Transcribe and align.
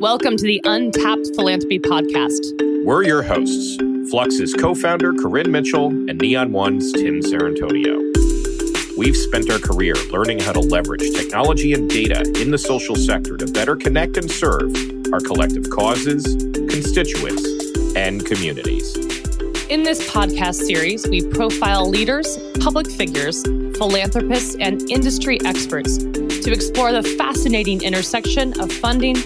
Welcome 0.00 0.36
to 0.36 0.44
the 0.44 0.60
Untapped 0.62 1.34
Philanthropy 1.34 1.80
Podcast. 1.80 2.84
We're 2.84 3.02
your 3.02 3.20
hosts, 3.20 3.76
Fluxx's 4.08 4.54
co 4.54 4.72
founder, 4.72 5.12
Corinne 5.12 5.50
Mitchell, 5.50 5.88
and 5.88 6.18
Neon 6.18 6.52
One's 6.52 6.92
Tim 6.92 7.20
Sarantonio. 7.20 7.98
We've 8.96 9.16
spent 9.16 9.50
our 9.50 9.58
career 9.58 9.94
learning 10.12 10.38
how 10.38 10.52
to 10.52 10.60
leverage 10.60 11.02
technology 11.16 11.72
and 11.72 11.90
data 11.90 12.20
in 12.40 12.52
the 12.52 12.58
social 12.58 12.94
sector 12.94 13.36
to 13.38 13.46
better 13.48 13.74
connect 13.74 14.16
and 14.16 14.30
serve 14.30 14.72
our 15.12 15.18
collective 15.18 15.68
causes, 15.68 16.22
constituents, 16.70 17.44
and 17.96 18.24
communities. 18.24 18.94
In 19.68 19.82
this 19.82 20.08
podcast 20.08 20.64
series, 20.64 21.08
we 21.08 21.26
profile 21.26 21.88
leaders, 21.88 22.38
public 22.60 22.88
figures, 22.88 23.42
philanthropists, 23.76 24.54
and 24.60 24.80
industry 24.88 25.40
experts 25.44 25.98
to 25.98 26.52
explore 26.52 26.92
the 26.92 27.02
fascinating 27.02 27.82
intersection 27.82 28.58
of 28.60 28.72
funding, 28.72 29.16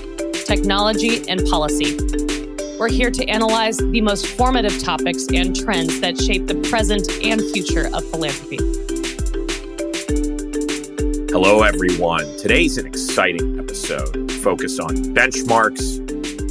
technology, 0.56 1.26
and 1.30 1.42
policy. 1.46 1.96
We're 2.78 2.90
here 2.90 3.10
to 3.10 3.24
analyze 3.24 3.78
the 3.78 4.02
most 4.02 4.26
formative 4.26 4.78
topics 4.82 5.26
and 5.32 5.56
trends 5.56 5.98
that 6.00 6.20
shape 6.20 6.46
the 6.46 6.56
present 6.68 7.08
and 7.24 7.40
future 7.52 7.86
of 7.86 8.04
philanthropy. 8.10 8.58
Hello, 11.32 11.62
everyone. 11.62 12.26
Today's 12.36 12.76
an 12.76 12.86
exciting 12.86 13.58
episode 13.58 14.30
focused 14.42 14.78
on 14.78 14.94
benchmarks, 15.14 15.98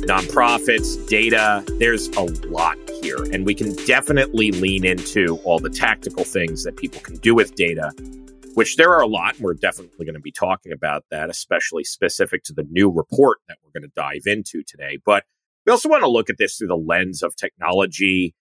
nonprofits, 0.07 1.07
data. 1.07 1.63
There's 1.77 2.07
a 2.17 2.23
lot 2.47 2.79
here, 3.03 3.23
and 3.31 3.45
we 3.45 3.53
can 3.53 3.75
definitely 3.85 4.49
lean 4.49 4.83
into 4.83 5.37
all 5.43 5.59
the 5.59 5.69
tactical 5.69 6.23
things 6.23 6.63
that 6.63 6.75
people 6.75 7.01
can 7.01 7.17
do 7.17 7.35
with 7.35 7.53
data, 7.53 7.91
which 8.55 8.75
there 8.75 8.91
are 8.91 9.01
a 9.01 9.07
lot. 9.07 9.35
And 9.35 9.43
we're 9.43 9.53
definitely 9.53 10.05
going 10.05 10.15
to 10.15 10.21
be 10.21 10.31
talking 10.31 10.71
about 10.71 11.05
that, 11.11 11.29
especially 11.29 11.83
specific 11.83 12.43
to 12.45 12.53
the 12.53 12.65
new 12.69 12.89
report 12.89 13.39
that 13.47 13.57
we're 13.63 13.79
going 13.79 13.89
to 13.89 13.93
dive 13.95 14.23
into 14.25 14.63
today. 14.63 14.97
But 15.05 15.23
we 15.65 15.71
also 15.71 15.89
want 15.89 16.03
to 16.03 16.09
look 16.09 16.29
at 16.29 16.37
this 16.37 16.57
through 16.57 16.67
the 16.67 16.75
lens 16.75 17.21
of 17.21 17.35
technology. 17.35 18.33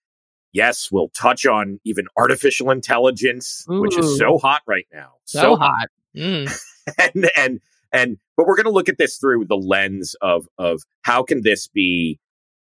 Yes, 0.53 0.89
we'll 0.91 1.09
touch 1.09 1.45
on 1.45 1.79
even 1.85 2.05
artificial 2.17 2.71
intelligence, 2.71 3.65
Ooh. 3.71 3.81
which 3.81 3.97
is 3.97 4.17
so 4.17 4.37
hot 4.37 4.61
right 4.67 4.87
now. 4.91 5.13
So, 5.25 5.41
so 5.41 5.55
hot. 5.55 5.87
Mm. 6.15 6.51
and 6.97 7.31
and 7.37 7.59
and 7.93 8.17
but 8.35 8.47
we're 8.47 8.55
going 8.55 8.65
to 8.65 8.71
look 8.71 8.89
at 8.89 8.97
this 8.97 9.17
through 9.17 9.45
the 9.45 9.55
lens 9.55 10.15
of 10.21 10.47
of 10.57 10.81
how 11.03 11.23
can 11.23 11.41
this 11.43 11.67
be 11.67 12.19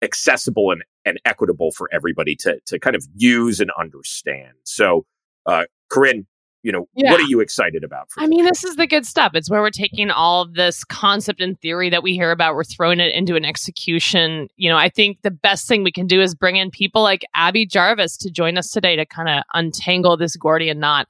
accessible 0.02 0.70
and, 0.70 0.82
and 1.04 1.18
equitable 1.24 1.72
for 1.72 1.88
everybody 1.92 2.36
to 2.36 2.60
to 2.66 2.78
kind 2.78 2.94
of 2.94 3.06
use 3.16 3.58
and 3.58 3.70
understand. 3.78 4.54
So, 4.64 5.06
uh, 5.46 5.64
Corinne, 5.90 6.26
you 6.62 6.70
know, 6.72 6.88
yeah. 6.94 7.10
what 7.10 7.20
are 7.20 7.26
you 7.26 7.40
excited 7.40 7.84
about? 7.84 8.08
I 8.18 8.26
mean, 8.26 8.44
this 8.44 8.64
is 8.64 8.76
the 8.76 8.86
good 8.86 9.04
stuff. 9.04 9.32
It's 9.34 9.50
where 9.50 9.60
we're 9.60 9.70
taking 9.70 10.10
all 10.10 10.42
of 10.42 10.54
this 10.54 10.84
concept 10.84 11.40
and 11.40 11.60
theory 11.60 11.90
that 11.90 12.02
we 12.02 12.14
hear 12.14 12.30
about, 12.30 12.54
we're 12.54 12.64
throwing 12.64 13.00
it 13.00 13.14
into 13.14 13.34
an 13.34 13.44
execution. 13.44 14.48
You 14.56 14.70
know, 14.70 14.76
I 14.76 14.88
think 14.88 15.22
the 15.22 15.30
best 15.30 15.66
thing 15.66 15.82
we 15.82 15.92
can 15.92 16.06
do 16.06 16.20
is 16.20 16.34
bring 16.34 16.56
in 16.56 16.70
people 16.70 17.02
like 17.02 17.24
Abby 17.34 17.66
Jarvis 17.66 18.16
to 18.18 18.30
join 18.30 18.56
us 18.56 18.70
today 18.70 18.96
to 18.96 19.04
kind 19.04 19.28
of 19.28 19.42
untangle 19.54 20.16
this 20.16 20.36
Gordian 20.36 20.78
knot. 20.78 21.08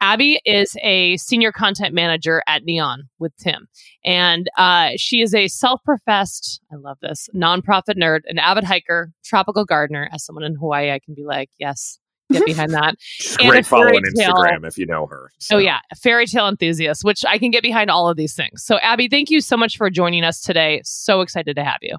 Abby 0.00 0.40
is 0.44 0.76
a 0.82 1.16
senior 1.16 1.52
content 1.52 1.94
manager 1.94 2.42
at 2.48 2.64
Neon 2.64 3.04
with 3.20 3.36
Tim. 3.36 3.68
And 4.04 4.50
uh, 4.58 4.90
she 4.96 5.20
is 5.20 5.32
a 5.32 5.46
self 5.46 5.80
professed, 5.84 6.60
I 6.72 6.76
love 6.76 6.98
this, 7.02 7.28
nonprofit 7.36 7.96
nerd, 7.96 8.22
an 8.26 8.40
avid 8.40 8.64
hiker, 8.64 9.12
tropical 9.24 9.64
gardener. 9.64 10.08
As 10.12 10.24
someone 10.24 10.42
in 10.42 10.56
Hawaii, 10.56 10.90
I 10.90 10.98
can 10.98 11.14
be 11.14 11.24
like, 11.24 11.50
yes, 11.58 12.00
get 12.32 12.44
behind 12.46 12.72
that. 12.72 12.96
great 13.38 13.66
follow 13.66 13.86
on 13.86 14.02
Instagram 14.02 14.66
if 14.66 14.78
you 14.78 14.86
know 14.86 15.06
her. 15.06 15.30
So. 15.38 15.56
Oh 15.56 15.58
yeah, 15.58 15.80
a 15.90 15.96
fairy 15.96 16.26
tale 16.26 16.48
enthusiast, 16.48 17.04
which 17.04 17.24
I 17.26 17.38
can 17.38 17.50
get 17.50 17.62
behind 17.62 17.90
all 17.90 18.08
of 18.08 18.16
these 18.16 18.34
things. 18.34 18.64
So 18.64 18.78
Abby, 18.78 19.08
thank 19.08 19.30
you 19.30 19.40
so 19.40 19.56
much 19.56 19.76
for 19.76 19.90
joining 19.90 20.24
us 20.24 20.40
today. 20.40 20.80
So 20.84 21.20
excited 21.20 21.56
to 21.56 21.64
have 21.64 21.78
you. 21.82 21.96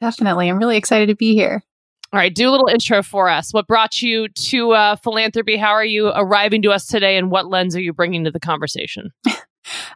Definitely, 0.00 0.48
I'm 0.48 0.58
really 0.58 0.76
excited 0.76 1.06
to 1.06 1.16
be 1.16 1.34
here. 1.34 1.62
All 2.10 2.18
right, 2.18 2.34
do 2.34 2.48
a 2.48 2.50
little 2.50 2.68
intro 2.68 3.02
for 3.02 3.28
us. 3.28 3.52
What 3.52 3.66
brought 3.66 4.00
you 4.00 4.28
to 4.28 4.72
uh, 4.72 4.96
philanthropy? 4.96 5.56
How 5.58 5.72
are 5.72 5.84
you 5.84 6.08
arriving 6.08 6.62
to 6.62 6.70
us 6.70 6.86
today, 6.86 7.18
and 7.18 7.30
what 7.30 7.48
lens 7.48 7.76
are 7.76 7.82
you 7.82 7.92
bringing 7.92 8.24
to 8.24 8.30
the 8.30 8.40
conversation? 8.40 9.10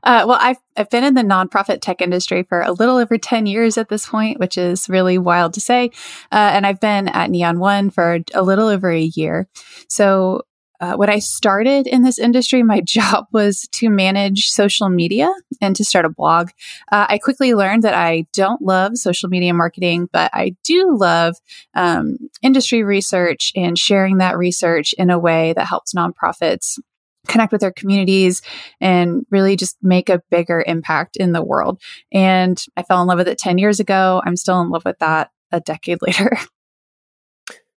Uh, 0.03 0.25
well, 0.27 0.39
I've, 0.41 0.59
I've 0.77 0.91
been 0.91 1.05
in 1.05 1.15
the 1.15 1.23
nonprofit 1.23 1.81
tech 1.81 2.01
industry 2.01 2.43
for 2.43 2.61
a 2.61 2.73
little 2.73 2.97
over 2.97 3.19
10 3.19 3.47
years 3.47 3.79
at 3.79 3.89
this 3.89 4.07
point, 4.07 4.41
which 4.41 4.59
is 4.59 4.89
really 4.89 5.19
wild 5.19 5.55
to 5.55 5.61
say. 5.61 5.91
Uh, 6.31 6.51
and 6.53 6.67
I've 6.67 6.81
been 6.81 7.09
at 7.09 7.31
Neon 7.31 7.59
One 7.59 7.91
for 7.91 8.19
a 8.35 8.43
little 8.43 8.69
over 8.69 8.91
a 8.91 9.01
year. 9.01 9.49
So 9.89 10.43
uh, 10.83 10.97
when 10.97 11.09
I 11.09 11.21
started 11.21 11.87
in 11.87 12.03
this 12.03 12.19
industry, 12.19 12.65
my 12.65 12.81
job 12.85 13.27
was 13.33 13.69
to 13.73 13.89
manage 13.89 14.51
social 14.51 14.89
media 14.89 15.33
and 15.61 15.77
to 15.77 15.85
start 15.85 16.05
a 16.05 16.11
blog. 16.11 16.51
Uh, 16.91 17.07
I 17.09 17.19
quickly 17.19 17.55
learned 17.55 17.85
that 17.85 17.95
I 17.95 18.27
don't 18.33 18.61
love 18.61 18.97
social 18.97 19.29
media 19.29 19.55
marketing, 19.55 20.09
but 20.13 20.31
I 20.35 20.57
do 20.65 20.97
love 20.99 21.37
um, 21.75 22.19
industry 22.43 22.83
research 22.83 23.53
and 23.55 23.79
sharing 23.79 24.19
that 24.19 24.37
research 24.37 24.93
in 24.95 25.09
a 25.09 25.19
way 25.21 25.53
that 25.53 25.69
helps 25.69 25.95
nonprofits 25.95 26.79
connect 27.29 27.53
with 27.53 27.61
their 27.61 27.73
communities 27.73 28.43
and 28.81 29.25
really 29.31 29.57
just 29.57 29.77
make 29.83 30.09
a 30.09 30.23
bigger 30.31 30.65
impact 30.67 31.17
in 31.17 31.33
the 31.33 31.43
world. 31.43 31.81
And 32.13 32.63
I 32.77 32.83
fell 32.83 33.01
in 33.01 33.09
love 33.09 33.19
with 33.19 33.29
it 33.29 33.39
10 33.39 33.59
years 33.59 33.81
ago. 33.81 34.23
I'm 34.25 34.37
still 34.37 34.61
in 34.61 34.71
love 34.71 34.85
with 34.85 34.99
that 34.99 35.31
a 35.51 35.61
decade 35.61 35.99
later. 36.03 36.37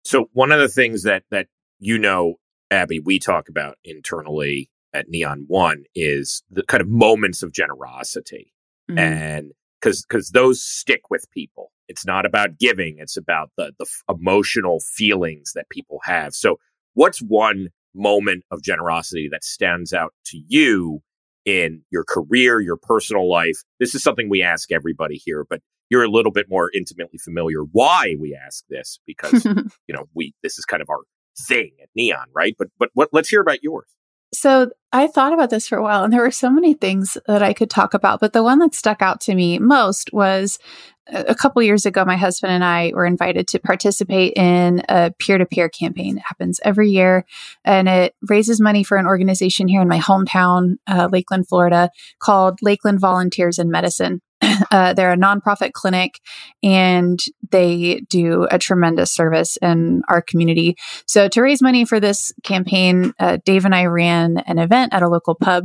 So 0.05 0.28
one 0.32 0.53
of 0.53 0.60
the 0.60 0.69
things 0.69 1.03
that 1.05 1.25
that 1.31 1.47
you 1.78 1.99
know 1.99 2.34
Abby, 2.71 3.00
we 3.00 3.19
talk 3.19 3.49
about 3.49 3.77
internally 3.84 4.71
at 4.93 5.09
Neon 5.09 5.44
One 5.49 5.84
is 5.94 6.43
the 6.50 6.62
kind 6.62 6.81
of 6.81 6.88
moments 6.88 7.43
of 7.43 7.53
generosity. 7.53 8.53
Mm-hmm. 8.91 8.99
And 8.99 9.53
because 9.84 10.03
because 10.03 10.31
those 10.31 10.62
stick 10.62 11.11
with 11.11 11.31
people. 11.31 11.71
It's 11.87 12.06
not 12.06 12.25
about 12.25 12.59
giving, 12.59 12.97
it's 12.99 13.16
about 13.16 13.50
the 13.56 13.72
the 13.78 13.84
f- 13.84 14.03
emotional 14.09 14.81
feelings 14.81 15.53
that 15.55 15.69
people 15.69 16.00
have. 16.05 16.34
So 16.34 16.59
what's 16.94 17.21
one 17.21 17.69
moment 17.94 18.44
of 18.50 18.62
generosity 18.62 19.28
that 19.31 19.44
stands 19.44 19.93
out 19.93 20.12
to 20.27 20.41
you 20.47 21.00
in 21.44 21.82
your 21.91 22.05
career, 22.05 22.60
your 22.60 22.77
personal 22.77 23.28
life? 23.28 23.62
This 23.81 23.94
is 23.94 24.03
something 24.03 24.28
we 24.28 24.43
ask 24.43 24.72
everybody 24.72 25.16
here, 25.16 25.44
but 25.49 25.60
you're 25.91 26.05
a 26.05 26.10
little 26.10 26.32
bit 26.32 26.47
more 26.49 26.71
intimately 26.75 27.19
familiar 27.19 27.60
why 27.60 28.16
we 28.19 28.34
ask 28.34 28.65
this 28.69 28.99
because 29.06 29.44
you 29.44 29.94
know 29.94 30.05
we 30.15 30.34
this 30.43 30.59
is 30.59 30.65
kind 30.65 30.82
of 30.82 30.88
our 30.91 31.00
thing 31.38 31.72
at 31.82 31.88
Neon, 31.94 32.27
right? 32.34 32.55
But 32.59 32.69
but 32.78 32.91
what, 32.94 33.10
let's 33.12 33.28
hear 33.28 33.41
about 33.41 33.62
yours. 33.62 33.87
So 34.34 34.71
I 34.93 35.06
thought 35.06 35.33
about 35.33 35.50
this 35.50 35.69
for 35.69 35.78
a 35.78 35.83
while, 35.83 36.05
and 36.05 36.12
there 36.12 36.21
were 36.21 36.31
so 36.31 36.50
many 36.50 36.75
things 36.75 37.17
that 37.27 37.43
I 37.43 37.53
could 37.53 37.71
talk 37.71 37.95
about. 37.95 38.21
But 38.21 38.33
the 38.33 38.43
one 38.43 38.59
that 38.59 38.75
stuck 38.75 39.00
out 39.00 39.21
to 39.22 39.34
me 39.34 39.59
most 39.59 40.12
was 40.12 40.59
a 41.06 41.34
couple 41.34 41.62
years 41.62 41.87
ago. 41.87 42.05
My 42.05 42.17
husband 42.17 42.53
and 42.53 42.65
I 42.65 42.91
were 42.94 43.06
invited 43.06 43.47
to 43.49 43.59
participate 43.59 44.33
in 44.37 44.83
a 44.89 45.12
peer-to-peer 45.19 45.69
campaign. 45.69 46.17
It 46.17 46.25
happens 46.27 46.61
every 46.65 46.91
year, 46.91 47.25
and 47.65 47.89
it 47.89 48.15
raises 48.28 48.61
money 48.61 48.83
for 48.83 48.97
an 48.97 49.06
organization 49.06 49.69
here 49.69 49.83
in 49.83 49.89
my 49.89 49.99
hometown, 50.00 50.77
uh, 50.87 51.09
Lakeland, 51.12 51.47
Florida, 51.47 51.91
called 52.19 52.59
Lakeland 52.61 53.00
Volunteers 53.00 53.59
in 53.59 53.71
Medicine. 53.71 54.21
Uh, 54.71 54.93
they're 54.93 55.12
a 55.12 55.16
nonprofit 55.16 55.72
clinic 55.72 56.19
and 56.62 57.21
they 57.50 58.00
do 58.09 58.49
a 58.50 58.59
tremendous 58.59 59.12
service 59.12 59.56
in 59.59 60.03
our 60.09 60.21
community. 60.21 60.77
So, 61.06 61.28
to 61.28 61.43
raise 61.43 61.62
money 61.62 61.84
for 61.84 62.00
this 62.00 62.32
campaign, 62.43 63.12
uh, 63.21 63.38
Dave 63.44 63.65
and 63.65 63.75
I 63.75 63.84
ran 63.87 64.38
an 64.38 64.59
event 64.59 64.93
at 64.93 65.03
a 65.03 65.09
local 65.09 65.34
pub. 65.34 65.65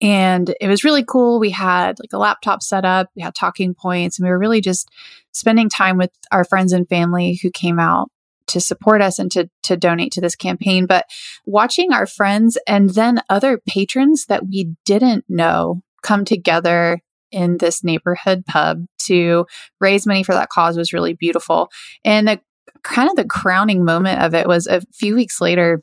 And 0.00 0.54
it 0.60 0.66
was 0.68 0.82
really 0.82 1.04
cool. 1.04 1.38
We 1.38 1.50
had 1.50 1.98
like 2.00 2.12
a 2.12 2.18
laptop 2.18 2.62
set 2.62 2.84
up, 2.84 3.08
we 3.14 3.22
had 3.22 3.34
talking 3.34 3.74
points, 3.74 4.18
and 4.18 4.24
we 4.24 4.30
were 4.30 4.38
really 4.38 4.60
just 4.60 4.88
spending 5.32 5.68
time 5.68 5.96
with 5.96 6.10
our 6.32 6.44
friends 6.44 6.72
and 6.72 6.88
family 6.88 7.38
who 7.42 7.50
came 7.50 7.78
out 7.78 8.10
to 8.48 8.60
support 8.60 9.02
us 9.02 9.18
and 9.18 9.30
to 9.32 9.48
to 9.64 9.76
donate 9.76 10.12
to 10.12 10.20
this 10.20 10.36
campaign 10.36 10.86
but 10.86 11.04
watching 11.46 11.92
our 11.92 12.06
friends 12.06 12.56
and 12.66 12.90
then 12.90 13.20
other 13.28 13.60
patrons 13.66 14.26
that 14.26 14.46
we 14.46 14.76
didn't 14.84 15.24
know 15.28 15.82
come 16.02 16.24
together 16.24 17.00
in 17.36 17.58
this 17.58 17.84
neighborhood 17.84 18.44
pub 18.46 18.86
to 18.98 19.46
raise 19.80 20.06
money 20.06 20.22
for 20.22 20.32
that 20.32 20.48
cause 20.48 20.76
was 20.76 20.94
really 20.94 21.12
beautiful. 21.12 21.68
And 22.04 22.26
the 22.26 22.40
kind 22.82 23.10
of 23.10 23.16
the 23.16 23.26
crowning 23.26 23.84
moment 23.84 24.22
of 24.22 24.34
it 24.34 24.48
was 24.48 24.66
a 24.66 24.80
few 24.92 25.14
weeks 25.14 25.40
later, 25.40 25.82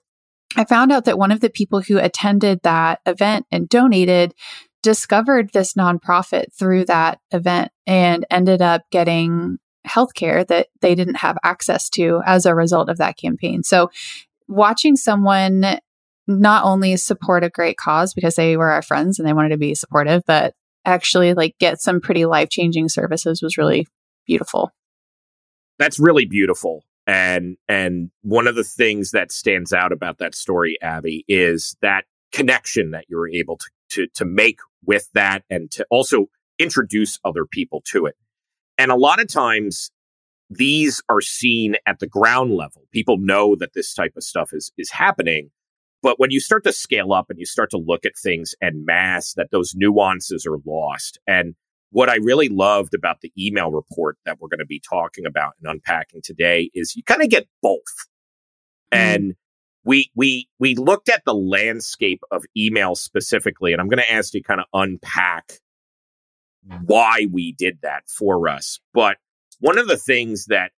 I 0.55 0.65
found 0.65 0.91
out 0.91 1.05
that 1.05 1.19
one 1.19 1.31
of 1.31 1.41
the 1.41 1.49
people 1.49 1.81
who 1.81 1.99
attended 1.99 2.61
that 2.63 2.99
event 3.05 3.45
and 3.51 3.69
donated 3.69 4.33
discovered 4.81 5.51
this 5.53 5.73
nonprofit 5.73 6.45
through 6.57 6.85
that 6.85 7.19
event 7.31 7.71
and 7.85 8.25
ended 8.31 8.61
up 8.61 8.81
getting 8.91 9.57
healthcare 9.87 10.45
that 10.47 10.67
they 10.81 10.95
didn't 10.95 11.15
have 11.15 11.37
access 11.43 11.89
to 11.91 12.21
as 12.25 12.45
a 12.45 12.55
result 12.55 12.89
of 12.89 12.97
that 12.97 13.17
campaign. 13.17 13.63
So 13.63 13.91
watching 14.47 14.95
someone 14.95 15.79
not 16.27 16.65
only 16.65 16.95
support 16.97 17.43
a 17.43 17.49
great 17.49 17.77
cause 17.77 18.13
because 18.13 18.35
they 18.35 18.57
were 18.57 18.71
our 18.71 18.81
friends 18.81 19.19
and 19.19 19.27
they 19.27 19.33
wanted 19.33 19.49
to 19.49 19.57
be 19.57 19.75
supportive, 19.75 20.23
but 20.25 20.53
actually 20.85 21.33
like 21.33 21.55
get 21.59 21.81
some 21.81 22.01
pretty 22.01 22.25
life 22.25 22.49
changing 22.49 22.89
services 22.89 23.41
was 23.41 23.57
really 23.57 23.87
beautiful. 24.25 24.71
That's 25.79 25.99
really 25.99 26.25
beautiful. 26.25 26.83
And 27.05 27.57
and 27.67 28.11
one 28.21 28.47
of 28.47 28.55
the 28.55 28.63
things 28.63 29.11
that 29.11 29.31
stands 29.31 29.73
out 29.73 29.91
about 29.91 30.19
that 30.19 30.35
story, 30.35 30.77
Abby, 30.81 31.25
is 31.27 31.75
that 31.81 32.05
connection 32.31 32.91
that 32.91 33.05
you 33.09 33.17
were 33.17 33.29
able 33.29 33.57
to 33.57 33.69
to, 33.93 34.07
to 34.15 34.25
make 34.25 34.59
with 34.85 35.09
that 35.13 35.43
and 35.49 35.69
to 35.71 35.85
also 35.89 36.27
introduce 36.59 37.19
other 37.23 37.45
people 37.45 37.81
to 37.85 38.05
it. 38.05 38.15
And 38.77 38.91
a 38.91 38.95
lot 38.95 39.21
of 39.21 39.27
times 39.27 39.91
these 40.49 41.01
are 41.09 41.21
seen 41.21 41.75
at 41.85 41.99
the 41.99 42.07
ground 42.07 42.53
level. 42.55 42.83
People 42.91 43.17
know 43.17 43.55
that 43.55 43.73
this 43.73 43.93
type 43.93 44.13
of 44.17 44.23
stuff 44.23 44.51
is, 44.53 44.71
is 44.77 44.91
happening. 44.91 45.51
But 46.03 46.19
when 46.19 46.29
you 46.29 46.41
start 46.41 46.65
to 46.65 46.73
scale 46.73 47.13
up 47.13 47.29
and 47.29 47.39
you 47.39 47.45
start 47.45 47.71
to 47.71 47.77
look 47.77 48.05
at 48.05 48.17
things 48.17 48.53
and 48.61 48.85
mass, 48.85 49.33
that 49.35 49.47
those 49.51 49.73
nuances 49.73 50.45
are 50.45 50.59
lost. 50.65 51.17
And 51.25 51.55
what 51.91 52.09
I 52.09 52.17
really 52.17 52.49
loved 52.49 52.93
about 52.93 53.21
the 53.21 53.31
email 53.39 53.71
report 53.71 54.17
that 54.25 54.39
we're 54.39 54.49
going 54.49 54.59
to 54.59 54.65
be 54.65 54.81
talking 54.81 55.25
about 55.25 55.53
and 55.61 55.71
unpacking 55.71 56.21
today 56.21 56.69
is 56.73 56.95
you 56.95 57.03
kind 57.03 57.23
of 57.23 57.29
get 57.29 57.47
both. 57.61 57.79
Mm. 58.93 58.97
And 58.97 59.33
we 59.85 60.11
we 60.15 60.49
we 60.59 60.75
looked 60.75 61.09
at 61.09 61.23
the 61.25 61.33
landscape 61.33 62.21
of 62.31 62.43
email 62.55 62.95
specifically, 62.95 63.71
and 63.71 63.81
I'm 63.81 63.89
going 63.89 64.03
to 64.03 64.11
ask 64.11 64.33
you 64.33 64.43
kind 64.43 64.59
of 64.59 64.67
unpack 64.73 65.53
why 66.85 67.27
we 67.31 67.53
did 67.53 67.79
that 67.81 68.03
for 68.07 68.47
us. 68.47 68.79
But 68.93 69.17
one 69.59 69.77
of 69.77 69.87
the 69.87 69.97
things 69.97 70.45
that 70.45 70.71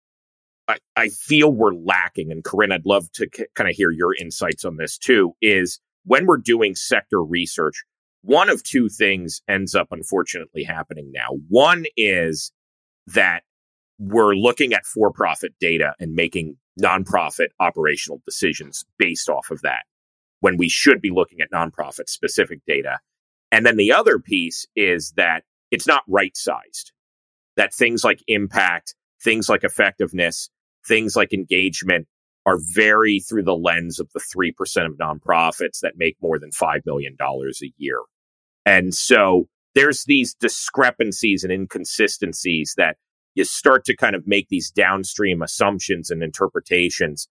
I, 0.67 0.77
I 0.95 1.09
feel 1.09 1.51
we're 1.51 1.73
lacking, 1.73 2.31
and 2.31 2.44
Corinne, 2.44 2.71
I'd 2.71 2.85
love 2.85 3.12
to 3.13 3.27
kind 3.56 3.69
of 3.69 3.75
hear 3.75 3.91
your 3.91 4.15
insights 4.15 4.65
on 4.65 4.77
this 4.77 4.97
too, 4.97 5.33
is 5.41 5.79
when 6.06 6.25
we're 6.25 6.38
doing 6.38 6.75
sector 6.75 7.23
research, 7.23 7.83
one 8.21 8.50
of 8.50 8.63
two 8.63 8.89
things 8.89 9.41
ends 9.47 9.75
up 9.75 9.89
unfortunately 9.91 10.63
happening 10.63 11.12
now. 11.13 11.38
One 11.50 11.85
is 11.95 12.51
that 13.07 13.44
we're 14.00 14.33
looking 14.33 14.73
at 14.73 14.85
for 14.85 15.12
profit 15.12 15.53
data 15.59 15.94
and 16.00 16.15
making 16.15 16.57
nonprofit 16.81 17.47
operational 17.59 18.21
decisions 18.25 18.83
based 18.97 19.29
off 19.29 19.51
of 19.51 19.62
that 19.62 19.83
when 20.39 20.57
we 20.57 20.67
should 20.67 21.01
be 21.01 21.12
looking 21.12 21.39
at 21.39 21.51
nonprofit 21.51 22.09
specific 22.09 22.59
data. 22.67 22.97
And 23.51 23.65
then 23.65 23.77
the 23.77 23.94
other 23.94 24.19
piece 24.19 24.65
is 24.75 25.12
that 25.17 25.44
it's 25.71 25.88
not 25.88 26.03
right 26.07 26.35
sized, 26.35 26.91
that 27.56 27.73
things 27.73 28.03
like 28.03 28.23
impact, 28.27 28.95
things 29.21 29.47
like 29.50 29.63
effectiveness, 29.63 30.50
things 30.87 31.15
like 31.15 31.33
engagement 31.33 32.07
are 32.45 32.59
very 32.59 33.19
through 33.19 33.43
the 33.43 33.55
lens 33.55 33.99
of 33.99 34.07
the 34.13 34.19
3% 34.19 34.51
of 34.85 34.97
nonprofits 34.97 35.79
that 35.81 35.97
make 35.97 36.15
more 36.21 36.37
than 36.37 36.51
$5 36.51 36.85
million 36.85 37.15
a 37.19 37.71
year. 37.77 37.99
And 38.65 38.93
so 38.93 39.47
there's 39.73 40.03
these 40.05 40.35
discrepancies 40.35 41.43
and 41.43 41.51
inconsistencies 41.51 42.75
that 42.77 42.97
you 43.33 43.43
start 43.43 43.83
to 43.85 43.95
kind 43.95 44.15
of 44.15 44.27
make 44.27 44.47
these 44.49 44.71
downstream 44.71 45.41
assumptions 45.41 46.09
and 46.09 46.23
interpretations. 46.23 47.27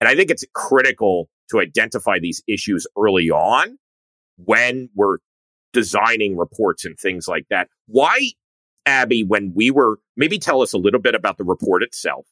And 0.00 0.08
I 0.08 0.16
think 0.16 0.30
it's 0.30 0.44
critical 0.54 1.28
to 1.50 1.60
identify 1.60 2.18
these 2.18 2.42
issues 2.48 2.86
early 2.98 3.30
on 3.30 3.78
when 4.36 4.88
we're 4.94 5.18
designing 5.72 6.36
reports 6.36 6.84
and 6.84 6.98
things 6.98 7.28
like 7.28 7.46
that. 7.50 7.68
Why, 7.86 8.30
Abby, 8.86 9.24
when 9.24 9.52
we 9.54 9.70
were, 9.70 9.98
maybe 10.16 10.38
tell 10.38 10.62
us 10.62 10.72
a 10.72 10.78
little 10.78 11.00
bit 11.00 11.14
about 11.14 11.36
the 11.36 11.44
report 11.44 11.82
itself 11.82 12.26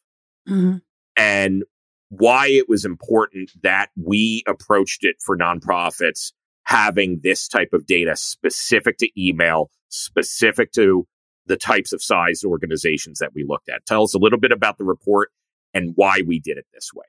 mm-hmm. 0.49 0.77
and 1.17 1.65
why 2.09 2.49
it 2.49 2.69
was 2.69 2.85
important 2.85 3.51
that 3.63 3.89
we 3.97 4.43
approached 4.47 5.05
it 5.05 5.17
for 5.25 5.37
nonprofits 5.37 6.33
having 6.65 7.21
this 7.23 7.49
type 7.49 7.71
of 7.73 7.87
data 7.87 8.15
specific 8.17 8.99
to 8.99 9.09
email, 9.21 9.71
specific 9.89 10.73
to 10.73 11.07
the 11.47 11.57
types 11.57 11.93
of 11.93 12.03
size 12.03 12.45
organizations 12.45 13.19
that 13.19 13.33
we 13.35 13.45
looked 13.47 13.69
at. 13.69 13.85
Tell 13.87 14.05
us 14.05 14.15
a 14.15 14.19
little 14.19 14.39
bit 14.39 14.53
about 14.53 14.79
the 14.79 14.85
report 14.85 15.31
and 15.75 15.93
why 15.97 16.23
we 16.27 16.39
did 16.39 16.59
it 16.59 16.67
this 16.73 16.91
way. 16.95 17.07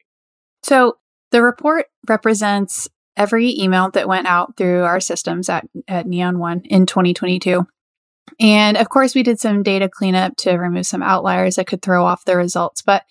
So, 0.64 0.98
the 1.32 1.42
report 1.42 1.88
represents 2.08 2.90
every 3.18 3.60
email 3.60 3.90
that 3.92 4.08
went 4.08 4.28
out 4.28 4.56
through 4.56 4.84
our 4.84 5.00
systems 5.00 5.50
at, 5.50 5.68
at 5.88 6.08
Neon 6.08 6.40
One 6.40 6.62
in 6.66 6.86
2022. 6.86 7.68
And 8.40 8.78
of 8.78 8.90
course, 8.90 9.16
we 9.16 9.24
did 9.24 9.40
some 9.40 9.64
data 9.64 9.90
cleanup 9.90 10.36
to 10.38 10.58
remove 10.58 10.86
some 10.86 11.04
outliers 11.04 11.56
that 11.56 11.68
could 11.68 11.82
throw 11.82 12.06
off 12.06 12.26
the 12.26 12.38
results. 12.38 12.82
But 12.82 13.04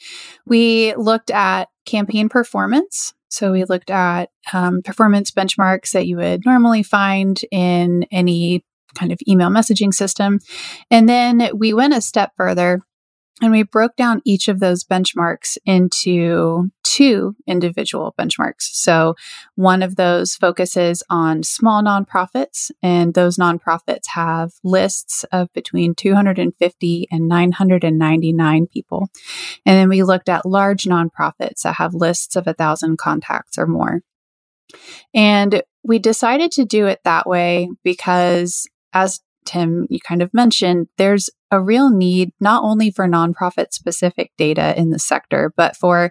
we 0.47 0.95
looked 0.95 1.31
at 1.31 1.69
campaign 1.85 2.29
performance. 2.29 3.15
So 3.29 3.53
we 3.53 3.65
looked 3.65 3.91
at 3.91 4.31
um, 4.53 4.83
performance 4.83 5.31
benchmarks 5.31 5.93
that 5.93 6.07
you 6.07 6.17
would 6.17 6.45
normally 6.45 6.83
find 6.83 7.41
in 7.51 8.05
any 8.11 8.65
kind 8.95 9.11
of 9.13 9.19
email 9.27 9.49
messaging 9.49 9.95
system. 9.95 10.39
And 10.91 11.09
then 11.09 11.51
we 11.55 11.73
went 11.73 11.95
a 11.95 12.01
step 12.01 12.33
further 12.37 12.83
and 13.43 13.51
we 13.51 13.65
broke 13.65 13.97
down 13.97 14.23
each 14.25 14.47
of 14.47 14.61
those 14.61 14.85
benchmarks 14.85 15.59
into 15.67 16.71
two 16.85 17.35
individual 17.47 18.15
benchmarks. 18.17 18.71
So 18.73 19.17
one 19.57 19.83
of 19.83 19.97
those 19.97 20.37
focuses 20.37 21.03
on 21.11 21.43
small 21.43 21.83
nonprofits, 21.83 22.71
and 22.83 23.15
those 23.15 23.39
nonprofits 23.39 24.07
have 24.15 24.53
lists 24.63 25.25
of 25.33 25.53
between 25.53 25.95
250 25.97 27.09
and 27.11 27.29
999 27.29 28.67
people. 28.69 29.09
And 29.67 29.77
then 29.77 29.89
we 29.89 30.05
looked 30.05 30.29
at 30.29 30.47
large 30.47 30.85
nonprofits 30.85 31.63
that 31.63 31.77
have 31.77 31.95
lists 31.95 32.37
of 32.37 32.47
a 32.47 32.55
thousand 32.55 32.99
contacts 32.99 33.59
or 33.59 33.67
more. 33.67 34.03
And 35.13 35.63
we 35.83 35.99
decided 35.99 36.53
to 36.53 36.65
do 36.65 36.87
it 36.87 37.01
that 37.05 37.27
way 37.27 37.69
because 37.83 38.69
as 38.93 39.21
Tim, 39.45 39.87
you 39.91 39.99
kind 39.99 40.23
of 40.23 40.33
mentioned, 40.33 40.89
there's 40.99 41.29
a 41.53 41.61
real 41.61 41.91
need 41.91 42.33
not 42.41 42.65
only 42.65 42.91
for 42.91 43.07
nonprofit 43.07 43.73
specific 43.73 44.33
data 44.37 44.77
in 44.77 44.91
the 44.91 44.99
sector, 44.99 45.53
but 45.57 45.77
for 45.77 46.11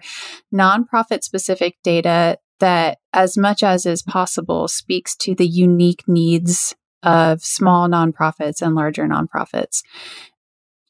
nonprofit 0.54 1.24
specific 1.24 1.76
data 1.82 2.38
that, 2.60 2.98
as 3.12 3.36
much 3.36 3.64
as 3.64 3.84
is 3.84 4.02
possible, 4.02 4.68
speaks 4.68 5.16
to 5.16 5.34
the 5.34 5.46
unique 5.46 6.04
needs 6.06 6.74
of 7.02 7.44
small 7.44 7.88
nonprofits 7.88 8.62
and 8.62 8.76
larger 8.76 9.04
nonprofits. 9.06 9.82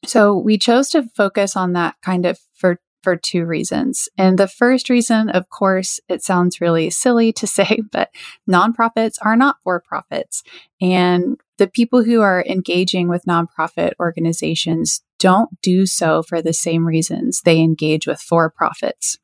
So 0.05 0.37
we 0.37 0.59
chose 0.59 0.91
to 0.91 1.09
focus 1.17 1.57
on 1.57 1.73
that 1.73 1.97
kind 2.03 2.27
of 2.27 2.39
for 2.53 2.79
for 3.03 3.17
two 3.17 3.45
reasons. 3.45 4.09
And 4.17 4.39
the 4.39 4.47
first 4.47 4.89
reason, 4.89 5.29
of 5.31 5.49
course, 5.49 5.99
it 6.09 6.23
sounds 6.23 6.61
really 6.61 6.89
silly 6.91 7.33
to 7.33 7.47
say, 7.59 7.81
but 7.91 8.11
nonprofits 8.49 9.17
are 9.23 9.37
not 9.37 9.57
for 9.65 9.81
profits. 9.81 10.43
And 10.81 11.41
the 11.63 11.69
people 11.69 12.03
who 12.03 12.21
are 12.23 12.45
engaging 12.49 13.07
with 13.07 13.25
nonprofit 13.25 13.93
organizations 14.01 15.01
don't 15.21 15.49
do 15.61 15.87
so 15.87 16.21
for 16.21 16.43
the 16.43 16.53
same 16.53 16.85
reasons 16.85 17.41
they 17.45 17.61
engage 17.61 18.05
with 18.05 18.21
for 18.21 18.51
profits. 18.51 19.17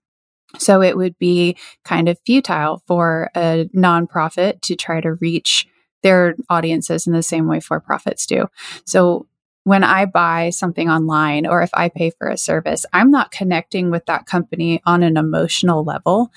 So 0.56 0.80
it 0.80 0.96
would 0.96 1.18
be 1.18 1.56
kind 1.84 2.08
of 2.08 2.20
futile 2.24 2.80
for 2.86 3.32
a 3.34 3.68
nonprofit 3.74 4.60
to 4.60 4.76
try 4.76 5.00
to 5.00 5.14
reach 5.14 5.66
their 6.04 6.36
audiences 6.48 7.08
in 7.08 7.12
the 7.12 7.24
same 7.24 7.48
way 7.48 7.58
for 7.58 7.80
profits 7.80 8.24
do. 8.24 8.46
So 8.86 9.26
when 9.64 9.82
I 9.82 10.04
buy 10.04 10.50
something 10.50 10.88
online 10.88 11.44
or 11.44 11.62
if 11.62 11.70
I 11.74 11.88
pay 11.88 12.10
for 12.10 12.28
a 12.28 12.38
service, 12.38 12.86
I'm 12.92 13.10
not 13.10 13.32
connecting 13.32 13.90
with 13.90 14.06
that 14.06 14.26
company 14.26 14.80
on 14.86 15.02
an 15.02 15.16
emotional 15.16 15.82
level. 15.82 16.30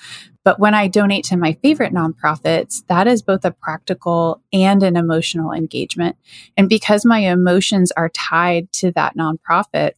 But 0.43 0.59
when 0.59 0.73
I 0.73 0.87
donate 0.87 1.25
to 1.25 1.37
my 1.37 1.53
favorite 1.61 1.93
nonprofits, 1.93 2.83
that 2.87 3.07
is 3.07 3.21
both 3.21 3.45
a 3.45 3.51
practical 3.51 4.41
and 4.51 4.81
an 4.81 4.95
emotional 4.95 5.51
engagement. 5.51 6.17
And 6.57 6.67
because 6.67 7.05
my 7.05 7.19
emotions 7.19 7.91
are 7.91 8.09
tied 8.09 8.71
to 8.73 8.91
that 8.91 9.15
nonprofit, 9.15 9.91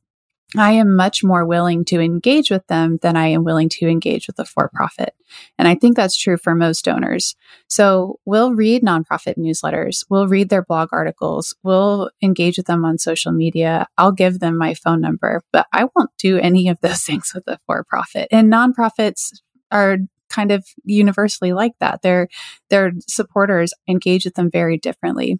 I 0.55 0.73
am 0.73 0.95
much 0.95 1.23
more 1.23 1.45
willing 1.45 1.83
to 1.85 1.99
engage 1.99 2.51
with 2.51 2.65
them 2.67 2.99
than 3.01 3.15
I 3.15 3.27
am 3.27 3.43
willing 3.43 3.69
to 3.69 3.87
engage 3.87 4.27
with 4.27 4.37
a 4.39 4.45
for 4.45 4.69
profit. 4.73 5.15
And 5.57 5.67
I 5.67 5.75
think 5.75 5.95
that's 5.95 6.15
true 6.15 6.37
for 6.37 6.53
most 6.53 6.85
donors. 6.85 7.35
So 7.67 8.19
we'll 8.25 8.53
read 8.53 8.83
nonprofit 8.83 9.37
newsletters, 9.37 10.05
we'll 10.09 10.27
read 10.27 10.49
their 10.49 10.63
blog 10.63 10.89
articles, 10.91 11.55
we'll 11.63 12.11
engage 12.21 12.57
with 12.57 12.67
them 12.67 12.85
on 12.85 12.97
social 12.97 13.31
media. 13.31 13.87
I'll 13.97 14.11
give 14.11 14.39
them 14.39 14.57
my 14.57 14.73
phone 14.75 15.01
number, 15.01 15.41
but 15.51 15.65
I 15.73 15.85
won't 15.95 16.11
do 16.19 16.37
any 16.37 16.67
of 16.67 16.79
those 16.81 17.01
things 17.05 17.31
with 17.33 17.47
a 17.47 17.57
for 17.65 17.83
profit. 17.83 18.27
And 18.31 18.51
nonprofits 18.51 19.31
are 19.71 19.97
kind 20.33 20.51
of 20.51 20.65
universally 20.83 21.53
like 21.53 21.73
that. 21.79 22.01
Their 22.01 22.27
their 22.69 22.91
supporters 23.07 23.73
engage 23.87 24.25
with 24.25 24.35
them 24.35 24.49
very 24.51 24.77
differently. 24.77 25.39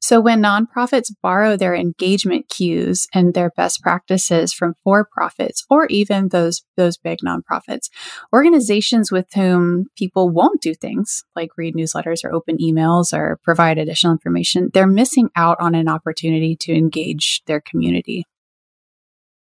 So 0.00 0.20
when 0.20 0.42
nonprofits 0.42 1.12
borrow 1.22 1.56
their 1.56 1.74
engagement 1.74 2.48
cues 2.48 3.06
and 3.14 3.34
their 3.34 3.50
best 3.50 3.80
practices 3.82 4.52
from 4.52 4.74
for-profits 4.82 5.64
or 5.70 5.86
even 5.86 6.28
those 6.28 6.62
those 6.76 6.96
big 6.96 7.18
nonprofits, 7.24 7.88
organizations 8.32 9.12
with 9.12 9.26
whom 9.34 9.86
people 9.96 10.28
won't 10.28 10.60
do 10.60 10.74
things 10.74 11.22
like 11.36 11.50
read 11.56 11.74
newsletters 11.74 12.24
or 12.24 12.32
open 12.32 12.58
emails 12.58 13.12
or 13.12 13.38
provide 13.44 13.78
additional 13.78 14.12
information, 14.12 14.70
they're 14.72 14.86
missing 14.86 15.30
out 15.36 15.56
on 15.60 15.74
an 15.74 15.88
opportunity 15.88 16.56
to 16.56 16.74
engage 16.74 17.42
their 17.46 17.60
community. 17.60 18.24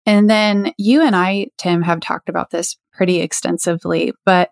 And 0.05 0.29
then 0.29 0.73
you 0.77 1.01
and 1.01 1.15
I, 1.15 1.47
Tim, 1.57 1.83
have 1.83 1.99
talked 1.99 2.29
about 2.29 2.49
this 2.49 2.77
pretty 2.93 3.21
extensively, 3.21 4.13
but 4.25 4.51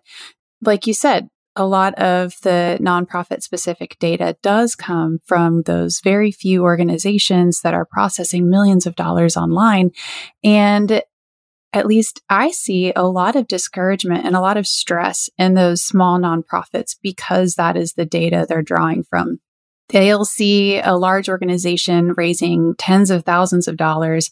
like 0.62 0.88
you 0.88 0.94
said, 0.94 1.30
a 1.56 1.66
lot 1.66 1.94
of 1.96 2.36
the 2.44 2.78
nonprofit 2.82 3.44
specific 3.44 3.98
data 4.00 4.38
does 4.42 4.76
come 4.76 5.20
from 5.26 5.64
those 5.64 6.00
very 6.02 6.32
few 6.32 6.64
organizations 6.64 7.62
that 7.62 7.74
are 7.74 7.86
processing 7.86 8.50
millions 8.50 8.86
of 8.86 8.96
dollars 8.96 9.36
online. 9.36 9.92
And 10.44 11.02
at 11.74 11.86
least 11.86 12.22
I 12.30 12.52
see 12.52 12.94
a 12.96 13.04
lot 13.04 13.36
of 13.36 13.48
discouragement 13.48 14.26
and 14.26 14.36
a 14.36 14.42
lot 14.42 14.58
of 14.58 14.68
stress 14.68 15.30
in 15.38 15.54
those 15.54 15.84
small 15.84 16.18
nonprofits 16.18 16.96
because 17.02 17.56
that 17.56 17.76
is 17.78 17.94
the 17.94 18.06
data 18.06 18.46
they're 18.48 18.62
drawing 18.62 19.04
from. 19.04 19.40
They'll 19.90 20.26
see 20.26 20.80
a 20.80 20.96
large 20.96 21.30
organization 21.30 22.14
raising 22.16 22.76
tens 22.78 23.10
of 23.10 23.26
thousands 23.26 23.68
of 23.68 23.76
dollars 23.76 24.30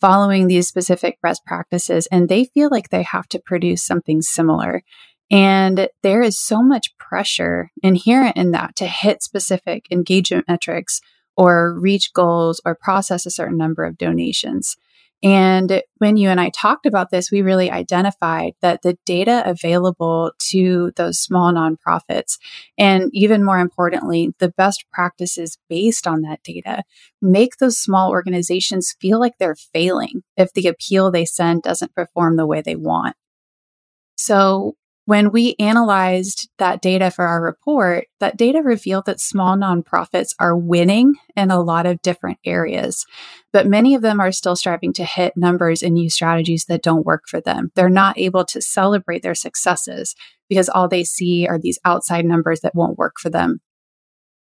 following 0.00 0.46
these 0.46 0.68
specific 0.68 1.20
best 1.22 1.44
practices 1.44 2.08
and 2.10 2.28
they 2.28 2.44
feel 2.44 2.68
like 2.70 2.88
they 2.88 3.02
have 3.02 3.28
to 3.28 3.38
produce 3.38 3.84
something 3.84 4.22
similar. 4.22 4.82
And 5.30 5.88
there 6.02 6.22
is 6.22 6.40
so 6.40 6.62
much 6.62 6.96
pressure 6.98 7.70
inherent 7.82 8.36
in 8.36 8.50
that 8.50 8.74
to 8.76 8.86
hit 8.86 9.22
specific 9.22 9.86
engagement 9.90 10.46
metrics 10.48 11.00
or 11.36 11.78
reach 11.78 12.12
goals 12.12 12.60
or 12.64 12.74
process 12.74 13.26
a 13.26 13.30
certain 13.30 13.56
number 13.56 13.84
of 13.84 13.98
donations. 13.98 14.76
And 15.22 15.82
when 15.98 16.16
you 16.16 16.30
and 16.30 16.40
I 16.40 16.50
talked 16.50 16.86
about 16.86 17.10
this, 17.10 17.30
we 17.30 17.42
really 17.42 17.70
identified 17.70 18.54
that 18.62 18.80
the 18.82 18.96
data 19.04 19.42
available 19.44 20.32
to 20.50 20.92
those 20.96 21.20
small 21.20 21.52
nonprofits, 21.52 22.38
and 22.78 23.10
even 23.12 23.44
more 23.44 23.58
importantly, 23.58 24.34
the 24.38 24.48
best 24.48 24.84
practices 24.92 25.58
based 25.68 26.06
on 26.06 26.22
that 26.22 26.42
data, 26.42 26.84
make 27.20 27.58
those 27.58 27.78
small 27.78 28.10
organizations 28.10 28.96
feel 28.98 29.20
like 29.20 29.34
they're 29.38 29.54
failing 29.54 30.22
if 30.38 30.54
the 30.54 30.68
appeal 30.68 31.10
they 31.10 31.26
send 31.26 31.62
doesn't 31.62 31.94
perform 31.94 32.36
the 32.36 32.46
way 32.46 32.62
they 32.62 32.76
want. 32.76 33.14
So 34.16 34.76
when 35.10 35.32
we 35.32 35.56
analyzed 35.58 36.48
that 36.58 36.80
data 36.80 37.10
for 37.10 37.24
our 37.24 37.42
report, 37.42 38.06
that 38.20 38.36
data 38.36 38.62
revealed 38.62 39.06
that 39.06 39.18
small 39.18 39.56
nonprofits 39.56 40.36
are 40.38 40.56
winning 40.56 41.14
in 41.34 41.50
a 41.50 41.60
lot 41.60 41.84
of 41.84 42.00
different 42.00 42.38
areas, 42.44 43.04
but 43.52 43.66
many 43.66 43.96
of 43.96 44.02
them 44.02 44.20
are 44.20 44.30
still 44.30 44.54
striving 44.54 44.92
to 44.92 45.02
hit 45.04 45.36
numbers 45.36 45.82
and 45.82 45.98
use 45.98 46.14
strategies 46.14 46.66
that 46.66 46.84
don't 46.84 47.04
work 47.04 47.24
for 47.26 47.40
them. 47.40 47.72
They're 47.74 47.88
not 47.88 48.18
able 48.18 48.44
to 48.44 48.62
celebrate 48.62 49.24
their 49.24 49.34
successes 49.34 50.14
because 50.48 50.68
all 50.68 50.86
they 50.86 51.02
see 51.02 51.44
are 51.44 51.58
these 51.58 51.80
outside 51.84 52.24
numbers 52.24 52.60
that 52.60 52.76
won't 52.76 52.96
work 52.96 53.14
for 53.18 53.30
them. 53.30 53.60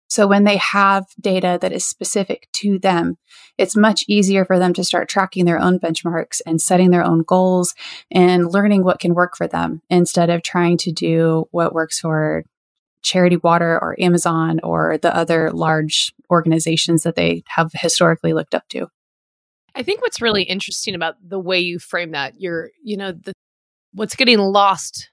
So 0.07 0.27
when 0.27 0.43
they 0.43 0.57
have 0.57 1.05
data 1.19 1.57
that 1.62 1.71
is 1.71 1.85
specific 1.85 2.47
to 2.53 2.77
them, 2.79 3.17
it's 3.57 3.75
much 3.75 4.05
easier 4.07 4.45
for 4.45 4.59
them 4.59 4.74
to 4.74 4.83
start 4.83 5.09
tracking 5.09 5.45
their 5.45 5.59
own 5.59 5.79
benchmarks 5.79 6.41
and 6.45 6.62
setting 6.62 6.91
their 6.91 7.03
own 7.03 7.24
goals 7.24 7.74
and 8.12 8.51
learning 8.51 8.83
what 8.83 9.00
can 9.00 9.13
work 9.13 9.35
for 9.35 9.47
them 9.47 9.81
instead 9.89 10.29
of 10.29 10.43
trying 10.43 10.77
to 10.77 10.91
do 10.91 11.47
what 11.51 11.74
works 11.74 12.00
for 12.00 12.43
Charity 13.01 13.38
Water 13.38 13.79
or 13.81 13.95
Amazon 14.00 14.59
or 14.63 14.97
the 14.97 15.15
other 15.15 15.51
large 15.51 16.13
organizations 16.31 17.03
that 17.03 17.15
they 17.15 17.43
have 17.47 17.71
historically 17.74 18.33
looked 18.33 18.55
up 18.55 18.67
to. 18.69 18.88
I 19.75 19.83
think 19.83 20.01
what's 20.01 20.21
really 20.21 20.43
interesting 20.43 20.95
about 20.95 21.15
the 21.21 21.39
way 21.39 21.59
you 21.59 21.79
frame 21.79 22.12
that, 22.12 22.39
you're, 22.39 22.71
you 22.83 22.97
know, 22.97 23.12
the 23.12 23.33
what's 23.93 24.15
getting 24.15 24.39
lost 24.39 25.09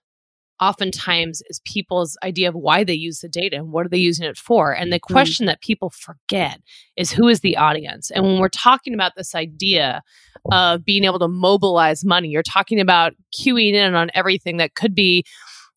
oftentimes 0.62 1.42
is 1.48 1.60
people's 1.64 2.16
idea 2.22 2.48
of 2.48 2.54
why 2.54 2.84
they 2.84 2.94
use 2.94 3.18
the 3.18 3.28
data 3.28 3.56
and 3.56 3.72
what 3.72 3.84
are 3.84 3.88
they 3.88 3.98
using 3.98 4.24
it 4.24 4.38
for. 4.38 4.72
And 4.72 4.92
the 4.92 5.00
mm-hmm. 5.00 5.12
question 5.12 5.46
that 5.46 5.60
people 5.60 5.90
forget 5.90 6.60
is 6.96 7.10
who 7.10 7.26
is 7.26 7.40
the 7.40 7.56
audience? 7.56 8.12
And 8.12 8.24
when 8.24 8.38
we're 8.38 8.48
talking 8.48 8.94
about 8.94 9.12
this 9.16 9.34
idea 9.34 10.02
of 10.52 10.84
being 10.84 11.04
able 11.04 11.18
to 11.18 11.28
mobilize 11.28 12.04
money, 12.04 12.28
you're 12.28 12.44
talking 12.44 12.78
about 12.80 13.12
queuing 13.36 13.74
in 13.74 13.94
on 13.94 14.10
everything 14.14 14.58
that 14.58 14.76
could 14.76 14.94
be 14.94 15.24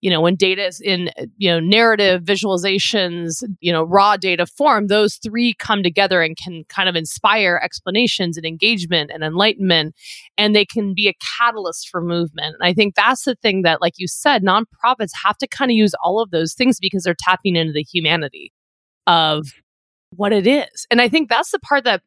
you 0.06 0.12
know 0.12 0.22
when 0.22 0.36
data 0.36 0.68
is 0.68 0.80
in 0.80 1.10
you 1.38 1.50
know 1.50 1.60
narrative 1.60 2.22
visualizations 2.22 3.44
you 3.60 3.72
know 3.72 3.82
raw 3.82 4.16
data 4.16 4.46
form 4.46 4.86
those 4.86 5.16
three 5.16 5.56
come 5.56 5.82
together 5.82 6.22
and 6.22 6.38
can 6.38 6.64
kind 6.70 6.88
of 6.88 6.96
inspire 6.96 7.60
explanations 7.64 8.38
and 8.38 8.46
engagement 8.46 9.10
and 9.12 9.24
enlightenment 9.24 9.96
and 10.38 10.56
they 10.56 10.64
can 10.64 10.94
be 10.94 11.08
a 11.08 11.16
catalyst 11.40 11.90
for 11.90 12.02
movement. 12.02 12.56
And 12.60 12.70
i 12.70 12.72
think 12.72 12.94
that's 12.94 13.24
the 13.24 13.34
thing 13.34 13.64
that 13.64 13.82
like 13.82 13.94
you 13.98 14.08
said 14.08 14.44
nonprofits 14.44 15.10
have 15.24 15.40
to 15.40 15.48
kind 15.48 15.72
of 15.72 15.76
use 15.76 15.96
all 16.04 16.22
of 16.22 16.30
those 16.30 16.54
things 16.54 16.78
because 16.80 17.02
they're 17.02 17.16
tapping 17.18 17.56
into 17.56 17.74
the 17.74 17.82
humanity 17.82 18.54
of 19.08 19.48
what 20.16 20.32
it 20.32 20.46
is. 20.46 20.86
And 20.92 21.02
i 21.02 21.10
think 21.10 21.30
that's 21.30 21.50
the 21.50 21.60
part 21.60 21.84
that 21.86 22.04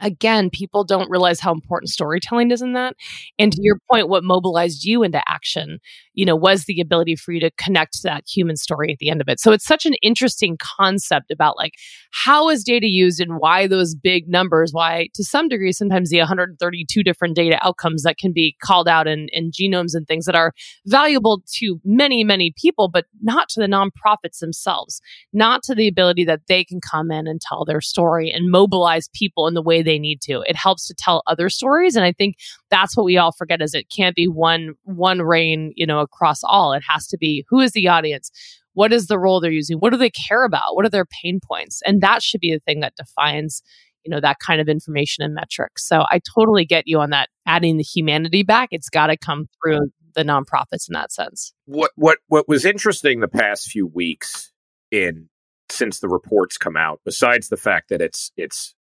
again, 0.00 0.50
people 0.50 0.84
don't 0.84 1.10
realize 1.10 1.40
how 1.40 1.52
important 1.52 1.90
storytelling 1.90 2.50
is 2.50 2.62
in 2.62 2.72
that. 2.74 2.94
And 3.38 3.52
to 3.52 3.58
mm-hmm. 3.58 3.64
your 3.64 3.78
point, 3.90 4.08
what 4.08 4.24
mobilized 4.24 4.84
you 4.84 5.02
into 5.02 5.20
action, 5.28 5.78
you 6.14 6.24
know, 6.24 6.36
was 6.36 6.64
the 6.64 6.80
ability 6.80 7.16
for 7.16 7.32
you 7.32 7.40
to 7.40 7.50
connect 7.52 7.94
to 7.94 8.02
that 8.04 8.24
human 8.26 8.56
story 8.56 8.92
at 8.92 8.98
the 8.98 9.10
end 9.10 9.20
of 9.20 9.28
it. 9.28 9.40
So 9.40 9.52
it's 9.52 9.66
such 9.66 9.86
an 9.86 9.94
interesting 10.02 10.56
concept 10.60 11.30
about 11.30 11.56
like 11.56 11.74
how 12.12 12.48
is 12.48 12.64
data 12.64 12.86
used 12.86 13.20
and 13.20 13.38
why 13.38 13.66
those 13.66 13.94
big 13.94 14.28
numbers, 14.28 14.72
why 14.72 15.08
to 15.14 15.24
some 15.24 15.48
degree, 15.48 15.72
sometimes 15.72 16.10
the 16.10 16.18
132 16.18 17.02
different 17.02 17.36
data 17.36 17.58
outcomes 17.62 18.02
that 18.02 18.18
can 18.18 18.32
be 18.32 18.56
called 18.62 18.88
out 18.88 19.06
in, 19.06 19.28
in 19.32 19.50
genomes 19.50 19.94
and 19.94 20.06
things 20.06 20.24
that 20.26 20.34
are 20.34 20.52
valuable 20.86 21.42
to 21.54 21.80
many, 21.84 22.24
many 22.24 22.52
people, 22.56 22.88
but 22.88 23.06
not 23.22 23.48
to 23.50 23.60
the 23.60 23.66
nonprofits 23.66 24.38
themselves, 24.40 25.00
not 25.32 25.62
to 25.64 25.74
the 25.74 25.88
ability 25.88 26.24
that 26.24 26.40
they 26.48 26.64
can 26.64 26.80
come 26.80 27.10
in 27.10 27.26
and 27.26 27.40
tell 27.40 27.64
their 27.64 27.80
story 27.80 28.30
and 28.30 28.50
mobilize 28.50 29.08
people 29.14 29.46
in 29.46 29.54
the 29.54 29.62
way 29.62 29.82
they 29.88 29.98
need 29.98 30.20
to. 30.22 30.42
It 30.46 30.56
helps 30.56 30.86
to 30.86 30.94
tell 30.94 31.22
other 31.26 31.48
stories. 31.48 31.96
And 31.96 32.04
I 32.04 32.12
think 32.12 32.36
that's 32.70 32.96
what 32.96 33.04
we 33.04 33.16
all 33.16 33.32
forget 33.32 33.62
is 33.62 33.74
it 33.74 33.90
can't 33.94 34.14
be 34.14 34.28
one 34.28 34.74
one 34.84 35.22
reign, 35.22 35.72
you 35.74 35.86
know, 35.86 36.00
across 36.00 36.40
all. 36.44 36.72
It 36.72 36.82
has 36.88 37.06
to 37.08 37.18
be 37.18 37.44
who 37.48 37.60
is 37.60 37.72
the 37.72 37.88
audience? 37.88 38.30
What 38.74 38.92
is 38.92 39.06
the 39.06 39.18
role 39.18 39.40
they're 39.40 39.50
using? 39.50 39.78
What 39.78 39.90
do 39.90 39.96
they 39.96 40.10
care 40.10 40.44
about? 40.44 40.76
What 40.76 40.84
are 40.84 40.90
their 40.90 41.06
pain 41.06 41.40
points? 41.42 41.80
And 41.84 42.00
that 42.02 42.22
should 42.22 42.40
be 42.40 42.52
the 42.52 42.60
thing 42.60 42.80
that 42.80 42.94
defines 42.96 43.62
you 44.04 44.14
know 44.14 44.20
that 44.20 44.38
kind 44.38 44.60
of 44.60 44.68
information 44.68 45.24
and 45.24 45.34
metrics 45.34 45.86
so 45.86 46.04
i 46.10 46.20
totally 46.34 46.64
get 46.64 46.84
you 46.86 47.00
on 47.00 47.10
that 47.10 47.28
adding 47.46 47.76
the 47.76 47.82
humanity 47.82 48.42
back 48.42 48.68
it's 48.70 48.88
got 48.88 49.08
to 49.08 49.16
come 49.16 49.46
through 49.60 49.80
the 50.14 50.22
nonprofits 50.22 50.88
in 50.88 50.92
that 50.92 51.12
sense 51.12 51.52
what 51.66 51.90
what 51.96 52.18
what 52.28 52.48
was 52.48 52.64
interesting 52.64 53.18
the 53.18 53.28
past 53.28 53.68
few 53.68 53.86
weeks 53.86 54.52
in 54.90 55.28
since 55.70 56.00
the 56.00 56.08
reports 56.08 56.56
come 56.56 56.76
out 56.76 57.00
besides 57.04 57.48
the 57.48 57.56
fact 57.56 57.88
that 57.88 58.00
it's 58.00 58.32
it's 58.36 58.74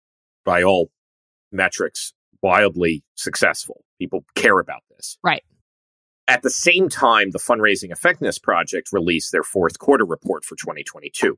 by 0.46 0.64
all 0.64 0.90
metrics 1.52 2.14
wildly 2.42 3.04
successful. 3.16 3.84
People 4.00 4.24
care 4.36 4.60
about 4.60 4.84
this. 4.90 5.18
Right. 5.24 5.44
At 6.28 6.42
the 6.42 6.50
same 6.50 6.90
time, 6.90 7.32
the 7.32 7.40
Fundraising 7.40 7.92
Effectiveness 7.92 8.40
Project 8.40 8.90
released 8.92 9.32
their 9.32 9.44
fourth 9.44 9.78
quarter 9.80 10.06
report 10.06 10.44
for 10.44 10.56
2022. 10.56 11.38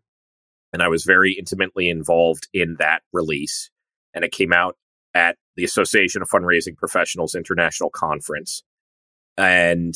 And 0.74 0.82
I 0.82 0.88
was 0.88 1.04
very 1.04 1.34
intimately 1.34 1.90
involved 1.90 2.48
in 2.54 2.76
that 2.80 3.02
release. 3.12 3.70
And 4.14 4.24
it 4.24 4.32
came 4.32 4.54
out 4.54 4.78
at 5.14 5.38
the 5.56 5.64
Association 5.64 6.22
of 6.22 6.30
Fundraising 6.30 6.78
Professionals 6.78 7.36
International 7.36 7.90
Conference. 7.90 8.64
And 9.38 9.96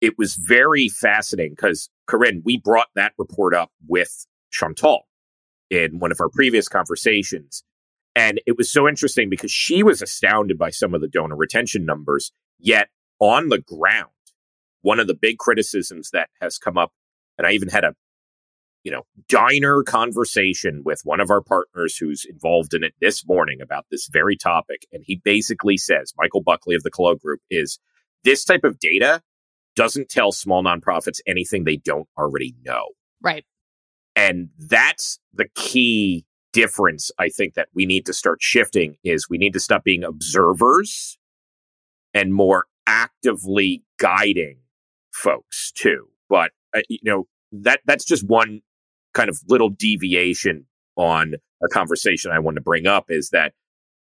it 0.00 0.18
was 0.18 0.34
very 0.34 0.88
fascinating 0.88 1.54
because, 1.54 1.88
Corinne, 2.06 2.42
we 2.44 2.58
brought 2.58 2.88
that 2.94 3.12
report 3.18 3.54
up 3.54 3.70
with 3.86 4.26
Chantal 4.50 5.06
in 5.70 5.98
one 5.98 6.12
of 6.12 6.20
our 6.20 6.28
previous 6.28 6.68
conversations. 6.68 7.64
And 8.14 8.40
it 8.46 8.56
was 8.56 8.70
so 8.70 8.88
interesting 8.88 9.30
because 9.30 9.50
she 9.50 9.82
was 9.82 10.02
astounded 10.02 10.58
by 10.58 10.70
some 10.70 10.94
of 10.94 11.00
the 11.00 11.08
donor 11.08 11.36
retention 11.36 11.84
numbers. 11.86 12.32
Yet 12.58 12.88
on 13.18 13.48
the 13.48 13.58
ground, 13.58 14.10
one 14.82 15.00
of 15.00 15.06
the 15.06 15.14
big 15.14 15.38
criticisms 15.38 16.10
that 16.12 16.28
has 16.40 16.58
come 16.58 16.76
up, 16.76 16.92
and 17.38 17.46
I 17.46 17.52
even 17.52 17.68
had 17.68 17.84
a, 17.84 17.94
you 18.84 18.90
know, 18.90 19.02
diner 19.28 19.82
conversation 19.82 20.82
with 20.84 21.00
one 21.04 21.20
of 21.20 21.30
our 21.30 21.40
partners 21.40 21.96
who's 21.96 22.26
involved 22.28 22.74
in 22.74 22.84
it 22.84 22.94
this 23.00 23.26
morning 23.26 23.60
about 23.62 23.86
this 23.90 24.08
very 24.12 24.36
topic. 24.36 24.86
And 24.92 25.02
he 25.06 25.20
basically 25.24 25.76
says, 25.76 26.12
Michael 26.18 26.42
Buckley 26.42 26.74
of 26.74 26.82
the 26.82 26.90
Calo 26.90 27.18
Group 27.18 27.40
is 27.48 27.78
this 28.24 28.44
type 28.44 28.64
of 28.64 28.78
data 28.78 29.22
doesn't 29.74 30.08
tell 30.08 30.32
small 30.32 30.62
nonprofits 30.62 31.20
anything 31.26 31.64
they 31.64 31.76
don't 31.76 32.08
already 32.18 32.54
know. 32.64 32.88
Right. 33.22 33.44
And 34.14 34.50
that's 34.58 35.18
the 35.32 35.48
key 35.54 36.26
difference 36.52 37.10
I 37.18 37.28
think 37.28 37.54
that 37.54 37.68
we 37.74 37.86
need 37.86 38.06
to 38.06 38.12
start 38.12 38.42
shifting 38.42 38.96
is 39.04 39.28
we 39.28 39.38
need 39.38 39.52
to 39.54 39.60
stop 39.60 39.84
being 39.84 40.04
observers 40.04 41.18
and 42.14 42.34
more 42.34 42.66
actively 42.86 43.82
guiding 43.98 44.58
folks 45.12 45.72
too. 45.72 46.08
But 46.28 46.50
uh, 46.76 46.82
you 46.88 46.98
know 47.02 47.26
that 47.52 47.80
that's 47.86 48.04
just 48.04 48.26
one 48.26 48.60
kind 49.14 49.28
of 49.28 49.38
little 49.48 49.70
deviation 49.70 50.66
on 50.96 51.34
a 51.62 51.68
conversation 51.68 52.30
I 52.30 52.38
want 52.38 52.56
to 52.56 52.62
bring 52.62 52.86
up 52.86 53.06
is 53.08 53.30
that 53.30 53.52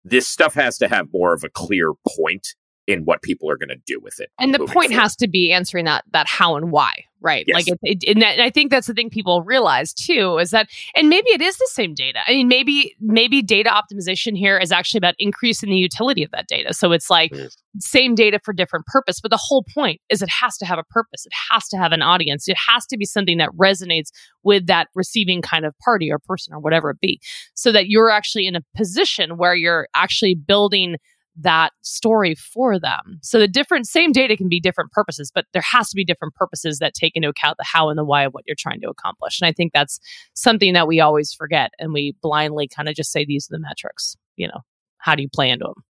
this 0.03 0.27
stuff 0.27 0.53
has 0.53 0.77
to 0.77 0.87
have 0.87 1.07
more 1.13 1.33
of 1.33 1.43
a 1.43 1.49
clear 1.49 1.93
point 2.15 2.55
in 2.89 3.05
what 3.05 3.21
people 3.21 3.49
are 3.49 3.57
going 3.57 3.69
to 3.69 3.79
do 3.85 3.99
with 4.01 4.19
it. 4.19 4.29
And 4.39 4.53
the 4.53 4.59
point 4.59 4.71
forward. 4.71 4.91
has 4.91 5.15
to 5.17 5.27
be 5.27 5.53
answering 5.53 5.85
that 5.85 6.03
that 6.11 6.27
how 6.27 6.55
and 6.55 6.71
why, 6.71 7.05
right? 7.21 7.45
Yes. 7.47 7.55
Like, 7.55 7.67
it, 7.83 8.03
it, 8.03 8.15
and, 8.15 8.23
I 8.23 8.49
think 8.49 8.71
that's 8.71 8.87
the 8.87 8.95
thing 8.95 9.11
people 9.11 9.43
realize 9.43 9.93
too 9.93 10.39
is 10.39 10.49
that, 10.49 10.67
and 10.95 11.07
maybe 11.07 11.29
it 11.29 11.39
is 11.39 11.55
the 11.57 11.69
same 11.71 11.93
data. 11.93 12.19
I 12.25 12.31
mean, 12.31 12.47
maybe 12.47 12.95
maybe 12.99 13.43
data 13.43 13.69
optimization 13.69 14.35
here 14.35 14.57
is 14.57 14.71
actually 14.71 14.97
about 14.97 15.13
increasing 15.19 15.69
the 15.69 15.75
utility 15.75 16.23
of 16.23 16.31
that 16.31 16.47
data. 16.47 16.73
So 16.73 16.91
it's 16.91 17.11
like 17.11 17.31
mm. 17.31 17.55
same 17.77 18.15
data 18.15 18.39
for 18.43 18.53
different 18.53 18.87
purpose, 18.87 19.21
but 19.21 19.29
the 19.29 19.39
whole 19.39 19.63
point 19.71 20.01
is 20.09 20.23
it 20.23 20.29
has 20.29 20.57
to 20.57 20.65
have 20.65 20.79
a 20.79 20.83
purpose. 20.85 21.27
It 21.27 21.33
has 21.51 21.67
to 21.67 21.77
have 21.77 21.91
an 21.91 22.01
audience. 22.01 22.47
It 22.47 22.57
has 22.67 22.87
to 22.87 22.97
be 22.97 23.05
something 23.05 23.37
that 23.37 23.49
resonates 23.51 24.09
with 24.43 24.65
that 24.65 24.87
receiving 24.95 25.43
kind 25.43 25.63
of 25.63 25.77
party 25.85 26.11
or 26.11 26.17
person 26.17 26.55
or 26.55 26.59
whatever 26.59 26.89
it 26.89 26.99
be, 26.99 27.21
so 27.53 27.71
that 27.71 27.87
you're 27.87 28.09
actually 28.09 28.47
in 28.47 28.55
a 28.55 28.61
position 28.75 29.37
where 29.37 29.53
you're 29.53 29.87
actually 29.93 30.33
building 30.33 30.95
that 31.41 31.71
story 31.81 32.35
for 32.35 32.79
them. 32.79 33.19
So 33.21 33.39
the 33.39 33.47
different 33.47 33.87
same 33.87 34.11
data 34.11 34.35
can 34.35 34.49
be 34.49 34.59
different 34.59 34.91
purposes, 34.91 35.31
but 35.33 35.45
there 35.53 35.61
has 35.61 35.89
to 35.89 35.95
be 35.95 36.03
different 36.03 36.35
purposes 36.35 36.79
that 36.79 36.93
take 36.93 37.15
into 37.15 37.29
account 37.29 37.57
the 37.57 37.65
how 37.65 37.89
and 37.89 37.97
the 37.97 38.05
why 38.05 38.23
of 38.23 38.33
what 38.33 38.43
you're 38.45 38.55
trying 38.57 38.81
to 38.81 38.89
accomplish. 38.89 39.39
And 39.39 39.47
I 39.47 39.51
think 39.51 39.73
that's 39.73 39.99
something 40.33 40.73
that 40.73 40.87
we 40.87 40.99
always 40.99 41.33
forget 41.33 41.71
and 41.79 41.93
we 41.93 42.15
blindly 42.21 42.67
kind 42.67 42.89
of 42.89 42.95
just 42.95 43.11
say 43.11 43.25
these 43.25 43.47
are 43.49 43.55
the 43.55 43.59
metrics, 43.59 44.15
you 44.35 44.47
know. 44.47 44.61
How 44.97 45.15
do 45.15 45.21
you 45.21 45.29
play 45.29 45.49
into 45.49 45.63
them? 45.65 45.83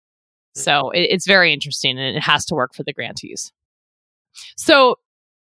Mm. 0.57 0.61
So 0.61 0.91
it, 0.91 1.09
it's 1.11 1.27
very 1.27 1.53
interesting 1.53 1.99
and 1.99 2.17
it 2.17 2.23
has 2.23 2.45
to 2.47 2.55
work 2.55 2.75
for 2.75 2.83
the 2.83 2.93
grantees. 2.93 3.53
So, 4.57 4.97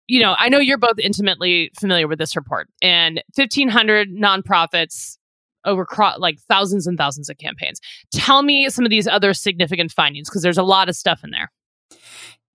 you 0.07 0.21
know, 0.21 0.35
I 0.37 0.49
know 0.49 0.59
you're 0.59 0.77
both 0.77 0.99
intimately 0.99 1.71
familiar 1.79 2.07
with 2.07 2.19
this 2.19 2.35
report 2.35 2.69
and 2.81 3.23
1,500 3.35 4.09
nonprofits 4.09 5.17
over 5.65 5.85
cro- 5.85 6.17
like 6.17 6.39
thousands 6.47 6.87
and 6.87 6.97
thousands 6.97 7.29
of 7.29 7.37
campaigns. 7.37 7.79
Tell 8.13 8.43
me 8.43 8.69
some 8.69 8.85
of 8.85 8.91
these 8.91 9.07
other 9.07 9.33
significant 9.33 9.91
findings 9.91 10.29
because 10.29 10.41
there's 10.41 10.57
a 10.57 10.63
lot 10.63 10.89
of 10.89 10.95
stuff 10.95 11.23
in 11.23 11.31
there. 11.31 11.51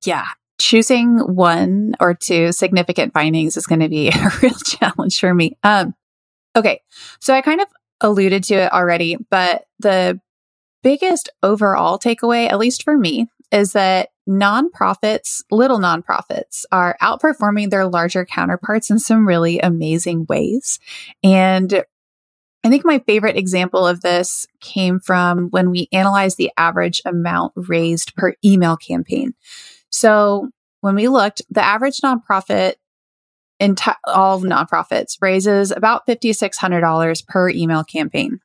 Yeah. 0.05 0.26
Choosing 0.59 1.19
one 1.19 1.95
or 2.00 2.14
two 2.14 2.52
significant 2.52 3.12
findings 3.12 3.57
is 3.57 3.67
going 3.67 3.81
to 3.81 3.88
be 3.88 4.09
a 4.14 4.31
real 4.43 4.55
challenge 4.55 5.19
for 5.19 5.35
me. 5.35 5.57
Um, 5.62 5.95
okay. 6.57 6.81
So 7.21 7.35
I 7.35 7.40
kind 7.40 7.61
of 7.61 7.69
alluded 8.00 8.45
to 8.45 8.55
it 8.55 8.73
already, 8.73 9.17
but 9.31 9.64
the 9.79 10.21
biggest 10.83 11.29
overall 11.43 11.99
takeaway, 11.99 12.50
at 12.50 12.59
least 12.59 12.83
for 12.83 12.97
me, 12.97 13.29
is 13.52 13.73
that 13.73 14.11
nonprofits, 14.29 15.43
little 15.50 15.79
nonprofits, 15.79 16.64
are 16.71 16.97
outperforming 17.02 17.71
their 17.71 17.87
larger 17.87 18.25
counterparts 18.25 18.90
in 18.90 18.99
some 18.99 19.26
really 19.26 19.59
amazing 19.59 20.26
ways. 20.29 20.79
And 21.23 21.85
I 22.62 22.69
think 22.69 22.85
my 22.85 22.99
favorite 23.00 23.37
example 23.37 23.87
of 23.87 24.02
this 24.02 24.47
came 24.61 25.00
from 25.00 25.49
when 25.50 25.71
we 25.71 25.88
analyzed 25.93 26.37
the 26.37 26.50
average 26.57 27.00
amount 27.05 27.52
raised 27.57 28.14
per 28.17 28.35
email 28.45 28.76
campaign. 28.76 29.35
So 29.90 30.50
when 30.81 30.95
we 30.95 31.09
looked, 31.09 31.43
the 31.50 31.64
average 31.64 31.99
nonprofit 31.99 32.75
in 33.59 33.76
t- 33.76 33.90
all 34.05 34.40
nonprofits 34.40 35.17
raises 35.21 35.71
about 35.71 36.07
$5,600 36.07 37.26
per 37.26 37.50
email 37.50 37.85
campaign. 37.85 38.40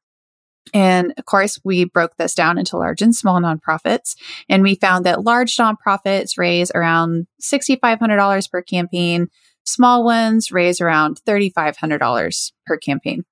And 0.73 1.13
of 1.17 1.25
course, 1.25 1.59
we 1.63 1.85
broke 1.85 2.17
this 2.17 2.33
down 2.33 2.57
into 2.57 2.77
large 2.77 3.01
and 3.01 3.15
small 3.15 3.39
nonprofits. 3.39 4.15
And 4.49 4.63
we 4.63 4.75
found 4.75 5.05
that 5.05 5.23
large 5.23 5.55
nonprofits 5.57 6.37
raise 6.37 6.71
around 6.71 7.27
$6,500 7.41 8.51
per 8.51 8.61
campaign. 8.61 9.27
Small 9.63 10.03
ones 10.03 10.51
raise 10.51 10.81
around 10.81 11.19
$3,500 11.25 12.51
per 12.65 12.77
campaign. 12.77 13.23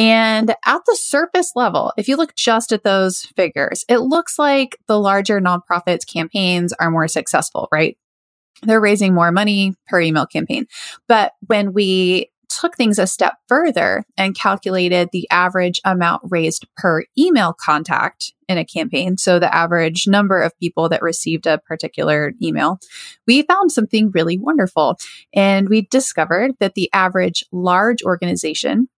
And 0.00 0.54
at 0.64 0.80
the 0.86 0.96
surface 0.96 1.52
level, 1.54 1.92
if 1.98 2.08
you 2.08 2.16
look 2.16 2.34
just 2.34 2.72
at 2.72 2.84
those 2.84 3.26
figures, 3.36 3.84
it 3.86 3.98
looks 3.98 4.38
like 4.38 4.78
the 4.88 4.98
larger 4.98 5.42
nonprofits 5.42 6.10
campaigns 6.10 6.72
are 6.80 6.90
more 6.90 7.06
successful, 7.06 7.68
right? 7.70 7.98
They're 8.62 8.80
raising 8.80 9.12
more 9.12 9.30
money 9.30 9.74
per 9.88 10.00
email 10.00 10.24
campaign. 10.24 10.64
But 11.06 11.32
when 11.48 11.74
we 11.74 12.30
took 12.48 12.78
things 12.78 12.98
a 12.98 13.06
step 13.06 13.34
further 13.46 14.04
and 14.16 14.34
calculated 14.34 15.10
the 15.12 15.28
average 15.30 15.82
amount 15.84 16.22
raised 16.30 16.66
per 16.78 17.04
email 17.18 17.52
contact 17.52 18.32
in 18.48 18.56
a 18.56 18.64
campaign, 18.64 19.18
so 19.18 19.38
the 19.38 19.54
average 19.54 20.06
number 20.06 20.40
of 20.40 20.58
people 20.58 20.88
that 20.88 21.02
received 21.02 21.46
a 21.46 21.58
particular 21.58 22.32
email, 22.42 22.78
we 23.26 23.42
found 23.42 23.70
something 23.70 24.10
really 24.12 24.38
wonderful. 24.38 24.96
And 25.34 25.68
we 25.68 25.82
discovered 25.82 26.52
that 26.58 26.74
the 26.74 26.88
average 26.94 27.44
large 27.52 28.02
organization 28.02 28.88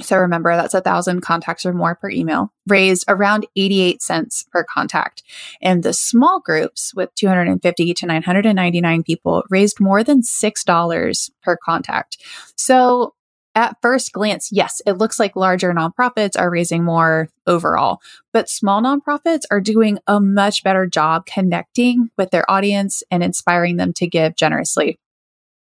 so 0.00 0.16
remember 0.18 0.54
that's 0.54 0.74
a 0.74 0.80
thousand 0.80 1.22
contacts 1.22 1.66
or 1.66 1.72
more 1.72 1.94
per 1.96 2.10
email, 2.10 2.52
raised 2.66 3.04
around 3.08 3.46
88 3.56 4.02
cents 4.02 4.44
per 4.52 4.64
contact. 4.64 5.22
And 5.60 5.82
the 5.82 5.92
small 5.92 6.40
groups 6.40 6.94
with 6.94 7.14
250 7.14 7.94
to 7.94 8.06
999 8.06 9.02
people 9.02 9.44
raised 9.50 9.80
more 9.80 10.04
than 10.04 10.22
$6 10.22 11.30
per 11.42 11.56
contact. 11.56 12.18
So 12.56 13.14
at 13.54 13.76
first 13.82 14.12
glance, 14.12 14.52
yes, 14.52 14.80
it 14.86 14.98
looks 14.98 15.18
like 15.18 15.34
larger 15.34 15.72
nonprofits 15.72 16.38
are 16.38 16.48
raising 16.48 16.84
more 16.84 17.28
overall, 17.44 17.98
but 18.32 18.48
small 18.48 18.80
nonprofits 18.80 19.42
are 19.50 19.60
doing 19.60 19.98
a 20.06 20.20
much 20.20 20.62
better 20.62 20.86
job 20.86 21.26
connecting 21.26 22.10
with 22.16 22.30
their 22.30 22.48
audience 22.48 23.02
and 23.10 23.22
inspiring 23.22 23.76
them 23.76 23.92
to 23.94 24.06
give 24.06 24.36
generously. 24.36 25.00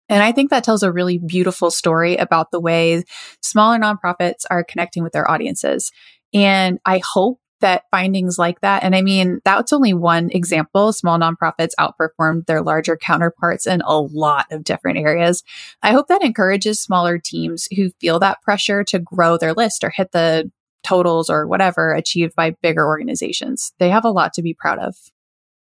And 0.09 0.23
I 0.23 0.31
think 0.31 0.49
that 0.49 0.63
tells 0.63 0.83
a 0.83 0.91
really 0.91 1.17
beautiful 1.17 1.71
story 1.71 2.15
about 2.15 2.51
the 2.51 2.59
way 2.59 3.03
smaller 3.41 3.77
nonprofits 3.77 4.45
are 4.49 4.63
connecting 4.63 5.03
with 5.03 5.13
their 5.13 5.29
audiences. 5.29 5.91
And 6.33 6.79
I 6.85 6.99
hope 6.99 7.39
that 7.59 7.85
findings 7.89 8.37
like 8.37 8.61
that, 8.61 8.83
and 8.83 8.95
I 8.95 9.01
mean, 9.01 9.39
that's 9.43 9.73
only 9.73 9.93
one 9.93 10.29
example. 10.31 10.93
Small 10.93 11.17
nonprofits 11.17 11.71
outperformed 11.79 12.45
their 12.45 12.61
larger 12.61 12.95
counterparts 12.95 13.65
in 13.65 13.81
a 13.81 13.99
lot 13.99 14.45
of 14.51 14.63
different 14.63 14.99
areas. 14.99 15.43
I 15.81 15.91
hope 15.91 16.07
that 16.07 16.23
encourages 16.23 16.79
smaller 16.79 17.17
teams 17.17 17.67
who 17.75 17.89
feel 17.99 18.19
that 18.19 18.43
pressure 18.43 18.83
to 18.85 18.99
grow 18.99 19.37
their 19.37 19.53
list 19.53 19.83
or 19.83 19.89
hit 19.89 20.11
the 20.11 20.51
totals 20.83 21.29
or 21.29 21.47
whatever 21.47 21.93
achieved 21.93 22.35
by 22.35 22.51
bigger 22.61 22.85
organizations. 22.85 23.73
They 23.79 23.89
have 23.89 24.05
a 24.05 24.11
lot 24.11 24.33
to 24.33 24.43
be 24.43 24.53
proud 24.53 24.77
of. 24.77 24.95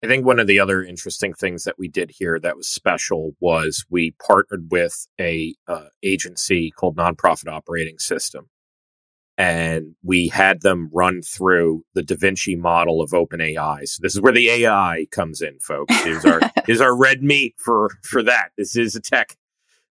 I 0.04 0.08
think 0.08 0.26
one 0.26 0.40
of 0.40 0.48
the 0.48 0.60
other 0.60 0.84
interesting 0.84 1.34
things 1.34 1.64
that 1.64 1.80
we 1.80 1.88
did 1.88 2.12
here 2.12 2.38
that 2.38 2.58
was 2.58 2.68
special 2.68 3.36
was 3.40 3.86
we 3.90 4.12
partnered 4.22 4.70
with 4.70 5.08
a 5.20 5.56
uh, 5.70 5.86
agency 6.04 6.72
called 6.72 6.98
Nonprofit 6.98 7.48
Operating 7.48 7.98
System, 8.00 8.50
and 9.38 9.96
we 10.04 10.28
had 10.28 10.62
them 10.62 10.90
run 10.92 11.22
through 11.22 11.86
the 11.94 12.04
Davinci 12.04 12.58
model 12.58 13.02
of 13.02 13.12
OpenAI. 13.12 13.88
So 13.88 14.00
this 14.02 14.14
is 14.14 14.20
where 14.20 14.34
the 14.34 14.50
AI 14.50 15.08
comes 15.12 15.42
in, 15.42 15.58
folks. 15.60 15.96
Is 16.06 16.26
our 16.26 16.42
is 16.68 16.82
our 16.82 16.96
red 16.96 17.24
meat 17.24 17.56
for 17.58 17.92
for 18.04 18.22
that. 18.24 18.50
This 18.58 18.76
is 18.76 18.98
a 18.98 19.02
tech, 19.02 19.38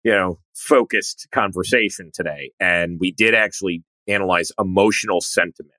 you 0.02 0.10
know, 0.10 0.40
focused 0.56 1.28
conversation 1.30 2.10
today, 2.12 2.50
and 2.58 2.98
we 2.98 3.12
did 3.12 3.32
actually 3.32 3.84
analyze 4.08 4.50
emotional 4.58 5.20
sentiment 5.20 5.78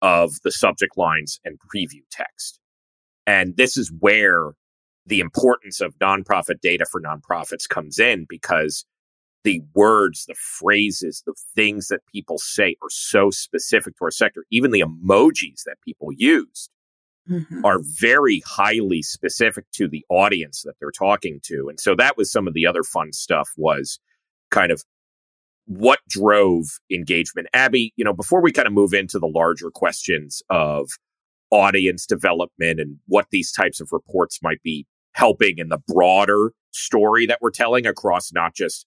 of 0.00 0.34
the 0.44 0.52
subject 0.52 0.96
lines 0.96 1.40
and 1.44 1.58
preview 1.58 2.02
text. 2.08 2.60
And 3.26 3.56
this 3.56 3.76
is 3.76 3.92
where 4.00 4.52
the 5.06 5.20
importance 5.20 5.80
of 5.80 5.98
nonprofit 5.98 6.60
data 6.60 6.84
for 6.84 7.00
nonprofits 7.00 7.68
comes 7.68 7.98
in 7.98 8.26
because 8.28 8.84
the 9.44 9.60
words, 9.74 10.26
the 10.26 10.34
phrases, 10.34 11.22
the 11.26 11.34
things 11.54 11.88
that 11.88 12.00
people 12.12 12.38
say 12.38 12.76
are 12.82 12.90
so 12.90 13.30
specific 13.30 13.96
to 13.96 14.04
our 14.04 14.10
sector. 14.10 14.44
Even 14.50 14.70
the 14.70 14.82
emojis 14.82 15.64
that 15.66 15.78
people 15.84 16.08
use 16.16 16.68
mm-hmm. 17.28 17.64
are 17.64 17.80
very 17.82 18.42
highly 18.46 19.02
specific 19.02 19.64
to 19.72 19.88
the 19.88 20.04
audience 20.08 20.62
that 20.62 20.74
they're 20.78 20.90
talking 20.92 21.40
to. 21.44 21.66
And 21.68 21.80
so 21.80 21.94
that 21.96 22.16
was 22.16 22.30
some 22.30 22.46
of 22.46 22.54
the 22.54 22.66
other 22.66 22.84
fun 22.84 23.12
stuff 23.12 23.50
was 23.56 23.98
kind 24.50 24.70
of 24.70 24.84
what 25.66 26.00
drove 26.08 26.66
engagement. 26.92 27.48
Abby, 27.52 27.92
you 27.96 28.04
know, 28.04 28.12
before 28.12 28.42
we 28.42 28.52
kind 28.52 28.66
of 28.66 28.72
move 28.72 28.92
into 28.92 29.18
the 29.18 29.26
larger 29.26 29.70
questions 29.70 30.42
of 30.50 30.90
audience 31.52 32.06
development 32.06 32.80
and 32.80 32.96
what 33.06 33.26
these 33.30 33.52
types 33.52 33.80
of 33.80 33.90
reports 33.92 34.40
might 34.42 34.62
be 34.62 34.86
helping 35.12 35.58
in 35.58 35.68
the 35.68 35.78
broader 35.86 36.52
story 36.72 37.26
that 37.26 37.38
we're 37.40 37.50
telling 37.50 37.86
across 37.86 38.32
not 38.32 38.54
just, 38.54 38.86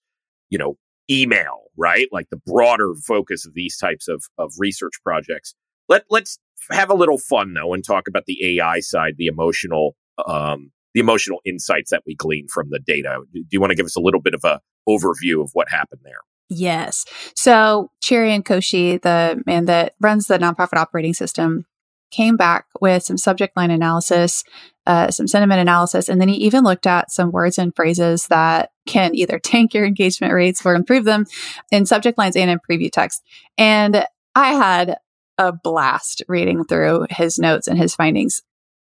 you 0.50 0.58
know, 0.58 0.76
email, 1.08 1.70
right? 1.76 2.08
Like 2.10 2.28
the 2.30 2.40
broader 2.44 2.94
focus 3.06 3.46
of 3.46 3.54
these 3.54 3.76
types 3.76 4.08
of, 4.08 4.24
of 4.36 4.52
research 4.58 4.94
projects. 5.04 5.54
Let, 5.88 6.04
let's 6.10 6.38
have 6.70 6.90
a 6.90 6.94
little 6.94 7.18
fun 7.18 7.54
though 7.54 7.72
and 7.72 7.84
talk 7.84 8.08
about 8.08 8.26
the 8.26 8.58
AI 8.58 8.80
side, 8.80 9.14
the 9.16 9.28
emotional, 9.28 9.94
um, 10.26 10.72
the 10.94 11.00
emotional 11.00 11.40
insights 11.44 11.90
that 11.90 12.02
we 12.04 12.16
glean 12.16 12.48
from 12.48 12.70
the 12.70 12.80
data. 12.80 13.20
Do 13.32 13.44
you 13.52 13.60
want 13.60 13.70
to 13.70 13.76
give 13.76 13.86
us 13.86 13.96
a 13.96 14.00
little 14.00 14.20
bit 14.20 14.34
of 14.34 14.42
a 14.44 14.60
overview 14.88 15.40
of 15.40 15.50
what 15.52 15.70
happened 15.70 16.00
there? 16.02 16.18
Yes. 16.48 17.04
So 17.34 17.90
Cherian 18.04 18.42
Koshy, 18.42 19.00
the 19.00 19.42
man 19.46 19.66
that 19.66 19.94
runs 20.00 20.26
the 20.26 20.38
nonprofit 20.38 20.78
operating 20.78 21.14
system, 21.14 21.66
came 22.10 22.36
back 22.36 22.66
with 22.80 23.02
some 23.02 23.18
subject 23.18 23.56
line 23.56 23.70
analysis, 23.70 24.44
uh, 24.86 25.10
some 25.10 25.26
sentiment 25.26 25.60
analysis, 25.60 26.08
and 26.08 26.20
then 26.20 26.28
he 26.28 26.36
even 26.36 26.64
looked 26.64 26.86
at 26.86 27.10
some 27.10 27.30
words 27.30 27.58
and 27.58 27.74
phrases 27.74 28.28
that 28.28 28.70
can 28.86 29.14
either 29.14 29.38
tank 29.38 29.74
your 29.74 29.84
engagement 29.84 30.32
rates 30.32 30.64
or 30.64 30.74
improve 30.74 31.04
them 31.04 31.26
in 31.70 31.86
subject 31.86 32.18
lines 32.18 32.36
and 32.36 32.50
in 32.50 32.58
preview 32.58 32.90
text. 32.90 33.22
And 33.58 34.06
I 34.34 34.52
had 34.52 34.98
a 35.38 35.52
blast 35.52 36.22
reading 36.28 36.64
through 36.64 37.06
his 37.10 37.38
notes 37.38 37.66
and 37.66 37.78
his 37.78 37.94
findings. 37.94 38.42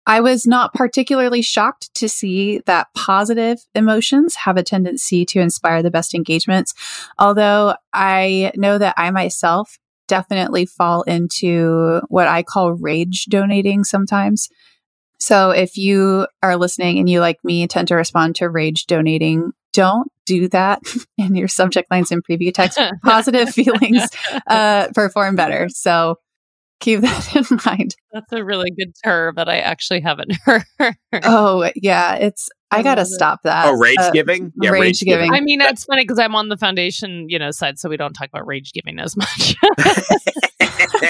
I 0.07 0.21
was 0.21 0.47
not 0.47 0.73
particularly 0.73 1.43
shocked 1.43 1.93
to 1.95 2.09
see 2.09 2.61
that 2.67 2.87
positive 2.95 3.67
emotions 3.75 4.37
have 4.37 4.57
a 4.57 4.63
tendency 4.63 5.25
to 5.27 5.41
inspire 5.41 5.83
the 5.83 5.91
best 5.91 6.15
engagements. 6.15 6.75
Although 7.19 7.75
I 7.93 8.53
know 8.55 8.79
that 8.79 8.95
I 8.97 9.11
myself 9.11 9.79
definitely 10.09 10.67
fall 10.67 11.03
into 11.03 12.01
what 12.09 12.29
I 12.29 12.43
call 12.43 12.73
rage 12.73 13.27
donating 13.27 13.85
sometimes. 13.85 14.49
So 15.19 15.51
if 15.51 15.77
you 15.77 16.27
are 16.43 16.57
listening 16.57 16.99
and 16.99 17.09
you, 17.09 17.21
like 17.21 17.43
me, 17.43 17.67
tend 17.67 17.89
to 17.89 17.95
respond 17.95 18.37
to 18.37 18.49
rage 18.49 18.87
donating, 18.87 19.53
don't 19.73 20.11
do 20.25 20.49
that 20.49 20.81
in 21.19 21.35
your 21.35 21.49
subject 21.49 21.91
lines 21.91 22.11
and 22.11 22.25
preview 22.25 22.53
text. 22.53 22.79
Positive 23.05 23.49
feelings 23.49 24.09
uh, 24.47 24.89
perform 24.95 25.37
better. 25.37 25.69
So 25.69 26.17
keep 26.81 27.01
that 27.01 27.51
in 27.51 27.59
mind. 27.65 27.97
That's 28.13 28.33
a 28.33 28.45
really 28.45 28.71
good 28.71 28.93
term 29.05 29.37
that 29.37 29.49
I 29.49 29.59
actually 29.59 30.01
haven't 30.01 30.37
heard. 30.45 30.65
oh, 31.25 31.71
yeah. 31.75 32.17
It's 32.17 32.51
I, 32.71 32.83
gotta 32.83 33.05
stop 33.05 33.43
that. 33.45 33.67
Oh, 33.67 33.77
rage 33.77 33.97
uh, 33.99 34.11
giving? 34.11 34.53
Yeah, 34.61 34.71
rage, 34.71 34.81
rage 34.81 35.01
giving. 35.01 35.33
I 35.33 35.41
mean, 35.41 35.61
it's 35.61 35.85
funny 35.85 36.03
because 36.03 36.19
I'm 36.19 36.35
on 36.35 36.49
the 36.49 36.57
foundation, 36.57 37.29
you 37.29 37.39
know, 37.39 37.51
side, 37.51 37.79
so 37.79 37.89
we 37.89 37.97
don't 37.97 38.13
talk 38.13 38.29
about 38.29 38.47
rage 38.47 38.73
giving 38.73 38.99
as 38.99 39.17
much. 39.17 39.55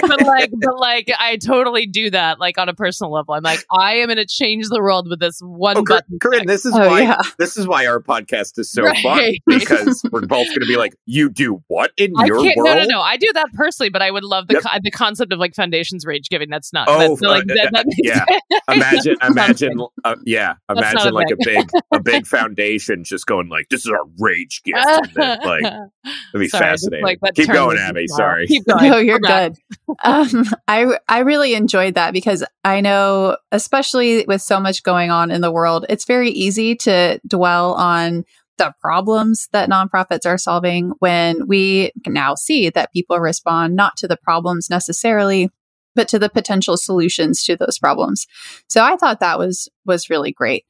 but 0.02 0.22
like, 0.26 0.50
but 0.52 0.79
like, 0.79 1.11
I 1.18 1.37
totally 1.37 1.87
do 1.87 2.11
that. 2.11 2.38
Like 2.40 2.59
on 2.59 2.68
a 2.68 2.74
personal 2.74 3.12
level, 3.12 3.35
I'm 3.35 3.42
like, 3.42 3.64
I 3.70 3.96
am 3.96 4.07
going 4.09 4.16
to 4.16 4.26
change 4.26 4.68
the 4.68 4.81
world 4.81 5.09
with 5.09 5.20
this 5.20 5.40
one 5.40 5.76
Oh, 5.79 5.83
Cor- 5.83 5.96
button. 5.98 6.18
Corinne, 6.20 6.46
this 6.46 6.64
is 6.64 6.74
Oh, 6.74 6.79
why 6.79 7.00
yeah. 7.02 7.20
this 7.38 7.57
is 7.57 7.66
why 7.66 7.87
our 7.87 8.00
podcast 8.00 8.59
is 8.59 8.70
so 8.70 8.85
fun 9.02 9.35
because 9.46 10.02
we're 10.11 10.20
both 10.22 10.46
going 10.48 10.61
to 10.61 10.66
be 10.66 10.76
like, 10.76 10.94
"You 11.07 11.29
do 11.31 11.62
what 11.68 11.92
in 11.96 12.12
I 12.16 12.26
your 12.26 12.42
can't. 12.42 12.57
world?" 12.57 12.68
No, 12.76 12.83
no, 12.83 12.87
no. 12.88 13.00
I 13.00 13.16
do 13.16 13.29
that 13.35 13.52
personally, 13.55 13.90
but 13.90 14.02
I 14.02 14.11
would 14.11 14.24
love 14.24 14.48
the 14.48 14.55
Yep. 14.55 14.62
co- 14.62 14.79
the 14.83 14.90
concept 14.90 15.33
of 15.33 15.38
like 15.38 15.55
foundations 15.55 16.05
rage 16.07 16.29
giving. 16.29 16.50
That's 16.50 16.72
not. 16.72 16.88
Oh, 16.88 16.98
that's, 16.98 17.20
like, 17.20 17.42
uh, 17.44 17.55
that, 17.55 17.70
that 17.72 17.87
makes- 17.87 17.98
yeah. 18.02 18.24
Imagine, 18.68 19.16
That's 19.20 19.20
not 19.20 19.22
a 19.22 19.26
imagine, 19.33 19.87
uh, 20.05 20.16
yeah, 20.24 20.55
That's 20.68 20.81
imagine 20.81 21.14
like 21.14 21.31
a 21.31 21.37
big, 21.44 21.68
a 21.92 22.00
big 22.00 22.26
foundation 22.26 23.05
just 23.05 23.26
going 23.26 23.48
like, 23.48 23.68
"This 23.68 23.81
is 23.87 23.90
our 23.90 24.05
rage 24.18 24.62
gift." 24.64 24.79
Then, 25.14 25.38
like, 25.44 25.62
that'd 25.62 25.90
be 26.35 26.48
Sorry, 26.48 26.48
just, 26.48 26.52
fascinating. 26.52 27.05
like, 27.05 27.18
Keep 27.35 27.48
going, 27.52 27.79
Abby. 27.79 28.07
Sorry. 28.09 28.46
Keep 28.46 28.66
going. 28.66 28.90
No, 28.90 28.98
you're 28.98 29.18
good. 29.20 29.56
Um, 30.05 30.45
I 30.69 30.99
I 31.09 31.21
really 31.21 31.55
enjoyed 31.55 31.95
that 31.95 32.12
because 32.12 32.45
I 32.64 32.81
know, 32.81 33.37
especially 33.53 34.25
with 34.27 34.42
so 34.42 34.61
much 34.61 34.83
going 34.83 35.11
on 35.11 35.31
in 35.31 35.40
the 35.40 35.53
world, 35.53 35.87
it's 35.88 36.05
very 36.05 36.31
easy 36.31 36.75
to 36.77 37.21
dwell 37.27 37.75
on 37.75 38.25
the 38.59 38.75
problems 38.81 39.49
that 39.53 39.69
nonprofits 39.69 40.25
are 40.25 40.38
solving 40.38 40.92
when 40.99 41.47
we 41.47 41.92
now 42.07 42.35
see 42.35 42.71
that 42.71 42.92
people 42.92 43.19
respond 43.19 43.77
not 43.77 43.97
to 43.99 44.09
the 44.09 44.16
problems 44.16 44.71
necessarily 44.71 45.51
but 45.97 46.07
to 46.09 46.19
the 46.19 46.29
potential 46.29 46.77
solutions 46.77 47.42
to 47.42 47.57
those 47.57 47.79
problems. 47.79 48.27
So 48.69 48.85
I 48.85 48.97
thought 48.97 49.19
that 49.21 49.38
was 49.38 49.69
was 49.85 50.11
really 50.11 50.31
great. 50.31 50.64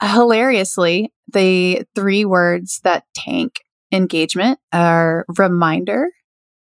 Hilariously, 0.00 1.12
the 1.30 1.84
three 1.94 2.24
words 2.24 2.80
that 2.84 3.04
tank 3.14 3.60
engagement 3.92 4.58
are 4.72 5.26
reminder, 5.36 6.06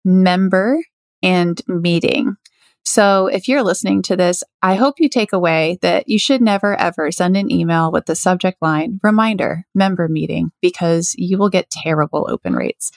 member, 0.04 0.78
and 1.22 1.60
meeting. 1.66 2.36
So 2.84 3.26
if 3.26 3.48
you're 3.48 3.62
listening 3.62 4.00
to 4.02 4.16
this, 4.16 4.42
I 4.62 4.74
hope 4.74 4.98
you 4.98 5.10
take 5.10 5.34
away 5.34 5.78
that 5.82 6.08
you 6.08 6.18
should 6.18 6.40
never 6.40 6.74
ever 6.74 7.10
send 7.10 7.36
an 7.36 7.52
email 7.52 7.92
with 7.92 8.06
the 8.06 8.14
subject 8.14 8.62
line 8.62 8.98
reminder, 9.02 9.66
member 9.74 10.08
meeting, 10.08 10.52
because 10.62 11.14
you 11.18 11.36
will 11.36 11.50
get 11.50 11.68
terrible 11.68 12.26
open 12.30 12.54
rates. 12.54 12.90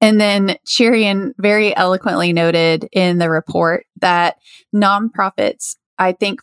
And 0.00 0.20
then 0.20 0.56
Cherian 0.66 1.32
very 1.38 1.76
eloquently 1.76 2.32
noted 2.32 2.88
in 2.92 3.18
the 3.18 3.30
report 3.30 3.84
that 4.00 4.36
nonprofits, 4.74 5.76
I 5.98 6.12
think, 6.12 6.40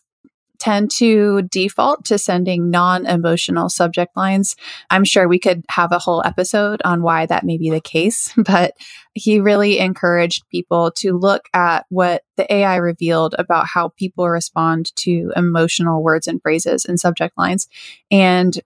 tend 0.64 0.90
to 0.90 1.42
default 1.52 2.06
to 2.06 2.18
sending 2.18 2.70
non 2.70 3.06
emotional 3.06 3.68
subject 3.68 4.16
lines. 4.16 4.56
I'm 4.90 5.04
sure 5.04 5.28
we 5.28 5.38
could 5.38 5.66
have 5.70 5.92
a 5.92 6.00
whole 6.00 6.24
episode 6.26 6.82
on 6.86 7.02
why 7.02 7.26
that 7.26 7.44
may 7.44 7.58
be 7.58 7.70
the 7.70 7.82
case, 7.82 8.34
but 8.38 8.72
he 9.14 9.42
really 9.42 9.78
encouraged 9.80 10.48
people 10.50 10.92
to 10.92 11.18
look 11.18 11.50
at 11.54 11.86
what 11.90 12.24
the 12.38 12.52
AI 12.52 12.78
revealed 12.78 13.36
about 13.38 13.68
how 13.68 13.90
people 13.90 14.30
respond 14.30 14.96
to 14.96 15.34
emotional 15.36 16.02
words 16.02 16.28
and 16.28 16.42
phrases 16.42 16.86
and 16.86 16.98
subject 16.98 17.38
lines. 17.38 17.68
And 18.10 18.58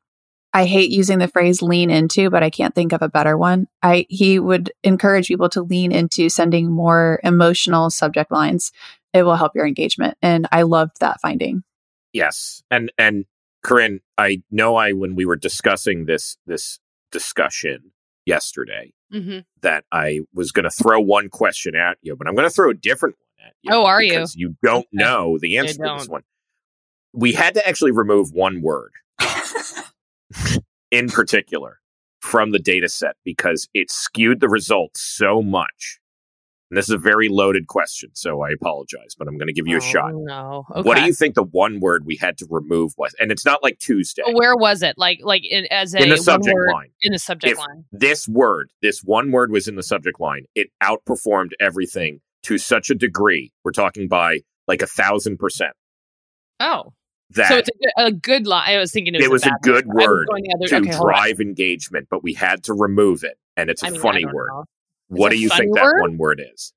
I 0.53 0.65
hate 0.65 0.91
using 0.91 1.17
the 1.17 1.27
phrase 1.27 1.63
lean 1.63 1.89
into, 1.89 2.29
but 2.29 2.43
I 2.43 2.51
can't 2.51 2.75
think 2.75 2.93
of 2.93 3.01
a 3.01 3.09
better 3.09 3.35
one. 3.37 3.67
I 3.81 4.05
he 4.07 4.37
would 4.37 4.71
encourage 4.83 5.27
people 5.27 5.49
to 5.49 5.63
lean 5.63 5.91
into 5.91 6.29
sending 6.29 6.71
more 6.71 7.19
emotional 7.23 7.89
subject 7.89 8.31
lines. 8.31 8.71
It 9.13 9.23
will 9.23 9.35
help 9.35 9.53
your 9.55 9.65
engagement. 9.65 10.15
And 10.21 10.47
I 10.51 10.61
loved 10.61 10.99
that 10.99 11.19
finding. 11.21 11.63
Yes, 12.17 12.63
and 12.71 12.91
and 12.97 13.25
Corinne, 13.63 13.99
I 14.17 14.41
know 14.51 14.75
I 14.75 14.91
when 14.93 15.15
we 15.15 15.25
were 15.25 15.35
discussing 15.35 16.05
this 16.05 16.37
this 16.45 16.79
discussion 17.11 17.91
yesterday 18.25 18.93
Mhm. 19.13 19.45
that 19.61 19.85
I 19.91 20.19
was 20.33 20.51
going 20.51 20.65
to 20.65 20.69
throw 20.69 20.99
one 20.99 21.29
question 21.29 21.75
at 21.75 21.97
you, 22.01 22.15
but 22.15 22.27
I'm 22.27 22.35
going 22.35 22.47
to 22.47 22.53
throw 22.53 22.69
a 22.69 22.73
different 22.73 23.15
one 23.17 23.47
at 23.47 23.53
you. 23.61 23.71
Oh, 23.73 23.85
are 23.85 24.01
you? 24.01 24.09
because 24.09 24.35
you? 24.35 24.55
don't 24.61 24.87
know 24.91 25.37
the 25.39 25.57
answer 25.57 25.75
to 25.75 25.95
this 25.97 26.09
one. 26.09 26.23
We 27.13 27.31
had 27.33 27.53
to 27.53 27.65
actually 27.67 27.91
remove 27.91 28.31
one 28.33 28.61
word 28.61 28.91
in 30.91 31.07
particular 31.07 31.79
from 32.19 32.51
the 32.51 32.59
data 32.59 32.89
set 32.89 33.15
because 33.23 33.67
it 33.73 33.89
skewed 33.91 34.39
the 34.39 34.49
results 34.49 35.01
so 35.01 35.41
much. 35.41 35.99
And 36.69 36.77
this 36.77 36.85
is 36.85 36.91
a 36.91 36.97
very 36.97 37.29
loaded 37.29 37.67
question, 37.67 38.09
so 38.13 38.41
I 38.41 38.49
apologize, 38.51 39.15
but 39.17 39.27
I'm 39.27 39.37
going 39.37 39.47
to 39.47 39.53
give 39.53 39.67
you 39.67 39.75
a 39.75 39.77
Oh, 39.77 39.79
shot. 39.79 40.11
No. 40.13 40.65
Okay. 40.71 40.81
What 40.81 40.97
do 40.97 41.05
you 41.05 41.13
think 41.13 41.35
the 41.35 41.43
one 41.43 41.79
word 41.79 42.05
we 42.05 42.17
had 42.17 42.37
to 42.39 42.47
remove 42.49 42.91
was? 42.97 43.15
And 43.21 43.31
it's 43.31 43.45
not 43.45 43.63
like 43.63 43.79
Tuesday. 43.79 44.23
Where 44.33 44.55
was 44.55 44.81
it? 44.83 44.95
Like, 44.97 45.19
like 45.23 45.43
in, 45.49 45.65
as 45.71 45.93
a 45.93 46.03
in 46.03 46.09
the 46.09 46.17
subject 46.17 46.53
word- 46.53 46.71
line. 46.73 46.89
In 47.01 47.13
the 47.13 47.19
subject 47.19 47.53
If- 47.53 47.57
line. 47.57 47.85
This 47.93 48.27
word, 48.27 48.69
this 48.81 48.99
one 49.01 49.31
word 49.31 49.49
was 49.51 49.69
in 49.69 49.75
the 49.75 49.83
subject 49.83 50.19
line. 50.19 50.43
It 50.55 50.67
outperformed 50.83 51.51
everything 51.61 52.19
to 52.43 52.57
such 52.57 52.89
a 52.89 52.95
degree. 52.95 53.53
We're 53.63 53.71
talking 53.71 54.09
by 54.09 54.39
like 54.67 54.81
a 54.81 54.87
thousand 54.87 55.37
percent. 55.37 55.71
Oh, 56.59 56.91
That 57.31 57.47
so 57.49 57.57
it's 57.59 57.69
a 57.69 57.71
good, 57.71 58.07
a 58.07 58.11
good 58.11 58.47
line. 58.47 58.75
I 58.75 58.77
was 58.79 58.91
thinking 58.91 59.15
it 59.15 59.19
was 59.19 59.25
it 59.25 59.31
was 59.31 59.45
a 59.45 59.49
bad 59.51 59.61
good 59.61 59.87
word 59.87 60.27
other- 60.31 60.67
to 60.67 60.75
okay, 60.77 60.91
drive 60.97 61.39
engagement, 61.39 62.07
but 62.09 62.23
we 62.23 62.33
had 62.33 62.63
to 62.65 62.73
remove 62.73 63.23
it. 63.23 63.37
And 63.55 63.69
it's 63.69 63.83
a 63.83 63.87
I 63.87 63.89
mean, 63.91 64.01
funny 64.01 64.25
word. 64.25 64.49
know. 64.51 64.65
What 65.09 65.31
do 65.31 65.37
you 65.39 65.49
funny 65.49 65.65
think 65.65 65.75
that 65.75 65.97
one 66.01 66.17
word 66.17 66.41
is? 66.53 66.73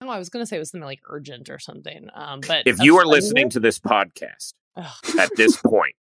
Oh, 0.00 0.08
I 0.08 0.18
was 0.18 0.28
going 0.28 0.42
to 0.42 0.46
say 0.46 0.56
it 0.56 0.60
was 0.60 0.70
something 0.70 0.84
like 0.86 1.00
urgent 1.08 1.50
or 1.50 1.58
something. 1.58 2.08
Um, 2.14 2.40
but 2.46 2.66
If 2.66 2.78
you 2.80 2.98
are 2.98 3.06
listening 3.06 3.46
word? 3.46 3.52
to 3.52 3.60
this 3.60 3.78
podcast 3.80 4.54
Ugh. 4.76 4.86
at 5.18 5.30
this 5.36 5.56
point, 5.62 5.94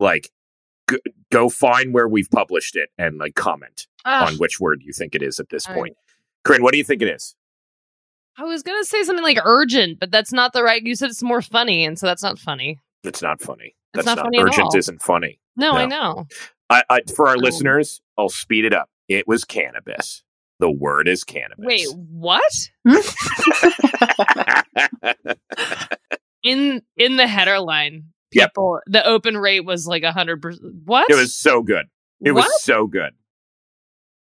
like 0.00 0.30
go, 0.86 0.96
go 1.32 1.48
find 1.48 1.94
where 1.94 2.08
we've 2.08 2.30
published 2.30 2.76
it 2.76 2.90
and 2.98 3.16
like 3.18 3.34
comment 3.34 3.86
Ah, 4.04 4.26
on 4.26 4.34
which 4.34 4.60
word 4.60 4.82
you 4.84 4.92
think 4.92 5.14
it 5.14 5.22
is 5.22 5.40
at 5.40 5.48
this 5.48 5.66
I- 5.68 5.74
point. 5.74 5.96
Corinne, 6.44 6.62
what 6.62 6.72
do 6.72 6.78
you 6.78 6.84
think 6.84 7.00
it 7.02 7.08
is? 7.08 7.34
I 8.38 8.44
was 8.44 8.62
going 8.62 8.80
to 8.80 8.86
say 8.86 9.02
something 9.02 9.24
like 9.24 9.38
urgent, 9.44 9.98
but 9.98 10.10
that's 10.10 10.30
not 10.32 10.52
the 10.52 10.62
right. 10.62 10.82
You 10.84 10.94
said 10.94 11.08
it's 11.08 11.22
more 11.22 11.40
funny, 11.40 11.84
and 11.86 11.98
so 11.98 12.06
that's 12.06 12.22
not 12.22 12.38
funny. 12.38 12.78
It's 13.02 13.22
not 13.22 13.40
funny. 13.40 13.74
It's 13.94 14.04
That's 14.04 14.06
not 14.06 14.16
not, 14.16 14.24
funny 14.26 14.38
at 14.40 14.44
urgent. 14.44 14.62
all. 14.66 14.76
Isn't 14.76 15.00
funny. 15.00 15.40
No, 15.56 15.72
I 15.72 15.86
know. 15.86 16.26
I, 16.68 16.82
I, 16.90 17.00
for 17.16 17.28
our 17.28 17.36
Oh. 17.36 17.40
listeners, 17.40 18.02
I'll 18.18 18.28
speed 18.28 18.66
it 18.66 18.74
up. 18.74 18.90
It 19.08 19.26
was 19.26 19.44
cannabis. 19.46 20.22
The 20.58 20.70
word 20.70 21.06
is 21.08 21.22
cannabis. 21.24 21.64
Wait, 21.66 21.86
what? 22.10 22.42
In 26.42 26.82
in 26.96 27.16
the 27.16 27.26
header 27.26 27.58
line, 27.58 28.04
Yep. 28.32 28.50
people 28.50 28.80
the 28.86 29.04
open 29.04 29.36
rate 29.36 29.64
was 29.64 29.86
like 29.86 30.02
a 30.04 30.12
hundred 30.12 30.40
percent. 30.40 30.74
What? 30.84 31.10
it 31.10 31.16
was 31.16 31.34
so 31.34 31.62
good. 31.62 31.86
It 32.24 32.32
what? 32.32 32.44
was 32.44 32.62
so 32.62 32.86
good. 32.86 33.12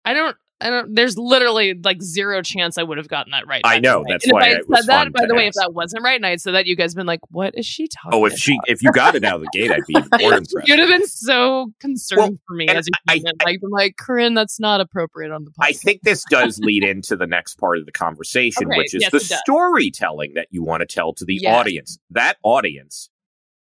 I 0.05 0.15
don't. 0.15 0.37
I 0.61 0.71
don't. 0.71 0.93
There's 0.95 1.17
literally 1.17 1.75
like 1.75 2.03
zero 2.03 2.43
chance 2.43 2.79
I 2.79 2.83
would 2.83 2.99
have 2.99 3.07
gotten 3.07 3.31
that 3.31 3.47
right. 3.47 3.61
I 3.65 3.79
know, 3.79 4.05
that's 4.09 4.25
And 4.25 4.33
why 4.33 4.55
I 4.55 4.59
was 4.67 4.81
said 4.81 4.89
that. 4.89 5.13
By 5.13 5.27
the 5.27 5.35
way, 5.37 5.47
if 5.47 5.55
that 5.55 5.73
wasn't 5.73 6.03
right, 6.03 6.17
and 6.17 6.27
I 6.27 6.35
said 6.35 6.55
that, 6.55 6.67
you 6.67 6.75
guys 6.75 6.95
been 6.97 7.07
like, 7.07 7.21
"What 7.31 7.57
is 7.57 7.65
she 7.65 7.87
talking?" 7.87 8.19
Oh, 8.21 8.25
if 8.25 8.35
she, 8.37 8.59
if 8.67 8.83
you 8.83 8.91
got 8.91 9.15
it 9.15 9.23
out 9.25 9.37
of 9.37 9.43
the 9.43 9.51
gate, 9.53 9.71
I'd 9.71 9.87
be 9.87 9.95
more 10.21 10.35
impressed. 10.35 10.67
You'd 10.67 10.81
have 10.81 10.89
been 10.89 11.07
so 11.07 11.73
concerned 11.79 12.19
Well, 12.19 12.31
for 12.49 12.55
me 12.57 12.67
as 12.69 12.89
you 12.89 12.93
I- 13.09 13.19
came 13.19 13.27
in. 13.27 13.33
like, 13.45 13.61
I'm 13.65 13.71
like, 13.71 13.97
Corinne, 13.97 14.35
that's 14.35 14.59
not 14.59 14.81
appropriate 14.81 15.31
on 15.31 15.45
the 15.45 15.51
podcast. 15.53 15.65
I 15.65 15.73
think 15.75 16.03
this 16.03 16.25
does 16.29 16.59
lead 16.63 16.83
into 16.83 17.15
the 17.15 17.27
next 17.29 17.55
part 17.59 17.79
of 17.79 17.87
the 17.87 17.93
conversation, 17.93 18.67
Okay, 18.67 18.79
which 18.79 18.95
is 18.95 19.03
yes, 19.03 19.13
the 19.13 19.21
storytelling 19.21 20.33
that 20.35 20.49
you 20.51 20.65
want 20.65 20.81
to 20.81 20.87
tell 20.87 21.13
to 21.15 21.25
the 21.25 21.47
audience. 21.47 21.99
That 22.11 22.37
audience 22.43 23.11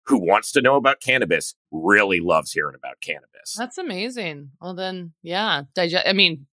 who 0.08 0.18
wants 0.26 0.52
to 0.54 0.62
know 0.62 0.76
about 0.76 1.02
cannabis 1.02 1.54
really 1.72 2.20
loves 2.20 2.52
hearing 2.52 2.74
about 2.76 3.00
cannabis. 3.00 3.54
that's 3.56 3.78
amazing. 3.78 4.50
Well, 4.60 4.74
then, 4.74 5.14
yeah, 5.22 5.64
digest. 5.76 6.08
I 6.08 6.14
mean, 6.14 6.48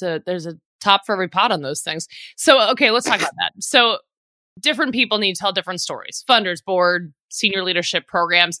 there's 0.00 0.46
a 0.46 0.58
top 0.80 1.06
for 1.06 1.12
every 1.12 1.28
pot 1.28 1.52
on 1.52 1.62
those 1.62 1.80
things. 1.80 2.06
So, 2.36 2.70
okay, 2.70 2.90
let's 2.90 3.06
talk 3.06 3.20
about 3.20 3.34
that. 3.38 3.52
So, 3.60 3.98
different 4.60 4.92
people 4.92 5.18
need 5.18 5.34
to 5.34 5.40
tell 5.40 5.52
different 5.52 5.80
stories. 5.80 6.24
Funders 6.28 6.64
board, 6.64 7.12
senior 7.30 7.62
leadership 7.62 8.06
programs. 8.06 8.60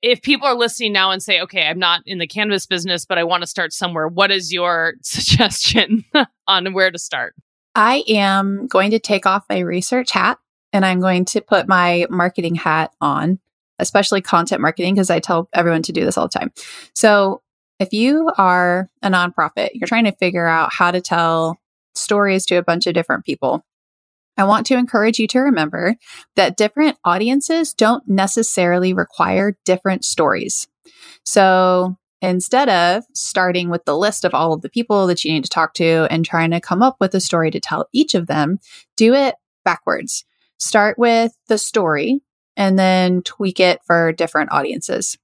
If 0.00 0.22
people 0.22 0.46
are 0.46 0.54
listening 0.54 0.92
now 0.92 1.10
and 1.10 1.22
say, 1.22 1.40
"Okay, 1.40 1.66
I'm 1.66 1.78
not 1.78 2.02
in 2.06 2.18
the 2.18 2.26
cannabis 2.26 2.66
business, 2.66 3.04
but 3.04 3.18
I 3.18 3.24
want 3.24 3.42
to 3.42 3.46
start 3.46 3.72
somewhere," 3.72 4.08
what 4.08 4.30
is 4.30 4.52
your 4.52 4.94
suggestion 5.02 6.04
on 6.46 6.72
where 6.72 6.90
to 6.90 6.98
start? 6.98 7.34
I 7.74 8.04
am 8.06 8.66
going 8.66 8.90
to 8.90 8.98
take 8.98 9.26
off 9.26 9.44
my 9.48 9.60
research 9.60 10.10
hat 10.10 10.38
and 10.72 10.84
I'm 10.84 11.00
going 11.00 11.24
to 11.26 11.40
put 11.40 11.68
my 11.68 12.06
marketing 12.10 12.54
hat 12.54 12.92
on, 13.00 13.38
especially 13.78 14.20
content 14.20 14.60
marketing, 14.60 14.94
because 14.94 15.10
I 15.10 15.20
tell 15.20 15.48
everyone 15.52 15.82
to 15.82 15.92
do 15.92 16.04
this 16.04 16.16
all 16.16 16.28
the 16.28 16.38
time. 16.38 16.52
So, 16.94 17.42
if 17.82 17.92
you 17.92 18.30
are 18.38 18.88
a 19.02 19.10
nonprofit, 19.10 19.70
you're 19.74 19.88
trying 19.88 20.04
to 20.04 20.12
figure 20.12 20.46
out 20.46 20.72
how 20.72 20.92
to 20.92 21.00
tell 21.00 21.58
stories 21.94 22.46
to 22.46 22.56
a 22.56 22.62
bunch 22.62 22.86
of 22.86 22.94
different 22.94 23.24
people. 23.24 23.64
I 24.38 24.44
want 24.44 24.66
to 24.66 24.76
encourage 24.76 25.18
you 25.18 25.26
to 25.28 25.40
remember 25.40 25.96
that 26.36 26.56
different 26.56 26.96
audiences 27.04 27.74
don't 27.74 28.06
necessarily 28.08 28.94
require 28.94 29.58
different 29.64 30.04
stories. 30.04 30.68
So, 31.24 31.96
instead 32.22 32.68
of 32.68 33.04
starting 33.14 33.68
with 33.68 33.84
the 33.84 33.98
list 33.98 34.24
of 34.24 34.32
all 34.32 34.52
of 34.52 34.62
the 34.62 34.70
people 34.70 35.08
that 35.08 35.24
you 35.24 35.32
need 35.32 35.44
to 35.44 35.50
talk 35.50 35.74
to 35.74 36.06
and 36.08 36.24
trying 36.24 36.52
to 36.52 36.60
come 36.60 36.82
up 36.82 36.96
with 37.00 37.14
a 37.14 37.20
story 37.20 37.50
to 37.50 37.60
tell 37.60 37.88
each 37.92 38.14
of 38.14 38.28
them, 38.28 38.60
do 38.96 39.12
it 39.12 39.34
backwards. 39.64 40.24
Start 40.60 40.98
with 40.98 41.36
the 41.48 41.58
story 41.58 42.20
and 42.56 42.78
then 42.78 43.22
tweak 43.22 43.58
it 43.58 43.80
for 43.84 44.12
different 44.12 44.52
audiences. 44.52 45.18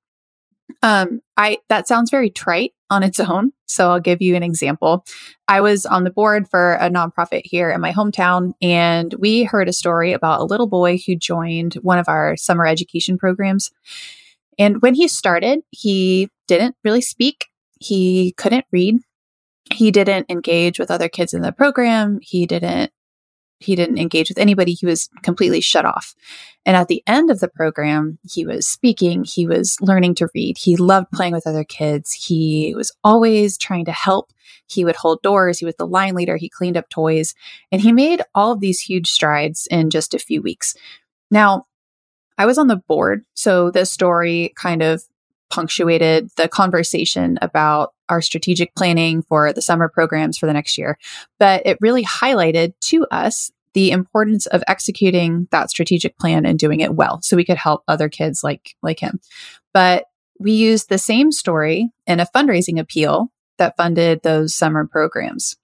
Um, 0.83 1.21
I 1.37 1.59
that 1.69 1.88
sounds 1.88 2.11
very 2.11 2.31
trite 2.31 2.73
on 2.91 3.03
its 3.03 3.21
own. 3.21 3.53
So 3.67 3.91
I'll 3.91 4.01
give 4.01 4.23
you 4.23 4.35
an 4.35 4.43
example. 4.43 5.05
I 5.47 5.61
was 5.61 5.85
on 5.85 6.05
the 6.05 6.11
board 6.11 6.49
for 6.49 6.75
a 6.75 6.88
nonprofit 6.88 7.43
here 7.45 7.71
in 7.71 7.81
my 7.81 7.93
hometown, 7.93 8.53
and 8.62 9.14
we 9.19 9.45
heard 9.45 9.69
a 9.69 9.73
story 9.73 10.12
about 10.12 10.41
a 10.41 10.45
little 10.45 10.67
boy 10.67 10.99
who 11.07 11.17
joined 11.17 11.75
one 11.75 11.99
of 11.99 12.09
our 12.09 12.37
summer 12.37 12.67
education 12.67 13.19
programs. 13.19 13.71
And 14.59 14.83
when 14.83 14.95
he 14.95 15.07
started, 15.07 15.61
he 15.71 16.29
didn't 16.49 16.77
really 16.83 17.03
speak. 17.03 17.47
He 17.79 18.33
couldn't 18.37 18.64
read. 18.73 18.97
He 19.73 19.91
didn't 19.91 20.31
engage 20.31 20.79
with 20.79 20.91
other 20.91 21.09
kids 21.09 21.35
in 21.35 21.43
the 21.43 21.53
program. 21.53 22.19
He 22.23 22.47
didn't 22.47 22.91
he 23.61 23.75
didn't 23.75 23.99
engage 23.99 24.29
with 24.29 24.38
anybody. 24.38 24.73
He 24.73 24.87
was 24.87 25.09
completely 25.23 25.61
shut 25.61 25.85
off. 25.85 26.14
And 26.64 26.77
at 26.77 26.88
the 26.88 27.03
end 27.07 27.31
of 27.31 27.40
the 27.40 27.49
program, 27.49 28.18
he 28.31 28.47
was 28.47 28.66
speaking, 28.66 29.25
he 29.25 29.47
was 29.47 29.77
learning 29.81 30.16
to 30.16 30.29
read, 30.35 30.59
he 30.59 30.77
loved 30.77 31.11
playing 31.12 31.33
with 31.33 31.47
other 31.47 31.64
kids, 31.64 32.12
he 32.12 32.75
was 32.77 32.92
always 33.03 33.57
trying 33.57 33.87
to 33.87 33.92
help. 33.92 34.33
He 34.66 34.85
would 34.85 34.97
hold 34.97 35.23
doors, 35.23 35.59
he 35.59 35.64
was 35.64 35.77
the 35.77 35.87
line 35.87 36.14
leader, 36.14 36.37
he 36.37 36.49
cleaned 36.49 36.77
up 36.77 36.90
toys, 36.90 37.35
and 37.73 37.81
he 37.81 37.90
made 37.90 38.23
all 38.35 38.53
of 38.53 38.61
these 38.61 38.81
huge 38.81 39.09
strides 39.09 39.66
in 39.71 39.88
just 39.88 40.12
a 40.12 40.18
few 40.18 40.42
weeks. 40.42 40.75
Now, 41.31 41.66
I 42.37 42.47
was 42.47 42.59
on 42.59 42.68
the 42.68 42.77
board, 42.77 43.25
so 43.35 43.71
this 43.71 43.90
story 43.90 44.53
kind 44.57 44.83
of 44.83 45.03
punctuated 45.51 46.31
the 46.37 46.49
conversation 46.49 47.38
about 47.40 47.94
our 48.09 48.21
strategic 48.21 48.75
planning 48.75 49.23
for 49.23 49.53
the 49.53 49.62
summer 49.62 49.88
programs 49.88 50.38
for 50.38 50.47
the 50.47 50.53
next 50.53 50.79
year. 50.79 50.99
But 51.38 51.66
it 51.66 51.79
really 51.81 52.05
highlighted 52.05 52.75
to 52.87 53.07
us 53.11 53.51
the 53.75 53.90
importance 53.90 54.47
of 54.47 54.64
executing 54.66 55.47
that 55.51 55.71
strategic 55.71 56.18
plan 56.18 56.47
and 56.47 56.59
doing 56.59 56.81
it 56.81 56.94
well 56.94 57.21
so 57.23 57.37
we 57.37 57.44
could 57.44 57.59
help 57.59 57.83
other 57.87 58.09
kids 58.09 58.42
like 58.42 58.75
like 58.83 58.99
him. 58.99 59.21
But 59.73 60.05
we 60.38 60.53
used 60.53 60.88
the 60.88 60.99
same 60.99 61.33
story 61.33 61.90
in 62.07 62.21
a 62.21 62.27
fundraising 62.35 62.81
appeal 62.81 63.31
that 63.59 63.77
funded 63.77 64.23
those 64.23 64.55
summer 64.55 64.87
programs. 64.87 65.57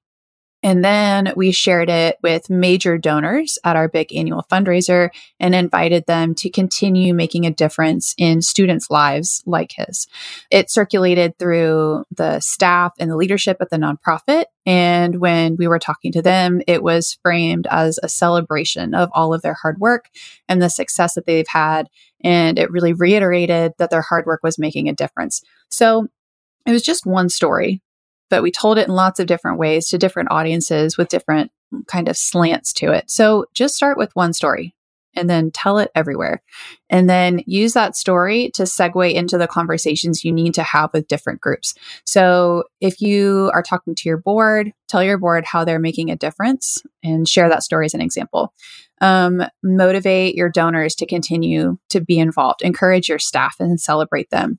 And 0.65 0.83
then 0.83 1.35
we 1.37 1.53
shared 1.53 1.91
it 1.91 2.17
with 2.23 2.49
major 2.49 2.97
donors 2.97 3.59
at 3.65 3.77
our 3.77 3.87
big 3.87 4.15
annual 4.15 4.47
fundraiser 4.51 5.11
and 5.39 5.55
invited 5.55 6.07
them 6.07 6.35
to 6.37 6.49
continue 6.49 7.13
making 7.13 7.45
a 7.45 7.51
difference 7.51 8.15
in 8.17 8.41
students' 8.41 8.89
lives 8.89 9.43
like 9.45 9.73
his. 9.77 10.09
It 10.51 10.71
circulated 10.71 11.39
through 11.39 12.05
the 12.11 12.41
staff 12.41 12.95
and 12.99 13.11
the 13.11 13.17
leadership 13.17 13.59
at 13.61 13.69
the 13.69 13.77
nonprofit. 13.77 14.47
And 14.65 15.21
when 15.21 15.57
we 15.57 15.69
were 15.69 15.79
talking 15.79 16.13
to 16.13 16.23
them, 16.23 16.63
it 16.67 16.83
was 16.83 17.19
framed 17.21 17.67
as 17.71 18.01
a 18.03 18.09
celebration 18.09 18.95
of 18.95 19.11
all 19.13 19.35
of 19.35 19.43
their 19.43 19.59
hard 19.61 19.79
work 19.79 20.09
and 20.49 20.63
the 20.63 20.71
success 20.71 21.13
that 21.15 21.27
they've 21.27 21.47
had. 21.47 21.91
And 22.23 22.59
it 22.59 22.71
really 22.71 22.95
reiterated 22.95 23.75
that 23.77 23.91
their 23.91 24.01
hard 24.01 24.25
work 24.25 24.41
was 24.43 24.59
making 24.59 24.89
a 24.89 24.95
difference. 24.95 25.43
So 25.69 26.09
it 26.65 26.73
was 26.73 26.83
just 26.83 27.05
one 27.05 27.29
story 27.29 27.83
but 28.35 28.43
we 28.43 28.51
told 28.51 28.79
it 28.79 28.89
in 28.89 28.93
lots 28.93 29.21
of 29.21 29.29
different 29.29 29.61
ways 29.61 29.87
to 29.87 29.97
different 29.97 30.29
audiences 30.33 30.99
with 30.99 31.09
different 31.09 31.53
kind 31.87 32.09
of 32.09 32.17
slants 32.17 32.73
to 32.73 32.91
it. 32.91 33.09
So 33.09 33.47
just 33.55 33.77
start 33.77 33.97
with 33.97 34.11
one 34.17 34.33
story 34.33 34.75
and 35.15 35.31
then 35.31 35.53
tell 35.53 35.79
it 35.79 35.93
everywhere. 35.95 36.43
And 36.91 37.09
then 37.09 37.45
use 37.47 37.75
that 37.75 37.95
story 37.95 38.51
to 38.55 38.65
segue 38.65 39.15
into 39.15 39.39
the 39.39 39.47
conversations 39.47 40.25
you 40.25 40.33
need 40.33 40.53
to 40.55 40.65
have 40.65 40.91
with 40.93 41.07
different 41.07 41.41
groups. 41.41 41.75
So 42.05 42.65
if 42.81 43.01
you 43.01 43.53
are 43.55 43.63
talking 43.63 43.95
to 43.95 44.09
your 44.09 44.17
board, 44.17 44.73
tell 44.89 45.05
your 45.05 45.19
board 45.19 45.45
how 45.45 45.65
they're 45.65 45.79
making 45.79 46.11
a 46.11 46.17
difference 46.17 46.83
and 47.05 47.29
share 47.29 47.49
that 47.49 47.63
story 47.63 47.87
as 47.87 47.95
an 47.95 48.01
example. 48.01 48.53
Um, 49.01 49.45
motivate 49.63 50.35
your 50.35 50.51
donors 50.51 50.97
to 50.97 51.07
continue 51.07 51.79
to 51.91 52.01
be 52.01 52.19
involved, 52.19 52.63
encourage 52.63 53.09
your 53.09 53.21
staff 53.21 53.55
and 53.61 53.81
celebrate 53.81 54.31
them. 54.31 54.59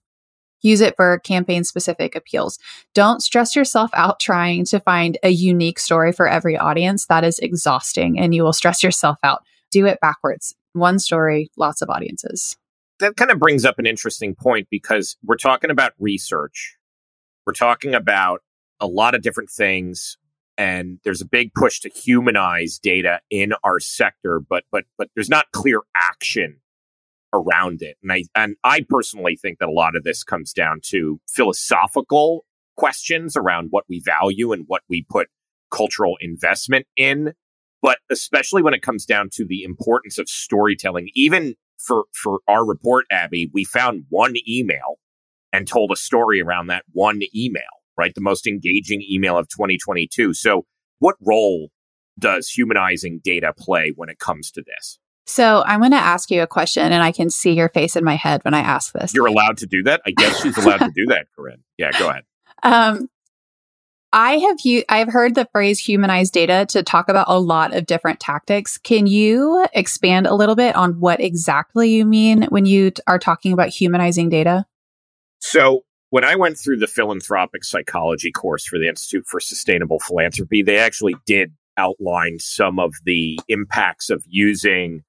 Use 0.62 0.82
it 0.82 0.96
for 0.96 1.20
campaign 1.20 1.64
specific 1.64 2.16
appeals. 2.16 2.58
Don't 2.94 3.22
stress 3.22 3.56
yourself 3.56 3.92
out 3.94 4.20
trying 4.20 4.66
to 4.66 4.80
find 4.80 5.18
a 5.24 5.30
unique 5.30 5.80
story 5.80 6.12
for 6.12 6.28
every 6.28 6.58
audience. 6.58 7.06
That 7.06 7.24
is 7.24 7.40
exhausting 7.40 8.20
and 8.20 8.34
you 8.34 8.44
will 8.44 8.54
stress 8.54 8.84
yourself 8.84 9.18
out. 9.24 9.44
Do 9.72 9.86
it 9.86 10.00
backwards. 10.02 10.56
One 10.74 11.00
story, 11.00 11.50
lots 11.58 11.82
of 11.82 11.90
audiences. 11.90 12.58
That 13.00 13.18
kind 13.18 13.32
of 13.32 13.40
brings 13.40 13.66
up 13.66 13.78
an 13.78 13.86
interesting 13.86 14.36
point 14.36 14.68
because 14.72 15.18
we're 15.24 15.36
talking 15.36 15.70
about 15.70 15.94
research. 16.00 16.78
We're 17.46 17.54
talking 17.54 17.94
about 17.94 18.42
a 18.80 18.88
lot 18.88 19.16
of 19.16 19.22
different 19.22 19.50
things 19.50 20.18
and 20.58 21.00
there's 21.04 21.22
a 21.22 21.26
big 21.26 21.54
push 21.54 21.80
to 21.82 21.90
humanize 21.90 22.80
data 22.80 23.20
in 23.30 23.54
our 23.64 23.80
sector 23.80 24.40
but 24.40 24.64
but 24.72 24.86
but 24.98 25.10
there's 25.16 25.30
not 25.30 25.52
clear 25.52 25.82
action 25.96 26.58
around 27.36 27.82
it. 27.82 27.98
And 28.02 28.12
I 28.12 28.24
and 28.36 28.56
I 28.64 28.86
personally 28.88 29.38
think 29.40 29.60
that 29.60 29.70
a 29.70 29.72
lot 29.72 29.96
of 29.96 30.04
this 30.04 30.24
comes 30.24 30.54
down 30.54 30.80
to 30.86 31.20
philosophical 31.30 32.46
questions 32.78 33.38
around 33.38 33.68
what 33.70 33.86
we 33.90 34.02
value 34.04 34.52
and 34.52 34.66
what 34.68 34.82
we 34.90 35.06
put 35.10 35.28
cultural 35.72 36.18
investment 36.20 36.86
in. 36.96 37.34
But 37.82 38.00
especially 38.10 38.64
when 38.64 38.74
it 38.74 38.82
comes 38.82 39.06
down 39.06 39.30
to 39.34 39.46
the 39.46 39.64
importance 39.64 40.18
of 40.18 40.30
storytelling, 40.30 41.10
even 41.16 41.56
for 41.78 42.06
for 42.14 42.40
our 42.48 42.66
report, 42.66 43.06
Abby, 43.12 43.50
we 43.54 43.64
found 43.64 44.06
one 44.10 44.36
email 44.48 45.00
and 45.54 45.68
told 45.68 45.92
a 45.92 45.96
story 45.96 46.42
around 46.42 46.68
that 46.68 46.84
one 46.92 47.22
email, 47.36 47.64
right? 47.98 48.14
The 48.14 48.22
most 48.22 48.48
engaging 48.48 49.04
email 49.10 49.38
of 49.38 49.48
2022. 49.50 50.34
So 50.34 50.66
what 51.00 51.16
role 51.22 51.70
does 52.18 52.50
humanizing 52.50 53.22
data 53.24 53.54
play 53.58 53.94
when 53.96 54.10
it 54.10 54.20
comes 54.20 54.52
to 54.52 54.64
this? 54.66 55.00
So 55.26 55.64
I'm 55.66 55.80
going 55.80 55.92
to 55.92 55.98
ask 55.98 56.30
you 56.30 56.44
a 56.44 56.48
question, 56.48 56.92
and 56.92 57.02
I 57.02 57.12
can 57.12 57.30
see 57.30 57.54
your 57.54 57.70
face 57.70 57.96
in 57.96 58.04
my 58.04 58.16
head 58.16 58.44
when 58.44 58.54
I 58.54 58.60
ask 58.60 58.94
this. 58.94 59.14
You're 59.14 59.26
allowed 59.26 59.58
to 59.58 59.66
do 59.66 59.82
that. 59.84 60.02
I 60.06 60.12
guess 60.12 60.42
she's 60.42 60.58
allowed 60.58 60.80
to 60.80 60.92
do 60.96 61.06
that, 61.08 61.28
Corinne. 61.36 61.64
Yeah, 61.78 61.92
go 61.98 62.10
ahead. 62.10 62.24
Um, 62.62 63.10
I 64.14 64.38
have 64.38 64.58
u- 64.64 64.84
I've 64.88 65.12
heard 65.12 65.36
the 65.36 65.48
phrase 65.52 65.80
humanized 65.80 66.34
data 66.34 66.66
to 66.70 66.84
talk 66.84 67.10
about 67.10 67.26
a 67.28 67.40
lot 67.40 67.76
of 67.76 67.86
different 67.86 68.20
tactics. 68.20 68.78
Can 68.78 69.08
you 69.08 69.68
expand 69.74 70.28
a 70.28 70.36
little 70.36 70.56
bit 70.56 70.76
on 70.76 71.00
what 71.00 71.20
exactly 71.20 71.90
you 71.90 72.06
mean 72.06 72.44
when 72.44 72.66
you 72.66 72.92
t- 72.92 73.02
are 73.08 73.20
talking 73.20 73.52
about 73.52 73.70
humanizing 73.70 74.30
data? 74.30 74.66
So, 75.40 75.84
when 76.12 76.24
I 76.24 76.36
went 76.36 76.58
through 76.58 76.78
the 76.78 76.88
philanthropic 76.88 77.64
psychology 77.66 78.32
course 78.32 78.66
for 78.66 78.80
the 78.80 78.88
Institute 78.88 79.26
for 79.28 79.40
Sustainable 79.40 80.00
Philanthropy, 80.00 80.62
they 80.62 80.78
actually 80.78 81.16
did 81.26 81.54
outline 81.78 82.38
some 82.40 82.80
of 82.80 82.94
the 83.04 83.40
impacts 83.50 84.10
of 84.10 84.24
using 84.28 85.04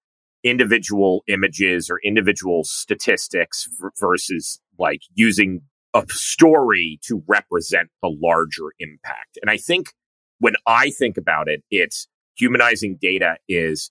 individual 0.47 1.25
images 1.27 1.91
or 1.91 1.99
individual 2.05 2.63
statistics 2.63 3.69
versus 3.99 4.61
like 4.79 5.01
using 5.15 5.61
a 5.93 6.05
story 6.09 7.01
to 7.03 7.23
represent 7.27 7.89
the 8.01 8.17
larger 8.23 8.73
impact. 8.79 9.39
And 9.43 9.51
I 9.51 9.57
think 9.57 9.93
when 10.39 10.55
I 10.67 10.91
think 10.91 11.17
about 11.17 11.49
it, 11.49 11.65
it's 11.71 12.07
humanizing 12.37 12.97
data 13.01 13.37
is 13.49 13.91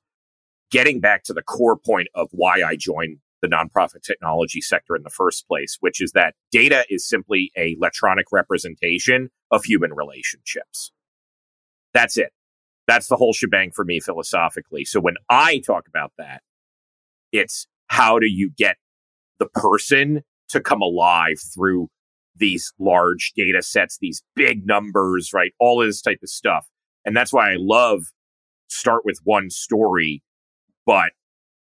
getting 0.71 1.01
back 1.01 1.23
to 1.23 1.33
the 1.33 1.41
core 1.41 1.77
point 1.77 2.07
of 2.15 2.29
why 2.31 2.61
I 2.65 2.77
joined 2.77 3.17
the 3.41 3.49
nonprofit 3.49 4.01
technology 4.03 4.61
sector 4.61 4.95
in 4.95 5.03
the 5.03 5.09
first 5.09 5.47
place, 5.47 5.77
which 5.81 6.01
is 6.01 6.13
that 6.13 6.35
data 6.51 6.85
is 6.89 7.07
simply 7.07 7.51
a 7.57 7.75
electronic 7.77 8.27
representation 8.31 9.29
of 9.51 9.65
human 9.65 9.93
relationships. 9.93 10.91
That's 11.93 12.17
it. 12.17 12.31
That's 12.87 13.07
the 13.07 13.15
whole 13.15 13.33
shebang 13.33 13.71
for 13.71 13.83
me 13.83 13.99
philosophically. 13.99 14.85
So 14.85 14.99
when 14.99 15.15
I 15.29 15.59
talk 15.65 15.87
about 15.87 16.13
that, 16.17 16.43
it's 17.35 17.67
how 17.87 18.19
do 18.19 18.27
you 18.27 18.51
get 18.57 18.77
the 19.39 19.47
person 19.47 20.21
to 20.49 20.59
come 20.61 20.81
alive 20.81 21.37
through 21.53 21.89
these 22.35 22.73
large 22.79 23.31
data 23.35 23.61
sets, 23.61 23.97
these 23.99 24.23
big 24.35 24.65
numbers, 24.65 25.31
right? 25.33 25.51
All 25.59 25.79
this 25.79 26.01
type 26.01 26.19
of 26.21 26.29
stuff. 26.29 26.67
And 27.05 27.15
that's 27.15 27.31
why 27.31 27.51
I 27.51 27.55
love 27.57 28.05
start 28.67 29.03
with 29.05 29.19
one 29.23 29.49
story. 29.49 30.23
But 30.85 31.11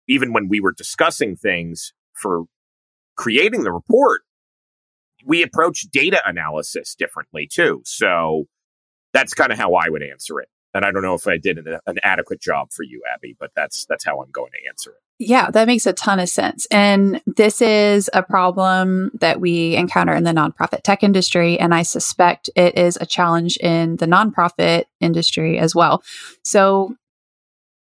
even 0.08 0.32
when 0.32 0.48
we 0.48 0.60
were 0.60 0.72
discussing 0.72 1.36
things 1.36 1.92
for 2.14 2.44
creating 3.16 3.62
the 3.62 3.72
report, 3.72 4.22
we 5.24 5.42
approach 5.42 5.82
data 5.92 6.20
analysis 6.24 6.94
differently 6.94 7.48
too. 7.50 7.82
So 7.84 8.44
that's 9.12 9.34
kind 9.34 9.52
of 9.52 9.58
how 9.58 9.74
I 9.74 9.88
would 9.88 10.02
answer 10.02 10.40
it. 10.40 10.48
And 10.74 10.84
I 10.84 10.90
don't 10.90 11.02
know 11.02 11.14
if 11.14 11.28
I 11.28 11.36
did 11.36 11.58
an, 11.58 11.78
an, 11.86 11.98
adequate 12.02 12.40
job 12.40 12.68
for 12.72 12.82
you, 12.82 13.02
Abby, 13.14 13.36
but 13.38 13.50
that's 13.54 13.84
that's 13.86 14.04
how 14.04 14.22
I'm 14.22 14.30
going 14.30 14.52
to 14.52 14.68
answer 14.68 14.90
it. 14.90 15.02
Yeah, 15.24 15.52
that 15.52 15.68
makes 15.68 15.86
a 15.86 15.92
ton 15.92 16.18
of 16.18 16.28
sense. 16.28 16.66
And 16.72 17.22
this 17.26 17.62
is 17.62 18.10
a 18.12 18.24
problem 18.24 19.12
that 19.20 19.40
we 19.40 19.76
encounter 19.76 20.12
in 20.14 20.24
the 20.24 20.32
nonprofit 20.32 20.82
tech 20.82 21.04
industry. 21.04 21.60
And 21.60 21.72
I 21.72 21.84
suspect 21.84 22.50
it 22.56 22.76
is 22.76 22.98
a 23.00 23.06
challenge 23.06 23.56
in 23.58 23.96
the 23.96 24.06
nonprofit 24.06 24.86
industry 25.00 25.60
as 25.60 25.76
well. 25.76 26.02
So 26.42 26.96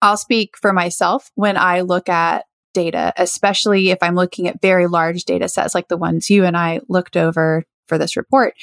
I'll 0.04 0.18
speak 0.18 0.56
for 0.56 0.72
myself 0.72 1.32
when 1.34 1.58
I 1.58 1.82
look 1.82 2.10
at 2.10 2.46
data, 2.76 3.12
especially 3.18 3.90
if 3.90 3.98
I'm 4.04 4.14
looking 4.14 4.48
at 4.48 4.62
very 4.62 4.86
large 4.86 5.26
data 5.26 5.50
sets 5.50 5.74
like 5.74 5.88
the 5.88 5.98
ones 5.98 6.30
you 6.30 6.46
and 6.46 6.56
I 6.56 6.82
looked 6.90 7.18
over 7.18 7.64
for 7.88 7.98
this 7.98 8.16
report. 8.16 8.54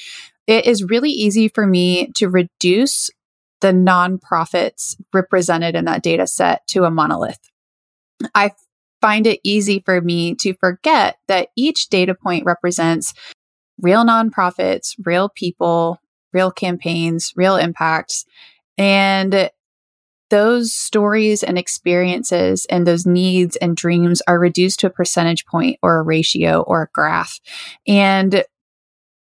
It 0.46 0.66
is 0.66 0.84
really 0.84 1.10
easy 1.10 1.48
for 1.48 1.66
me 1.66 2.12
to 2.14 2.28
reduce 2.28 3.10
the 3.60 3.72
nonprofits 3.72 4.94
represented 5.12 5.74
in 5.74 5.86
that 5.86 6.04
data 6.04 6.28
set 6.28 6.64
to 6.68 6.84
a 6.84 6.92
monolith. 6.92 7.40
I 8.36 8.52
find 9.00 9.26
it 9.26 9.40
easy 9.44 9.80
for 9.84 10.00
me 10.00 10.34
to 10.36 10.54
forget 10.54 11.18
that 11.28 11.48
each 11.56 11.88
data 11.88 12.14
point 12.14 12.44
represents 12.44 13.14
real 13.80 14.04
nonprofits, 14.04 14.94
real 15.04 15.28
people, 15.28 16.00
real 16.32 16.50
campaigns, 16.50 17.32
real 17.36 17.56
impacts. 17.56 18.24
And 18.76 19.50
those 20.30 20.72
stories 20.72 21.42
and 21.42 21.58
experiences 21.58 22.66
and 22.68 22.86
those 22.86 23.06
needs 23.06 23.56
and 23.56 23.76
dreams 23.76 24.20
are 24.28 24.38
reduced 24.38 24.80
to 24.80 24.86
a 24.86 24.90
percentage 24.90 25.46
point 25.46 25.78
or 25.82 25.98
a 25.98 26.02
ratio 26.02 26.62
or 26.62 26.82
a 26.82 26.88
graph. 26.92 27.40
And 27.86 28.44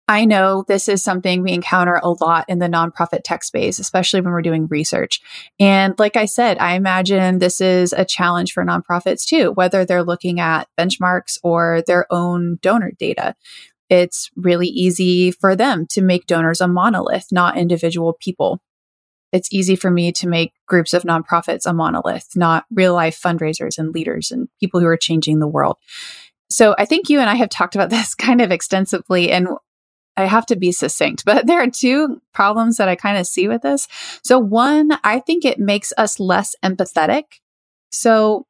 I 0.09 0.23
know 0.23 0.63
this 0.67 0.87
is 0.87 1.03
something 1.03 1.41
we 1.41 1.51
encounter 1.51 1.99
a 2.01 2.09
lot 2.09 2.45
in 2.47 2.59
the 2.59 2.69
nonprofit 2.69 3.21
tech 3.25 3.43
space, 3.43 3.77
especially 3.77 4.21
when 4.21 4.31
we're 4.31 4.41
doing 4.41 4.67
research. 4.67 5.21
And 5.59 5.99
like 5.99 6.15
I 6.15 6.25
said, 6.25 6.57
I 6.59 6.75
imagine 6.75 7.39
this 7.39 7.59
is 7.59 7.91
a 7.91 8.05
challenge 8.05 8.53
for 8.53 8.63
nonprofits 8.63 9.25
too, 9.25 9.51
whether 9.51 9.83
they're 9.83 10.03
looking 10.03 10.39
at 10.39 10.69
benchmarks 10.79 11.39
or 11.43 11.83
their 11.87 12.05
own 12.09 12.57
donor 12.61 12.91
data. 12.97 13.35
It's 13.89 14.29
really 14.37 14.67
easy 14.67 15.31
for 15.31 15.55
them 15.55 15.85
to 15.87 16.01
make 16.01 16.25
donors 16.25 16.61
a 16.61 16.69
monolith, 16.69 17.27
not 17.31 17.57
individual 17.57 18.13
people. 18.13 18.61
It's 19.33 19.51
easy 19.51 19.75
for 19.75 19.91
me 19.91 20.13
to 20.13 20.27
make 20.27 20.53
groups 20.67 20.93
of 20.93 21.03
nonprofits 21.03 21.65
a 21.65 21.73
monolith, 21.73 22.29
not 22.35 22.65
real 22.71 22.93
life 22.93 23.21
fundraisers 23.21 23.77
and 23.77 23.93
leaders 23.93 24.31
and 24.31 24.47
people 24.61 24.79
who 24.79 24.87
are 24.87 24.97
changing 24.97 25.39
the 25.39 25.47
world. 25.47 25.77
So 26.49 26.75
I 26.77 26.85
think 26.85 27.09
you 27.09 27.19
and 27.19 27.29
I 27.29 27.35
have 27.35 27.49
talked 27.49 27.75
about 27.75 27.89
this 27.91 28.15
kind 28.15 28.41
of 28.41 28.51
extensively. 28.51 29.31
And 29.31 29.49
I 30.17 30.25
have 30.25 30.45
to 30.47 30.55
be 30.55 30.71
succinct, 30.71 31.23
but 31.25 31.47
there 31.47 31.61
are 31.61 31.69
two 31.69 32.21
problems 32.33 32.77
that 32.77 32.89
I 32.89 32.95
kind 32.95 33.17
of 33.17 33.27
see 33.27 33.47
with 33.47 33.61
this. 33.61 33.87
So, 34.23 34.39
one, 34.39 34.91
I 35.03 35.19
think 35.19 35.45
it 35.45 35.59
makes 35.59 35.93
us 35.97 36.19
less 36.19 36.55
empathetic. 36.63 37.23
So, 37.91 38.45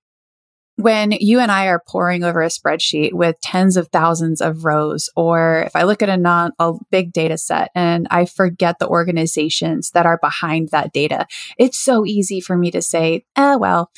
when 0.79 1.11
you 1.11 1.39
and 1.39 1.51
I 1.51 1.67
are 1.67 1.81
poring 1.87 2.23
over 2.23 2.41
a 2.41 2.49
spreadsheet 2.49 3.11
with 3.11 3.41
tens 3.41 3.77
of 3.77 3.87
thousands 3.87 4.41
of 4.41 4.63
rows, 4.63 5.09
or 5.15 5.63
if 5.63 5.75
I 5.75 5.83
look 5.83 6.03
at 6.03 6.09
a 6.09 6.17
non 6.17 6.51
a 6.59 6.73
big 6.91 7.11
data 7.11 7.37
set 7.37 7.71
and 7.73 8.07
I 8.11 8.25
forget 8.25 8.77
the 8.77 8.87
organizations 8.87 9.91
that 9.91 10.05
are 10.05 10.19
behind 10.21 10.69
that 10.69 10.93
data, 10.93 11.25
it's 11.57 11.79
so 11.79 12.05
easy 12.05 12.39
for 12.39 12.55
me 12.55 12.69
to 12.71 12.81
say, 12.81 13.25
eh, 13.35 13.55
well, 13.55 13.89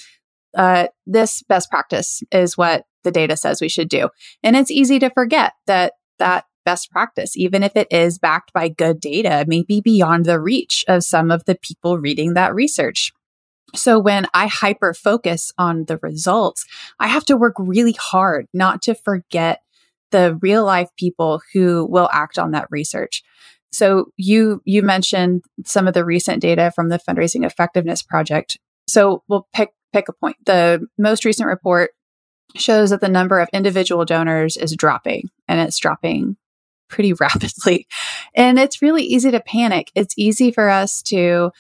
uh, 0.56 0.88
this 1.06 1.44
best 1.44 1.70
practice 1.70 2.24
is 2.32 2.58
what 2.58 2.86
the 3.04 3.12
data 3.12 3.38
says 3.38 3.62
we 3.62 3.70
should 3.70 3.90
do. 3.90 4.10
And 4.42 4.56
it's 4.56 4.72
easy 4.72 5.00
to 5.00 5.10
forget 5.10 5.54
that 5.68 5.94
that 6.18 6.46
best 6.70 6.92
practice, 6.92 7.36
even 7.36 7.64
if 7.64 7.76
it 7.76 7.88
is 7.90 8.20
backed 8.20 8.54
by 8.54 8.68
good 8.70 9.00
data, 9.00 9.44
may 9.48 9.64
be 9.64 9.82
beyond 9.82 10.26
the 10.26 10.40
reach 10.40 10.86
of 10.88 11.04
some 11.04 11.32
of 11.32 11.44
the 11.46 11.56
people 11.56 11.98
reading 11.98 12.36
that 12.36 12.54
research. 12.54 13.12
So 13.76 13.98
when 13.98 14.28
I 14.36 14.46
hyper 14.46 14.94
focus 14.94 15.52
on 15.58 15.86
the 15.86 15.98
results, 15.98 16.66
I 17.00 17.08
have 17.08 17.26
to 17.26 17.36
work 17.36 17.56
really 17.58 17.94
hard 17.94 18.46
not 18.54 18.84
to 18.84 18.94
forget 18.94 19.62
the 20.12 20.38
real 20.44 20.64
life 20.64 20.90
people 20.96 21.42
who 21.54 21.88
will 21.90 22.10
act 22.14 22.38
on 22.38 22.52
that 22.52 22.68
research. 22.70 23.24
So 23.72 24.12
you 24.16 24.62
you 24.64 24.84
mentioned 24.84 25.44
some 25.66 25.88
of 25.88 25.96
the 25.96 26.06
recent 26.06 26.40
data 26.40 26.72
from 26.76 26.90
the 26.90 27.00
fundraising 27.00 27.46
effectiveness 27.46 28.04
project. 28.04 28.60
So 28.88 29.24
we'll 29.28 29.48
pick 29.56 29.70
pick 29.92 30.08
a 30.08 30.14
point. 30.14 30.38
The 30.46 30.86
most 31.00 31.26
recent 31.26 31.48
report 31.48 31.92
shows 32.56 32.92
that 32.92 33.02
the 33.02 33.10
number 33.10 33.40
of 33.40 33.50
individual 33.54 34.06
donors 34.06 34.56
is 34.56 34.76
dropping 34.76 35.30
and 35.48 35.60
it's 35.60 35.80
dropping 35.80 36.38
pretty 36.90 37.14
rapidly. 37.20 37.88
And 38.36 38.60
it's 38.60 38.82
really 38.82 39.04
easy 39.04 39.32
to 39.32 39.40
panic. 39.40 39.92
It's 39.96 40.14
easy 40.18 40.52
for 40.52 40.70
us 40.70 41.02
to 41.04 41.52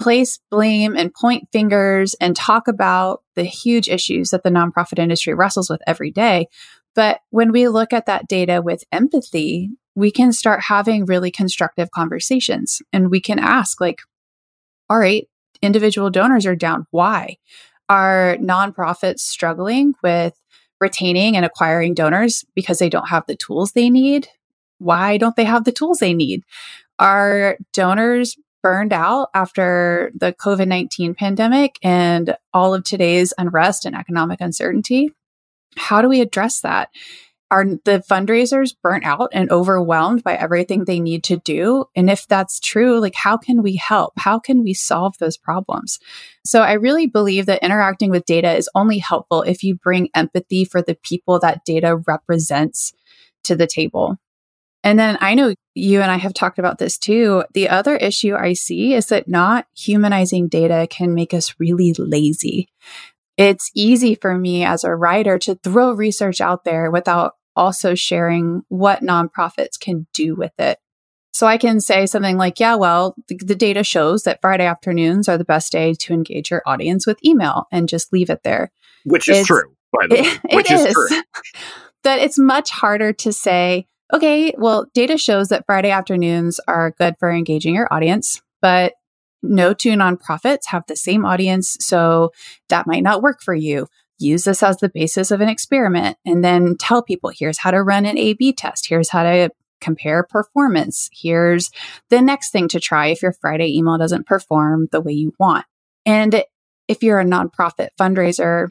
place 0.00 0.38
blame 0.50 0.96
and 0.96 1.14
point 1.14 1.48
fingers 1.52 2.14
and 2.20 2.34
talk 2.36 2.68
about 2.68 3.22
the 3.36 3.44
huge 3.44 3.88
issues 3.88 4.30
that 4.30 4.42
the 4.42 4.50
nonprofit 4.50 4.98
industry 4.98 5.34
wrestles 5.34 5.70
with 5.70 5.80
every 5.86 6.10
day. 6.10 6.46
But 6.94 7.20
when 7.30 7.52
we 7.52 7.68
look 7.68 7.92
at 7.92 8.06
that 8.06 8.28
data 8.28 8.62
with 8.62 8.84
empathy, 8.92 9.70
we 9.96 10.10
can 10.10 10.32
start 10.32 10.60
having 10.60 11.06
really 11.06 11.30
constructive 11.30 11.90
conversations 11.90 12.82
and 12.92 13.10
we 13.10 13.20
can 13.20 13.38
ask, 13.38 13.80
like, 13.80 14.00
all 14.90 14.98
right, 14.98 15.28
individual 15.62 16.10
donors 16.10 16.46
are 16.46 16.56
down. 16.56 16.86
Why? 16.90 17.36
Are 17.88 18.36
nonprofits 18.40 19.20
struggling 19.20 19.94
with 20.02 20.34
retaining 20.80 21.36
and 21.36 21.44
acquiring 21.44 21.94
donors 21.94 22.44
because 22.54 22.78
they 22.78 22.88
don't 22.88 23.08
have 23.08 23.24
the 23.26 23.36
tools 23.36 23.72
they 23.72 23.90
need? 23.90 24.28
Why 24.78 25.16
don't 25.16 25.36
they 25.36 25.44
have 25.44 25.64
the 25.64 25.72
tools 25.72 25.98
they 25.98 26.14
need? 26.14 26.42
Are 26.98 27.58
donors 27.72 28.36
burned 28.62 28.92
out 28.92 29.28
after 29.34 30.10
the 30.14 30.32
COVID 30.32 30.66
19 30.66 31.14
pandemic 31.14 31.78
and 31.82 32.36
all 32.52 32.74
of 32.74 32.84
today's 32.84 33.34
unrest 33.36 33.84
and 33.84 33.94
economic 33.94 34.40
uncertainty? 34.40 35.10
How 35.76 36.00
do 36.00 36.08
we 36.08 36.20
address 36.20 36.60
that? 36.60 36.88
Are 37.50 37.64
the 37.84 38.02
fundraisers 38.10 38.74
burnt 38.82 39.04
out 39.04 39.28
and 39.32 39.50
overwhelmed 39.50 40.24
by 40.24 40.34
everything 40.34 40.84
they 40.84 40.98
need 40.98 41.22
to 41.24 41.36
do? 41.36 41.84
And 41.94 42.10
if 42.10 42.26
that's 42.26 42.58
true, 42.58 42.98
like 43.00 43.14
how 43.14 43.36
can 43.36 43.62
we 43.62 43.76
help? 43.76 44.14
How 44.16 44.38
can 44.38 44.64
we 44.64 44.74
solve 44.74 45.18
those 45.18 45.36
problems? 45.36 45.98
So 46.44 46.62
I 46.62 46.72
really 46.72 47.06
believe 47.06 47.46
that 47.46 47.62
interacting 47.62 48.10
with 48.10 48.24
data 48.24 48.56
is 48.56 48.68
only 48.74 48.98
helpful 48.98 49.42
if 49.42 49.62
you 49.62 49.76
bring 49.76 50.08
empathy 50.14 50.64
for 50.64 50.82
the 50.82 50.96
people 51.02 51.38
that 51.40 51.64
data 51.64 51.96
represents 51.96 52.92
to 53.44 53.54
the 53.54 53.66
table. 53.66 54.18
And 54.84 54.98
then 54.98 55.16
I 55.20 55.34
know 55.34 55.54
you 55.74 56.02
and 56.02 56.10
I 56.10 56.18
have 56.18 56.34
talked 56.34 56.58
about 56.58 56.78
this 56.78 56.98
too. 56.98 57.42
The 57.54 57.70
other 57.70 57.96
issue 57.96 58.36
I 58.36 58.52
see 58.52 58.92
is 58.92 59.06
that 59.06 59.26
not 59.26 59.66
humanizing 59.74 60.46
data 60.46 60.86
can 60.88 61.14
make 61.14 61.32
us 61.32 61.54
really 61.58 61.94
lazy. 61.98 62.68
It's 63.38 63.70
easy 63.74 64.14
for 64.14 64.36
me 64.36 64.62
as 64.64 64.84
a 64.84 64.94
writer 64.94 65.38
to 65.40 65.56
throw 65.56 65.92
research 65.92 66.40
out 66.40 66.64
there 66.64 66.90
without 66.90 67.32
also 67.56 67.94
sharing 67.94 68.62
what 68.68 69.00
nonprofits 69.00 69.80
can 69.80 70.06
do 70.12 70.34
with 70.34 70.52
it. 70.58 70.78
So 71.32 71.48
I 71.48 71.56
can 71.56 71.80
say 71.80 72.06
something 72.06 72.36
like, 72.36 72.60
yeah, 72.60 72.76
well, 72.76 73.16
the, 73.26 73.36
the, 73.38 73.56
data 73.56 73.82
shows 73.82 74.22
that 74.22 74.40
Friday 74.40 74.66
afternoons 74.66 75.28
are 75.28 75.36
the 75.36 75.44
best 75.44 75.72
day 75.72 75.94
to 75.94 76.12
engage 76.12 76.50
your 76.50 76.62
audience 76.64 77.08
with 77.08 77.24
email 77.24 77.66
and 77.72 77.88
just 77.88 78.12
leave 78.12 78.30
it 78.30 78.44
there. 78.44 78.70
Which 79.04 79.28
is 79.28 79.44
true, 79.44 79.74
by 79.92 80.06
the 80.06 80.14
way. 80.14 80.20
It, 80.48 80.54
Which 80.54 80.70
is, 80.70 80.84
is 80.84 80.94
true. 80.94 81.22
that 82.04 82.20
it's 82.20 82.38
much 82.38 82.70
harder 82.70 83.12
to 83.14 83.32
say, 83.32 83.88
okay, 84.12 84.54
well, 84.58 84.86
data 84.94 85.16
shows 85.16 85.48
that 85.48 85.66
Friday 85.66 85.90
afternoons 85.90 86.60
are 86.68 86.92
good 86.98 87.16
for 87.18 87.30
engaging 87.30 87.74
your 87.74 87.92
audience, 87.92 88.42
but 88.60 88.94
no 89.42 89.74
two 89.74 89.92
nonprofits 89.92 90.66
have 90.66 90.84
the 90.86 90.96
same 90.96 91.24
audience. 91.24 91.76
So 91.80 92.32
that 92.68 92.86
might 92.86 93.02
not 93.02 93.22
work 93.22 93.42
for 93.42 93.54
you. 93.54 93.86
Use 94.18 94.44
this 94.44 94.62
as 94.62 94.78
the 94.78 94.88
basis 94.88 95.30
of 95.30 95.40
an 95.40 95.48
experiment 95.48 96.16
and 96.24 96.44
then 96.44 96.76
tell 96.78 97.02
people 97.02 97.30
here's 97.30 97.58
how 97.58 97.70
to 97.70 97.82
run 97.82 98.06
an 98.06 98.16
A 98.16 98.34
B 98.34 98.52
test. 98.52 98.88
Here's 98.88 99.10
how 99.10 99.24
to 99.24 99.50
compare 99.80 100.22
performance. 100.22 101.10
Here's 101.12 101.70
the 102.10 102.22
next 102.22 102.52
thing 102.52 102.68
to 102.68 102.80
try 102.80 103.08
if 103.08 103.22
your 103.22 103.34
Friday 103.34 103.76
email 103.76 103.98
doesn't 103.98 104.26
perform 104.26 104.88
the 104.92 105.00
way 105.00 105.12
you 105.12 105.34
want. 105.38 105.66
And 106.06 106.44
if 106.86 107.02
you're 107.02 107.20
a 107.20 107.24
nonprofit 107.24 107.88
fundraiser 108.00 108.68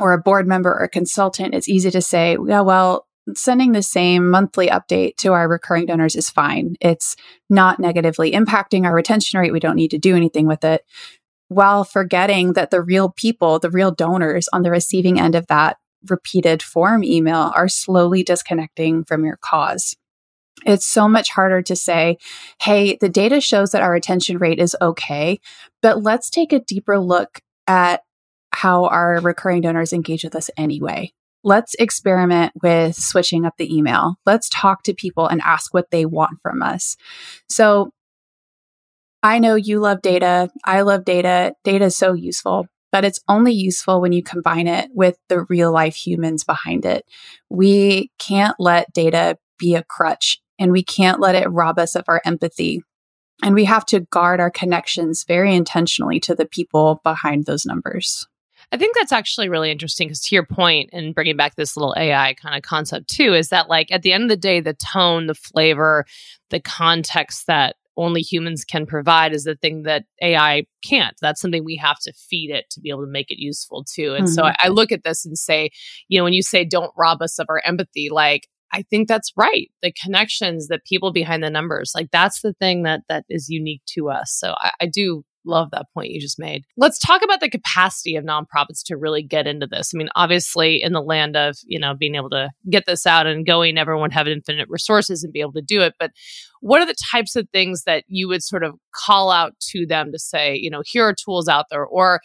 or 0.00 0.12
a 0.12 0.22
board 0.22 0.46
member 0.46 0.70
or 0.70 0.84
a 0.84 0.88
consultant, 0.88 1.54
it's 1.54 1.68
easy 1.68 1.90
to 1.90 2.00
say, 2.00 2.38
yeah, 2.46 2.60
well, 2.60 3.07
sending 3.34 3.72
the 3.72 3.82
same 3.82 4.30
monthly 4.30 4.68
update 4.68 5.16
to 5.16 5.32
our 5.32 5.48
recurring 5.48 5.86
donors 5.86 6.16
is 6.16 6.30
fine. 6.30 6.76
It's 6.80 7.16
not 7.50 7.78
negatively 7.78 8.32
impacting 8.32 8.84
our 8.84 8.94
retention 8.94 9.40
rate. 9.40 9.52
We 9.52 9.60
don't 9.60 9.76
need 9.76 9.90
to 9.90 9.98
do 9.98 10.16
anything 10.16 10.46
with 10.46 10.64
it 10.64 10.84
while 11.48 11.82
forgetting 11.84 12.52
that 12.52 12.70
the 12.70 12.82
real 12.82 13.10
people, 13.10 13.58
the 13.58 13.70
real 13.70 13.90
donors 13.90 14.48
on 14.52 14.62
the 14.62 14.70
receiving 14.70 15.18
end 15.18 15.34
of 15.34 15.46
that 15.48 15.78
repeated 16.08 16.62
form 16.62 17.02
email 17.02 17.52
are 17.56 17.68
slowly 17.68 18.22
disconnecting 18.22 19.04
from 19.04 19.24
your 19.24 19.38
cause. 19.40 19.96
It's 20.66 20.86
so 20.86 21.08
much 21.08 21.30
harder 21.30 21.62
to 21.62 21.76
say, 21.76 22.18
hey, 22.60 22.98
the 23.00 23.08
data 23.08 23.40
shows 23.40 23.70
that 23.70 23.82
our 23.82 23.92
retention 23.92 24.38
rate 24.38 24.58
is 24.58 24.76
okay, 24.80 25.40
but 25.82 26.02
let's 26.02 26.30
take 26.30 26.52
a 26.52 26.60
deeper 26.60 26.98
look 26.98 27.40
at 27.66 28.02
how 28.52 28.86
our 28.86 29.20
recurring 29.20 29.62
donors 29.62 29.92
engage 29.92 30.24
with 30.24 30.34
us 30.34 30.50
anyway 30.56 31.12
let's 31.44 31.74
experiment 31.74 32.52
with 32.62 32.96
switching 32.96 33.44
up 33.44 33.54
the 33.58 33.74
email. 33.74 34.16
Let's 34.26 34.48
talk 34.48 34.82
to 34.84 34.94
people 34.94 35.26
and 35.26 35.40
ask 35.42 35.72
what 35.72 35.90
they 35.90 36.04
want 36.04 36.40
from 36.42 36.62
us. 36.62 36.96
So 37.48 37.90
I 39.22 39.38
know 39.38 39.54
you 39.54 39.80
love 39.80 40.02
data. 40.02 40.50
I 40.64 40.82
love 40.82 41.04
data. 41.04 41.54
Data 41.64 41.86
is 41.86 41.96
so 41.96 42.12
useful, 42.12 42.66
but 42.92 43.04
it's 43.04 43.20
only 43.28 43.52
useful 43.52 44.00
when 44.00 44.12
you 44.12 44.22
combine 44.22 44.68
it 44.68 44.90
with 44.94 45.16
the 45.28 45.44
real 45.48 45.72
life 45.72 45.94
humans 45.94 46.44
behind 46.44 46.84
it. 46.84 47.04
We 47.48 48.10
can't 48.18 48.56
let 48.58 48.92
data 48.92 49.38
be 49.58 49.74
a 49.74 49.84
crutch 49.84 50.38
and 50.58 50.72
we 50.72 50.82
can't 50.82 51.20
let 51.20 51.34
it 51.34 51.50
rob 51.50 51.78
us 51.78 51.94
of 51.94 52.04
our 52.08 52.20
empathy. 52.24 52.82
And 53.42 53.54
we 53.54 53.64
have 53.66 53.84
to 53.86 54.00
guard 54.00 54.40
our 54.40 54.50
connections 54.50 55.24
very 55.26 55.54
intentionally 55.54 56.18
to 56.20 56.34
the 56.34 56.46
people 56.46 57.00
behind 57.04 57.46
those 57.46 57.64
numbers. 57.64 58.26
I 58.70 58.76
think 58.76 58.94
that's 58.94 59.12
actually 59.12 59.48
really 59.48 59.70
interesting 59.70 60.08
because 60.08 60.20
to 60.22 60.34
your 60.34 60.44
point 60.44 60.90
and 60.92 61.14
bringing 61.14 61.36
back 61.36 61.56
this 61.56 61.76
little 61.76 61.94
AI 61.96 62.34
kind 62.34 62.54
of 62.54 62.62
concept 62.62 63.08
too 63.08 63.32
is 63.32 63.48
that 63.48 63.68
like 63.68 63.90
at 63.90 64.02
the 64.02 64.12
end 64.12 64.24
of 64.24 64.28
the 64.28 64.36
day 64.36 64.60
the 64.60 64.74
tone, 64.74 65.26
the 65.26 65.34
flavor, 65.34 66.04
the 66.50 66.60
context 66.60 67.46
that 67.46 67.76
only 67.96 68.20
humans 68.20 68.64
can 68.64 68.86
provide 68.86 69.32
is 69.32 69.44
the 69.44 69.56
thing 69.56 69.82
that 69.82 70.04
AI 70.22 70.64
can't. 70.84 71.16
That's 71.20 71.40
something 71.40 71.64
we 71.64 71.76
have 71.76 71.98
to 72.00 72.12
feed 72.12 72.50
it 72.50 72.66
to 72.70 72.80
be 72.80 72.90
able 72.90 73.04
to 73.04 73.10
make 73.10 73.30
it 73.30 73.42
useful 73.42 73.84
too. 73.84 74.14
And 74.14 74.26
mm-hmm. 74.26 74.34
so 74.34 74.44
I, 74.44 74.54
I 74.60 74.68
look 74.68 74.92
at 74.92 75.02
this 75.02 75.26
and 75.26 75.36
say, 75.36 75.70
you 76.06 76.18
know, 76.18 76.24
when 76.24 76.32
you 76.32 76.42
say 76.42 76.64
don't 76.64 76.92
rob 76.96 77.20
us 77.22 77.38
of 77.38 77.46
our 77.48 77.60
empathy, 77.64 78.08
like 78.10 78.48
I 78.72 78.82
think 78.82 79.08
that's 79.08 79.32
right. 79.36 79.70
The 79.82 79.92
connections 79.92 80.68
that 80.68 80.84
people 80.84 81.12
behind 81.12 81.42
the 81.42 81.50
numbers, 81.50 81.92
like 81.94 82.10
that's 82.12 82.42
the 82.42 82.52
thing 82.54 82.82
that 82.84 83.00
that 83.08 83.24
is 83.28 83.48
unique 83.48 83.82
to 83.94 84.10
us. 84.10 84.30
So 84.32 84.54
I, 84.58 84.72
I 84.82 84.86
do 84.86 85.24
love 85.48 85.70
that 85.72 85.86
point 85.94 86.10
you 86.10 86.20
just 86.20 86.38
made. 86.38 86.64
Let's 86.76 86.98
talk 86.98 87.22
about 87.22 87.40
the 87.40 87.48
capacity 87.48 88.16
of 88.16 88.24
nonprofits 88.24 88.82
to 88.86 88.96
really 88.96 89.22
get 89.22 89.46
into 89.46 89.66
this. 89.66 89.92
I 89.94 89.98
mean, 89.98 90.08
obviously, 90.14 90.82
in 90.82 90.92
the 90.92 91.02
land 91.02 91.36
of 91.36 91.56
you 91.66 91.78
know 91.78 91.94
being 91.94 92.14
able 92.14 92.30
to 92.30 92.50
get 92.70 92.84
this 92.86 93.06
out 93.06 93.26
and 93.26 93.46
going, 93.46 93.78
everyone 93.78 94.10
have 94.10 94.28
infinite 94.28 94.68
resources 94.68 95.24
and 95.24 95.32
be 95.32 95.40
able 95.40 95.52
to 95.54 95.62
do 95.62 95.80
it. 95.80 95.94
But 95.98 96.12
what 96.60 96.80
are 96.80 96.86
the 96.86 96.96
types 97.12 97.36
of 97.36 97.48
things 97.50 97.84
that 97.84 98.04
you 98.08 98.28
would 98.28 98.42
sort 98.42 98.62
of 98.62 98.74
call 98.94 99.30
out 99.30 99.52
to 99.70 99.86
them 99.86 100.12
to 100.12 100.18
say, 100.18 100.56
you 100.56 100.70
know, 100.70 100.82
here 100.84 101.04
are 101.04 101.14
tools 101.14 101.48
out 101.48 101.66
there, 101.70 101.84
or 101.84 102.20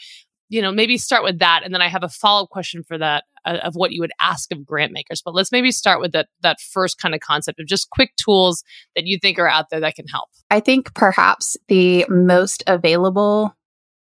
you 0.50 0.62
know, 0.62 0.72
maybe 0.72 0.98
start 0.98 1.24
with 1.24 1.39
that, 1.39 1.62
and 1.64 1.74
then 1.74 1.82
I 1.82 1.88
have 1.88 2.04
a 2.04 2.10
follow 2.10 2.44
up 2.44 2.50
question 2.50 2.84
for 2.84 2.98
that 2.98 3.24
uh, 3.46 3.60
of 3.64 3.76
what 3.76 3.91
you 3.91 4.02
would 4.02 4.12
ask 4.22 4.52
of 4.52 4.66
grant 4.66 4.91
makers. 4.91 5.22
But 5.24 5.34
let's 5.34 5.52
maybe 5.52 5.72
start 5.72 6.00
with 6.00 6.12
that 6.14 6.28
that 6.41 6.60
first 6.60 7.00
kind 7.00 7.14
of 7.14 7.22
concept 7.22 7.60
of 7.60 7.68
just 7.68 7.89
quick 7.89 8.16
tools 8.16 8.64
that 8.96 9.06
you 9.06 9.18
think 9.20 9.39
are 9.39 9.48
out 9.48 9.70
there 9.70 9.80
that 9.80 9.96
can 9.96 10.08
help. 10.08 10.30
I 10.50 10.60
think 10.60 10.94
perhaps 10.94 11.58
the 11.68 12.06
most 12.10 12.64
available 12.68 13.56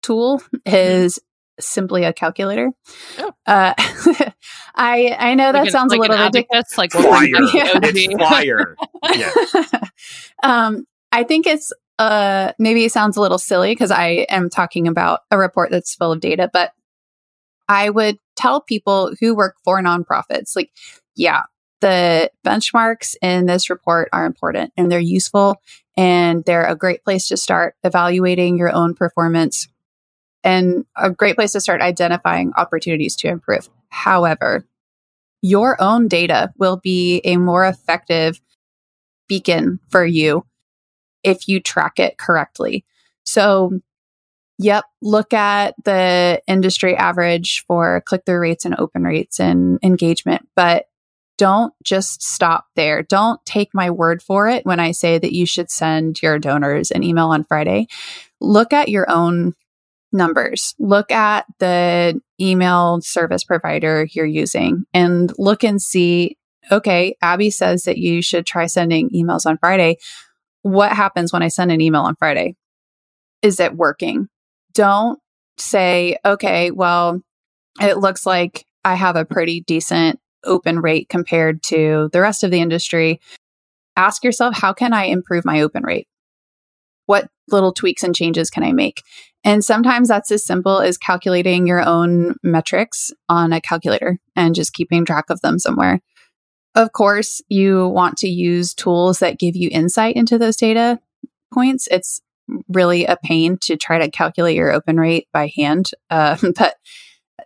tool 0.02 0.38
mm-hmm. 0.38 0.74
is 0.74 1.14
mm-hmm. 1.14 1.60
simply 1.60 2.04
a 2.04 2.12
calculator. 2.12 2.70
Oh. 3.18 3.32
Uh, 3.46 3.74
I 4.74 5.16
I 5.18 5.34
know 5.34 5.52
that 5.52 5.64
like 5.64 5.70
sounds 5.70 5.92
an, 5.92 5.98
a 5.98 6.02
little 6.02 6.18
ridiculous, 6.18 6.78
like 6.78 6.92
flyer, 6.92 7.42
yeah. 7.54 7.78
flyer. 8.18 8.76
Yeah. 9.14 9.32
um, 10.42 10.86
I 11.10 11.24
think 11.24 11.46
it's 11.46 11.72
uh, 12.00 12.54
maybe 12.58 12.86
it 12.86 12.92
sounds 12.92 13.18
a 13.18 13.20
little 13.20 13.36
silly 13.36 13.72
because 13.72 13.90
I 13.90 14.26
am 14.30 14.48
talking 14.48 14.88
about 14.88 15.20
a 15.30 15.36
report 15.36 15.70
that's 15.70 15.94
full 15.94 16.12
of 16.12 16.20
data, 16.20 16.48
but 16.50 16.72
I 17.68 17.90
would 17.90 18.18
tell 18.36 18.62
people 18.62 19.12
who 19.20 19.34
work 19.34 19.56
for 19.64 19.82
nonprofits, 19.82 20.56
like, 20.56 20.70
yeah, 21.14 21.42
the 21.82 22.30
benchmarks 22.42 23.16
in 23.20 23.44
this 23.44 23.68
report 23.68 24.08
are 24.14 24.24
important 24.24 24.72
and 24.78 24.90
they're 24.90 24.98
useful 24.98 25.60
and 25.94 26.42
they're 26.46 26.64
a 26.64 26.74
great 26.74 27.04
place 27.04 27.28
to 27.28 27.36
start 27.36 27.74
evaluating 27.84 28.56
your 28.56 28.74
own 28.74 28.94
performance 28.94 29.68
and 30.42 30.86
a 30.96 31.10
great 31.10 31.36
place 31.36 31.52
to 31.52 31.60
start 31.60 31.82
identifying 31.82 32.52
opportunities 32.56 33.14
to 33.16 33.28
improve. 33.28 33.68
However, 33.90 34.64
your 35.42 35.76
own 35.82 36.08
data 36.08 36.50
will 36.56 36.78
be 36.78 37.20
a 37.24 37.36
more 37.36 37.66
effective 37.66 38.40
beacon 39.28 39.80
for 39.90 40.02
you 40.02 40.46
if 41.22 41.48
you 41.48 41.60
track 41.60 41.98
it 41.98 42.18
correctly. 42.18 42.84
So, 43.24 43.80
yep, 44.58 44.84
look 45.02 45.32
at 45.32 45.74
the 45.84 46.42
industry 46.46 46.96
average 46.96 47.64
for 47.66 48.02
click 48.06 48.22
through 48.26 48.38
rates 48.40 48.64
and 48.64 48.74
open 48.78 49.04
rates 49.04 49.40
and 49.40 49.78
engagement, 49.82 50.48
but 50.56 50.86
don't 51.38 51.72
just 51.82 52.22
stop 52.22 52.66
there. 52.76 53.02
Don't 53.02 53.42
take 53.46 53.70
my 53.72 53.90
word 53.90 54.22
for 54.22 54.48
it 54.48 54.66
when 54.66 54.78
I 54.78 54.90
say 54.90 55.18
that 55.18 55.32
you 55.32 55.46
should 55.46 55.70
send 55.70 56.20
your 56.20 56.38
donors 56.38 56.90
an 56.90 57.02
email 57.02 57.28
on 57.28 57.44
Friday. 57.44 57.86
Look 58.40 58.74
at 58.74 58.90
your 58.90 59.10
own 59.10 59.54
numbers. 60.12 60.74
Look 60.78 61.10
at 61.10 61.46
the 61.58 62.20
email 62.38 63.00
service 63.00 63.44
provider 63.44 64.06
you're 64.12 64.26
using 64.26 64.84
and 64.92 65.32
look 65.38 65.64
and 65.64 65.80
see 65.80 66.36
okay, 66.70 67.16
Abby 67.22 67.50
says 67.50 67.84
that 67.84 67.98
you 67.98 68.22
should 68.22 68.46
try 68.46 68.66
sending 68.66 69.10
emails 69.10 69.46
on 69.46 69.58
Friday 69.58 69.96
what 70.62 70.92
happens 70.92 71.32
when 71.32 71.42
I 71.42 71.48
send 71.48 71.72
an 71.72 71.80
email 71.80 72.02
on 72.02 72.16
Friday? 72.16 72.56
Is 73.42 73.60
it 73.60 73.76
working? 73.76 74.28
Don't 74.74 75.18
say, 75.58 76.18
okay, 76.24 76.70
well, 76.70 77.20
it 77.80 77.98
looks 77.98 78.26
like 78.26 78.66
I 78.84 78.94
have 78.94 79.16
a 79.16 79.24
pretty 79.24 79.60
decent 79.62 80.20
open 80.44 80.80
rate 80.80 81.08
compared 81.08 81.62
to 81.64 82.08
the 82.12 82.20
rest 82.20 82.44
of 82.44 82.50
the 82.50 82.60
industry. 82.60 83.20
Ask 83.96 84.24
yourself, 84.24 84.56
how 84.56 84.72
can 84.72 84.92
I 84.92 85.04
improve 85.04 85.44
my 85.44 85.60
open 85.60 85.82
rate? 85.84 86.08
What 87.06 87.28
little 87.48 87.72
tweaks 87.72 88.02
and 88.02 88.14
changes 88.14 88.50
can 88.50 88.62
I 88.62 88.72
make? 88.72 89.02
And 89.42 89.64
sometimes 89.64 90.08
that's 90.08 90.30
as 90.30 90.44
simple 90.44 90.80
as 90.80 90.98
calculating 90.98 91.66
your 91.66 91.86
own 91.86 92.36
metrics 92.42 93.10
on 93.28 93.52
a 93.52 93.60
calculator 93.60 94.18
and 94.36 94.54
just 94.54 94.72
keeping 94.72 95.04
track 95.04 95.24
of 95.30 95.40
them 95.40 95.58
somewhere. 95.58 96.00
Of 96.74 96.92
course, 96.92 97.42
you 97.48 97.88
want 97.88 98.18
to 98.18 98.28
use 98.28 98.74
tools 98.74 99.18
that 99.18 99.38
give 99.38 99.56
you 99.56 99.68
insight 99.72 100.16
into 100.16 100.38
those 100.38 100.56
data 100.56 101.00
points. 101.52 101.88
It's 101.90 102.20
really 102.68 103.06
a 103.06 103.16
pain 103.16 103.58
to 103.62 103.76
try 103.76 103.98
to 103.98 104.10
calculate 104.10 104.56
your 104.56 104.72
open 104.72 104.98
rate 104.98 105.28
by 105.32 105.52
hand. 105.56 105.90
Uh, 106.10 106.36
but 106.56 106.76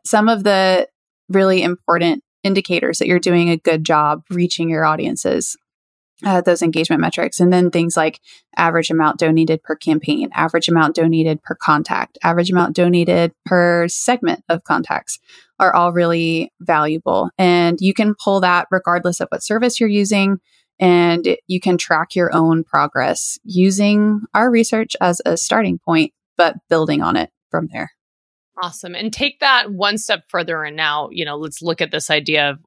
some 0.04 0.28
of 0.28 0.44
the 0.44 0.88
really 1.28 1.62
important 1.62 2.22
indicators 2.42 2.98
that 2.98 3.08
you're 3.08 3.18
doing 3.18 3.48
a 3.48 3.56
good 3.56 3.84
job 3.84 4.22
reaching 4.30 4.68
your 4.68 4.84
audiences 4.84 5.56
uh, 6.24 6.40
those 6.40 6.62
engagement 6.62 7.00
metrics. 7.00 7.40
And 7.40 7.52
then 7.52 7.70
things 7.70 7.96
like 7.96 8.20
average 8.56 8.90
amount 8.90 9.18
donated 9.18 9.62
per 9.62 9.76
campaign, 9.76 10.30
average 10.32 10.68
amount 10.68 10.94
donated 10.94 11.42
per 11.42 11.54
contact, 11.54 12.18
average 12.22 12.50
amount 12.50 12.76
donated 12.76 13.32
per 13.44 13.88
segment 13.88 14.44
of 14.48 14.64
contacts 14.64 15.18
are 15.58 15.74
all 15.74 15.92
really 15.92 16.52
valuable. 16.60 17.30
And 17.38 17.78
you 17.80 17.94
can 17.94 18.14
pull 18.22 18.40
that 18.40 18.66
regardless 18.70 19.20
of 19.20 19.28
what 19.30 19.42
service 19.42 19.78
you're 19.78 19.88
using. 19.88 20.38
And 20.80 21.36
you 21.46 21.60
can 21.60 21.78
track 21.78 22.16
your 22.16 22.34
own 22.34 22.64
progress 22.64 23.38
using 23.44 24.22
our 24.34 24.50
research 24.50 24.96
as 25.00 25.20
a 25.24 25.36
starting 25.36 25.78
point, 25.78 26.12
but 26.36 26.56
building 26.68 27.00
on 27.00 27.16
it 27.16 27.30
from 27.50 27.68
there. 27.72 27.92
Awesome. 28.60 28.94
And 28.94 29.12
take 29.12 29.40
that 29.40 29.72
one 29.72 29.98
step 29.98 30.24
further. 30.28 30.64
And 30.64 30.76
now, 30.76 31.08
you 31.10 31.24
know, 31.24 31.36
let's 31.36 31.62
look 31.62 31.80
at 31.80 31.90
this 31.90 32.10
idea 32.10 32.50
of 32.50 32.58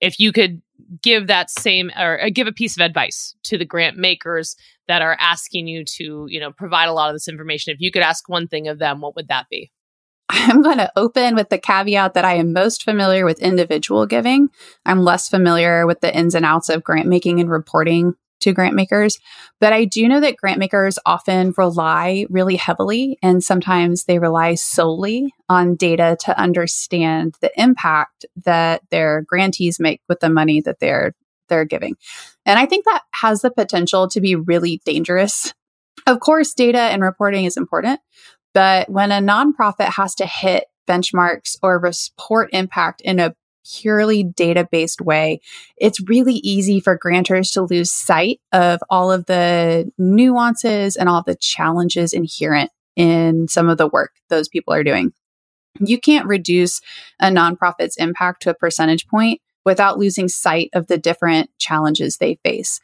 if 0.00 0.18
you 0.18 0.32
could 0.32 0.62
give 1.02 1.26
that 1.26 1.50
same 1.50 1.90
or 1.98 2.20
uh, 2.22 2.30
give 2.32 2.46
a 2.46 2.52
piece 2.52 2.76
of 2.76 2.80
advice 2.80 3.34
to 3.44 3.58
the 3.58 3.64
grant 3.64 3.96
makers 3.96 4.56
that 4.88 5.02
are 5.02 5.16
asking 5.20 5.66
you 5.66 5.84
to 5.84 6.26
you 6.28 6.40
know 6.40 6.50
provide 6.52 6.88
a 6.88 6.92
lot 6.92 7.10
of 7.10 7.14
this 7.14 7.28
information 7.28 7.72
if 7.72 7.80
you 7.80 7.90
could 7.90 8.02
ask 8.02 8.28
one 8.28 8.48
thing 8.48 8.66
of 8.66 8.78
them 8.78 9.00
what 9.00 9.14
would 9.14 9.28
that 9.28 9.46
be 9.50 9.70
I'm 10.32 10.62
going 10.62 10.78
to 10.78 10.92
open 10.96 11.34
with 11.34 11.48
the 11.48 11.58
caveat 11.58 12.14
that 12.14 12.24
I 12.24 12.34
am 12.34 12.52
most 12.52 12.84
familiar 12.84 13.24
with 13.24 13.40
individual 13.40 14.06
giving. 14.06 14.48
I'm 14.86 15.00
less 15.00 15.28
familiar 15.28 15.86
with 15.86 16.00
the 16.00 16.16
ins 16.16 16.34
and 16.34 16.44
outs 16.44 16.68
of 16.68 16.84
grant 16.84 17.08
making 17.08 17.40
and 17.40 17.50
reporting 17.50 18.14
to 18.40 18.52
grant 18.52 18.74
makers. 18.74 19.18
But 19.60 19.72
I 19.72 19.84
do 19.84 20.08
know 20.08 20.20
that 20.20 20.36
grant 20.36 20.58
makers 20.58 20.98
often 21.04 21.52
rely 21.58 22.26
really 22.30 22.56
heavily 22.56 23.18
and 23.22 23.44
sometimes 23.44 24.04
they 24.04 24.18
rely 24.18 24.54
solely 24.54 25.34
on 25.48 25.74
data 25.74 26.16
to 26.20 26.38
understand 26.40 27.34
the 27.40 27.50
impact 27.60 28.24
that 28.44 28.82
their 28.90 29.22
grantees 29.22 29.78
make 29.78 30.00
with 30.08 30.20
the 30.20 30.30
money 30.30 30.60
that 30.62 30.80
they're 30.80 31.12
they're 31.48 31.64
giving. 31.64 31.96
And 32.46 32.58
I 32.58 32.66
think 32.66 32.84
that 32.84 33.02
has 33.12 33.42
the 33.42 33.50
potential 33.50 34.08
to 34.08 34.20
be 34.20 34.36
really 34.36 34.80
dangerous. 34.84 35.52
Of 36.06 36.20
course, 36.20 36.54
data 36.54 36.78
and 36.78 37.02
reporting 37.02 37.44
is 37.44 37.56
important, 37.56 38.00
but 38.54 38.88
when 38.88 39.12
a 39.12 39.20
nonprofit 39.20 39.88
has 39.88 40.14
to 40.16 40.26
hit 40.26 40.64
benchmarks 40.88 41.56
or 41.62 41.78
report 41.78 42.50
impact 42.52 43.00
in 43.02 43.20
a 43.20 43.34
purely 43.64 44.24
data 44.24 44.66
based 44.70 45.00
way, 45.00 45.40
it's 45.76 46.00
really 46.08 46.34
easy 46.34 46.80
for 46.80 46.98
grantors 46.98 47.52
to 47.52 47.62
lose 47.62 47.90
sight 47.90 48.40
of 48.52 48.80
all 48.88 49.12
of 49.12 49.26
the 49.26 49.90
nuances 49.98 50.96
and 50.96 51.08
all 51.08 51.22
the 51.22 51.36
challenges 51.36 52.12
inherent 52.12 52.70
in 52.96 53.48
some 53.48 53.68
of 53.68 53.78
the 53.78 53.88
work 53.88 54.12
those 54.28 54.48
people 54.48 54.74
are 54.74 54.84
doing. 54.84 55.12
You 55.78 55.98
can't 55.98 56.26
reduce 56.26 56.80
a 57.20 57.28
nonprofit's 57.28 57.96
impact 57.96 58.42
to 58.42 58.50
a 58.50 58.54
percentage 58.54 59.06
point 59.06 59.40
without 59.64 59.98
losing 59.98 60.28
sight 60.28 60.70
of 60.72 60.86
the 60.88 60.98
different 60.98 61.50
challenges 61.58 62.16
they 62.16 62.38
face. 62.42 62.80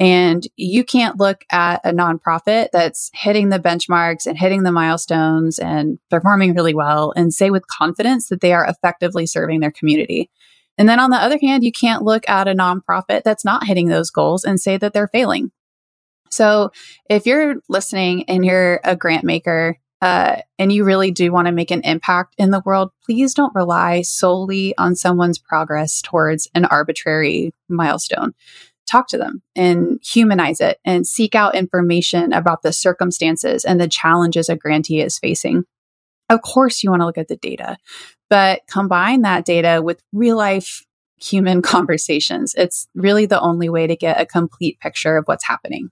And 0.00 0.48
you 0.56 0.82
can't 0.82 1.20
look 1.20 1.44
at 1.50 1.82
a 1.84 1.92
nonprofit 1.92 2.68
that's 2.72 3.10
hitting 3.12 3.50
the 3.50 3.58
benchmarks 3.58 4.26
and 4.26 4.36
hitting 4.36 4.62
the 4.62 4.72
milestones 4.72 5.58
and 5.58 5.98
performing 6.08 6.54
really 6.54 6.72
well 6.72 7.12
and 7.14 7.34
say 7.34 7.50
with 7.50 7.66
confidence 7.66 8.30
that 8.30 8.40
they 8.40 8.54
are 8.54 8.64
effectively 8.64 9.26
serving 9.26 9.60
their 9.60 9.70
community. 9.70 10.30
And 10.78 10.88
then 10.88 10.98
on 10.98 11.10
the 11.10 11.18
other 11.18 11.38
hand, 11.38 11.64
you 11.64 11.70
can't 11.70 12.02
look 12.02 12.26
at 12.30 12.48
a 12.48 12.54
nonprofit 12.54 13.24
that's 13.24 13.44
not 13.44 13.66
hitting 13.66 13.88
those 13.88 14.10
goals 14.10 14.42
and 14.42 14.58
say 14.58 14.78
that 14.78 14.94
they're 14.94 15.08
failing. 15.08 15.52
So 16.30 16.70
if 17.10 17.26
you're 17.26 17.56
listening 17.68 18.24
and 18.26 18.42
you're 18.42 18.80
a 18.82 18.96
grant 18.96 19.24
maker 19.24 19.76
uh, 20.00 20.36
and 20.58 20.72
you 20.72 20.84
really 20.84 21.10
do 21.10 21.30
want 21.30 21.46
to 21.46 21.52
make 21.52 21.70
an 21.70 21.82
impact 21.82 22.36
in 22.38 22.52
the 22.52 22.62
world, 22.64 22.90
please 23.04 23.34
don't 23.34 23.54
rely 23.54 24.00
solely 24.00 24.74
on 24.78 24.96
someone's 24.96 25.38
progress 25.38 26.00
towards 26.00 26.48
an 26.54 26.64
arbitrary 26.64 27.52
milestone 27.68 28.32
talk 28.90 29.08
to 29.08 29.18
them 29.18 29.42
and 29.54 30.00
humanize 30.02 30.60
it 30.60 30.78
and 30.84 31.06
seek 31.06 31.34
out 31.34 31.54
information 31.54 32.32
about 32.32 32.62
the 32.62 32.72
circumstances 32.72 33.64
and 33.64 33.80
the 33.80 33.88
challenges 33.88 34.48
a 34.48 34.56
grantee 34.56 35.00
is 35.00 35.18
facing. 35.18 35.64
Of 36.28 36.42
course, 36.42 36.82
you 36.82 36.90
want 36.90 37.00
to 37.02 37.06
look 37.06 37.18
at 37.18 37.28
the 37.28 37.36
data, 37.36 37.76
but 38.28 38.62
combine 38.68 39.22
that 39.22 39.44
data 39.44 39.80
with 39.82 40.02
real 40.12 40.36
life 40.36 40.84
human 41.20 41.62
conversations. 41.74 42.54
It's 42.56 42.86
really 42.94 43.26
the 43.26 43.40
only 43.40 43.68
way 43.68 43.86
to 43.86 43.96
get 43.96 44.20
a 44.20 44.26
complete 44.26 44.78
picture 44.80 45.16
of 45.16 45.24
what's 45.26 45.46
happening. 45.46 45.90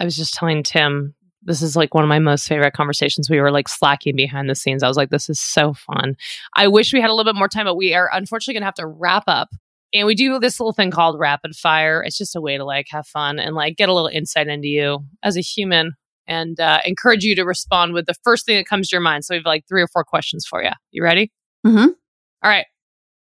I 0.00 0.04
was 0.04 0.16
just 0.16 0.34
telling 0.34 0.62
Tim, 0.62 1.14
this 1.42 1.62
is 1.62 1.76
like 1.76 1.94
one 1.94 2.04
of 2.04 2.08
my 2.08 2.18
most 2.18 2.48
favorite 2.48 2.72
conversations. 2.72 3.28
We 3.28 3.40
were 3.40 3.50
like 3.50 3.68
slacking 3.68 4.16
behind 4.16 4.48
the 4.48 4.54
scenes. 4.54 4.82
I 4.82 4.88
was 4.88 4.96
like, 4.96 5.10
this 5.10 5.28
is 5.28 5.38
so 5.38 5.74
fun. 5.74 6.16
I 6.54 6.68
wish 6.68 6.92
we 6.92 7.00
had 7.00 7.10
a 7.10 7.14
little 7.14 7.30
bit 7.30 7.38
more 7.38 7.48
time, 7.48 7.66
but 7.66 7.76
we 7.76 7.94
are 7.94 8.08
unfortunately 8.12 8.54
going 8.54 8.62
to 8.62 8.66
have 8.66 8.74
to 8.74 8.86
wrap 8.86 9.24
up 9.26 9.50
And 9.94 10.06
we 10.06 10.16
do 10.16 10.40
this 10.40 10.58
little 10.58 10.72
thing 10.72 10.90
called 10.90 11.18
rapid 11.20 11.54
fire. 11.54 12.02
It's 12.02 12.18
just 12.18 12.34
a 12.34 12.40
way 12.40 12.56
to 12.56 12.64
like 12.64 12.86
have 12.90 13.06
fun 13.06 13.38
and 13.38 13.54
like 13.54 13.76
get 13.76 13.88
a 13.88 13.94
little 13.94 14.08
insight 14.08 14.48
into 14.48 14.66
you 14.66 15.04
as 15.22 15.36
a 15.36 15.40
human 15.40 15.92
and 16.26 16.58
uh, 16.58 16.80
encourage 16.84 17.22
you 17.22 17.36
to 17.36 17.44
respond 17.44 17.92
with 17.92 18.06
the 18.06 18.14
first 18.24 18.44
thing 18.44 18.56
that 18.56 18.66
comes 18.66 18.88
to 18.88 18.96
your 18.96 19.02
mind. 19.02 19.24
So 19.24 19.34
we 19.34 19.38
have 19.38 19.46
like 19.46 19.64
three 19.68 19.82
or 19.82 19.88
four 19.88 20.04
questions 20.04 20.44
for 20.48 20.62
you. 20.62 20.70
You 20.90 21.04
ready? 21.04 21.30
Mm-hmm. 21.64 21.86
All 21.86 22.50
right. 22.50 22.66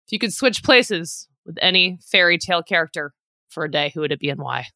If 0.06 0.12
you 0.12 0.18
could 0.18 0.32
switch 0.32 0.64
places 0.64 1.28
with 1.44 1.56
any 1.62 1.98
fairy 2.10 2.38
tale 2.38 2.62
character 2.62 3.12
for 3.48 3.64
a 3.64 3.70
day, 3.70 3.92
who 3.94 4.00
would 4.00 4.12
it 4.12 4.20
be 4.20 4.30
and 4.30 4.40
why? 4.40 4.66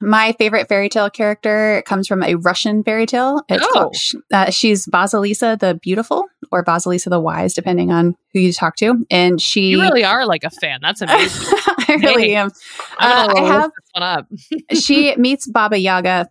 My 0.00 0.32
favorite 0.38 0.68
fairy 0.68 0.88
tale 0.88 1.10
character 1.10 1.82
comes 1.84 2.06
from 2.06 2.22
a 2.22 2.36
Russian 2.36 2.84
fairy 2.84 3.04
tale. 3.06 3.42
It's 3.48 3.64
Oh. 3.66 3.72
called, 3.72 3.96
uh, 4.32 4.50
she's 4.50 4.86
Vasilisa 4.86 5.58
the 5.58 5.74
Beautiful 5.74 6.24
or 6.52 6.64
Vasilisa 6.64 7.10
the 7.10 7.18
Wise, 7.20 7.52
depending 7.52 7.90
on 7.90 8.14
who 8.32 8.38
you 8.40 8.52
talk 8.52 8.76
to. 8.76 9.04
And 9.10 9.40
she. 9.40 9.70
You 9.70 9.80
really 9.80 10.04
are 10.04 10.24
like 10.24 10.44
a 10.44 10.50
fan. 10.50 10.78
That's 10.82 11.00
amazing. 11.02 11.58
I 11.88 11.98
really 12.00 12.28
Hey. 12.28 12.36
am. 12.36 12.50
I'm 13.00 13.10
Uh, 13.10 13.26
gonna 13.32 13.38
I 13.38 13.42
look 13.42 13.52
have- 13.52 13.70
this 13.70 13.90
one 13.92 14.02
up. 14.02 14.26
She 14.80 15.16
meets 15.16 15.48
Baba 15.50 15.78
Yaga. 15.78 16.28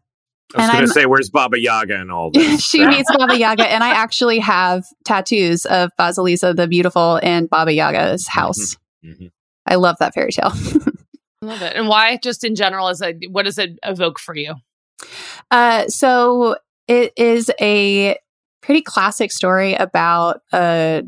I 0.56 0.62
was 0.62 0.70
going 0.72 0.86
to 0.86 0.92
say, 0.94 1.06
where's 1.06 1.30
Baba 1.30 1.60
Yaga 1.60 2.00
and 2.00 2.10
all 2.10 2.32
this? 2.32 2.62
she 2.66 2.86
meets 2.88 3.12
Baba 3.18 3.38
Yaga, 3.38 3.70
and 3.70 3.84
I 3.84 3.90
actually 3.90 4.40
have 4.40 4.86
tattoos 5.04 5.66
of 5.66 5.92
Vasilisa 6.00 6.56
the 6.56 6.70
Beautiful 6.70 7.20
and 7.22 7.50
Baba 7.50 7.74
Yaga's 7.74 8.28
house. 8.30 8.78
Mhm. 9.06 9.32
I 9.66 9.76
love 9.76 9.98
that 10.00 10.14
fairy 10.14 10.32
tale. 10.32 10.54
Love 11.48 11.62
it. 11.62 11.78
And 11.78 11.88
why? 11.88 12.18
Just 12.22 12.44
in 12.44 12.56
general, 12.56 12.90
as 12.90 13.02
a 13.02 13.14
what 13.30 13.44
does 13.44 13.58
it 13.58 13.80
evoke 13.84 14.20
for 14.20 14.36
you? 14.36 14.56
Uh, 15.50 15.88
so 15.88 16.58
it 16.90 17.14
is 17.16 17.50
a 17.62 18.18
pretty 18.62 18.82
classic 18.82 19.32
story 19.32 19.74
about 19.76 20.42
a 20.54 21.04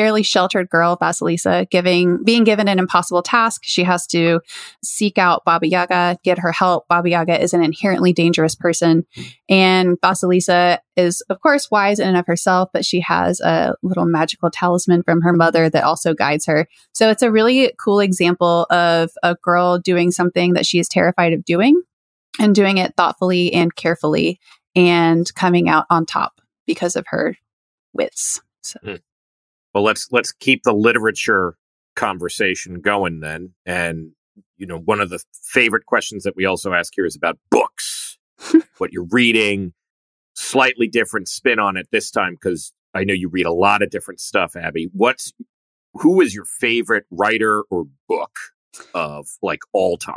fairly 0.00 0.22
sheltered 0.22 0.70
girl, 0.70 0.96
Vasilisa, 0.96 1.68
giving 1.68 2.24
being 2.24 2.42
given 2.42 2.68
an 2.68 2.78
impossible 2.78 3.20
task. 3.20 3.64
She 3.64 3.84
has 3.84 4.06
to 4.06 4.40
seek 4.82 5.18
out 5.18 5.44
Baba 5.44 5.68
Yaga, 5.68 6.16
get 6.24 6.38
her 6.38 6.52
help. 6.52 6.88
Baba 6.88 7.10
Yaga 7.10 7.38
is 7.38 7.52
an 7.52 7.62
inherently 7.62 8.14
dangerous 8.14 8.54
person, 8.54 9.04
and 9.50 10.00
Vasilisa 10.00 10.78
is, 10.96 11.20
of 11.28 11.42
course, 11.42 11.70
wise 11.70 11.98
in 11.98 12.08
and 12.08 12.16
of 12.16 12.26
herself, 12.26 12.70
but 12.72 12.82
she 12.82 13.00
has 13.00 13.40
a 13.40 13.74
little 13.82 14.06
magical 14.06 14.50
talisman 14.50 15.02
from 15.02 15.20
her 15.20 15.34
mother 15.34 15.68
that 15.68 15.84
also 15.84 16.14
guides 16.14 16.46
her. 16.46 16.66
So 16.94 17.10
it's 17.10 17.22
a 17.22 17.30
really 17.30 17.70
cool 17.78 18.00
example 18.00 18.66
of 18.70 19.10
a 19.22 19.34
girl 19.34 19.78
doing 19.78 20.12
something 20.12 20.54
that 20.54 20.64
she 20.64 20.78
is 20.78 20.88
terrified 20.88 21.34
of 21.34 21.44
doing 21.44 21.78
and 22.38 22.54
doing 22.54 22.78
it 22.78 22.94
thoughtfully 22.96 23.52
and 23.52 23.76
carefully 23.76 24.40
and 24.74 25.30
coming 25.34 25.68
out 25.68 25.84
on 25.90 26.06
top 26.06 26.40
because 26.66 26.96
of 26.96 27.04
her 27.08 27.36
wits. 27.92 28.40
So, 28.62 28.78
hmm. 28.82 28.94
Well, 29.74 29.84
let's 29.84 30.08
let's 30.10 30.32
keep 30.32 30.62
the 30.62 30.72
literature 30.72 31.56
conversation 31.96 32.80
going 32.80 33.20
then. 33.20 33.54
And 33.66 34.12
you 34.56 34.66
know, 34.66 34.78
one 34.78 35.00
of 35.00 35.10
the 35.10 35.22
favorite 35.42 35.86
questions 35.86 36.24
that 36.24 36.36
we 36.36 36.44
also 36.44 36.72
ask 36.72 36.92
here 36.94 37.06
is 37.06 37.16
about 37.16 37.38
books, 37.50 38.18
what 38.78 38.92
you're 38.92 39.08
reading, 39.10 39.72
slightly 40.34 40.88
different 40.88 41.28
spin 41.28 41.58
on 41.58 41.76
it 41.76 41.88
this 41.90 42.10
time 42.10 42.34
because 42.34 42.72
I 42.94 43.04
know 43.04 43.14
you 43.14 43.28
read 43.28 43.46
a 43.46 43.52
lot 43.52 43.82
of 43.82 43.90
different 43.90 44.20
stuff. 44.20 44.56
Abby, 44.56 44.90
what's 44.92 45.32
who 45.94 46.20
is 46.20 46.34
your 46.34 46.44
favorite 46.44 47.04
writer 47.10 47.62
or 47.70 47.86
book 48.08 48.36
of 48.94 49.28
like 49.42 49.60
all 49.72 49.96
time? 49.96 50.16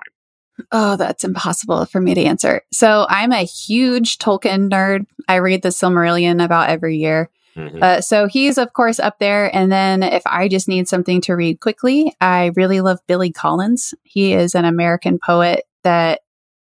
oh, 0.71 0.95
that's 0.95 1.23
impossible 1.23 1.85
for 1.85 1.99
me 1.99 2.13
to 2.13 2.23
answer. 2.23 2.61
So, 2.71 3.07
I'm 3.09 3.31
a 3.31 3.43
huge 3.43 4.19
Tolkien 4.19 4.69
nerd. 4.69 5.05
I 5.27 5.35
read 5.35 5.61
the 5.61 5.69
Silmarillion 5.69 6.43
about 6.43 6.69
every 6.69 6.97
year. 6.97 7.29
Mhm. 7.55 7.81
Uh, 7.83 8.01
so 8.01 8.27
he's 8.27 8.57
of 8.57 8.73
course 8.73 8.99
up 8.99 9.19
there. 9.19 9.53
And 9.55 9.71
then 9.71 10.01
if 10.03 10.23
I 10.25 10.47
just 10.47 10.67
need 10.67 10.87
something 10.87 11.21
to 11.21 11.33
read 11.33 11.59
quickly, 11.59 12.15
I 12.19 12.51
really 12.55 12.81
love 12.81 12.99
Billy 13.07 13.31
Collins. 13.31 13.93
He 14.03 14.33
is 14.33 14.55
an 14.55 14.65
American 14.65 15.19
poet 15.23 15.63
that 15.83 16.21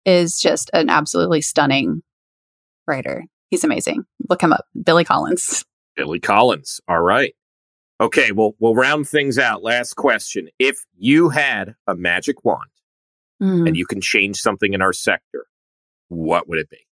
is 0.05 0.41
just 0.41 0.71
an 0.73 0.89
absolutely 0.89 1.41
stunning 1.41 2.03
writer. 2.87 3.25
He's 3.51 3.65
amazing. 3.65 4.05
Look 4.29 4.41
him 4.43 4.53
up, 4.53 4.65
Billy 4.85 5.05
Collins. 5.05 5.65
Billy 5.97 6.21
Collins. 6.21 6.81
All 6.89 7.01
right. 7.01 7.35
Okay, 8.01 8.31
well, 8.31 8.53
we'll 8.61 8.75
round 8.75 9.09
things 9.09 9.39
out. 9.39 9.63
Last 9.63 9.95
question. 9.95 10.49
If 10.59 10.85
you 10.97 11.31
had 11.31 11.75
a 11.87 11.95
magic 11.97 12.45
wand 12.45 12.69
Mm. 13.43 13.67
and 13.69 13.77
you 13.77 13.85
can 13.85 14.01
change 14.01 14.37
something 14.39 14.73
in 14.73 14.81
our 14.81 14.93
sector, 14.95 15.47
what 16.09 16.49
would 16.49 16.59
it 16.59 16.71
be? 16.71 16.86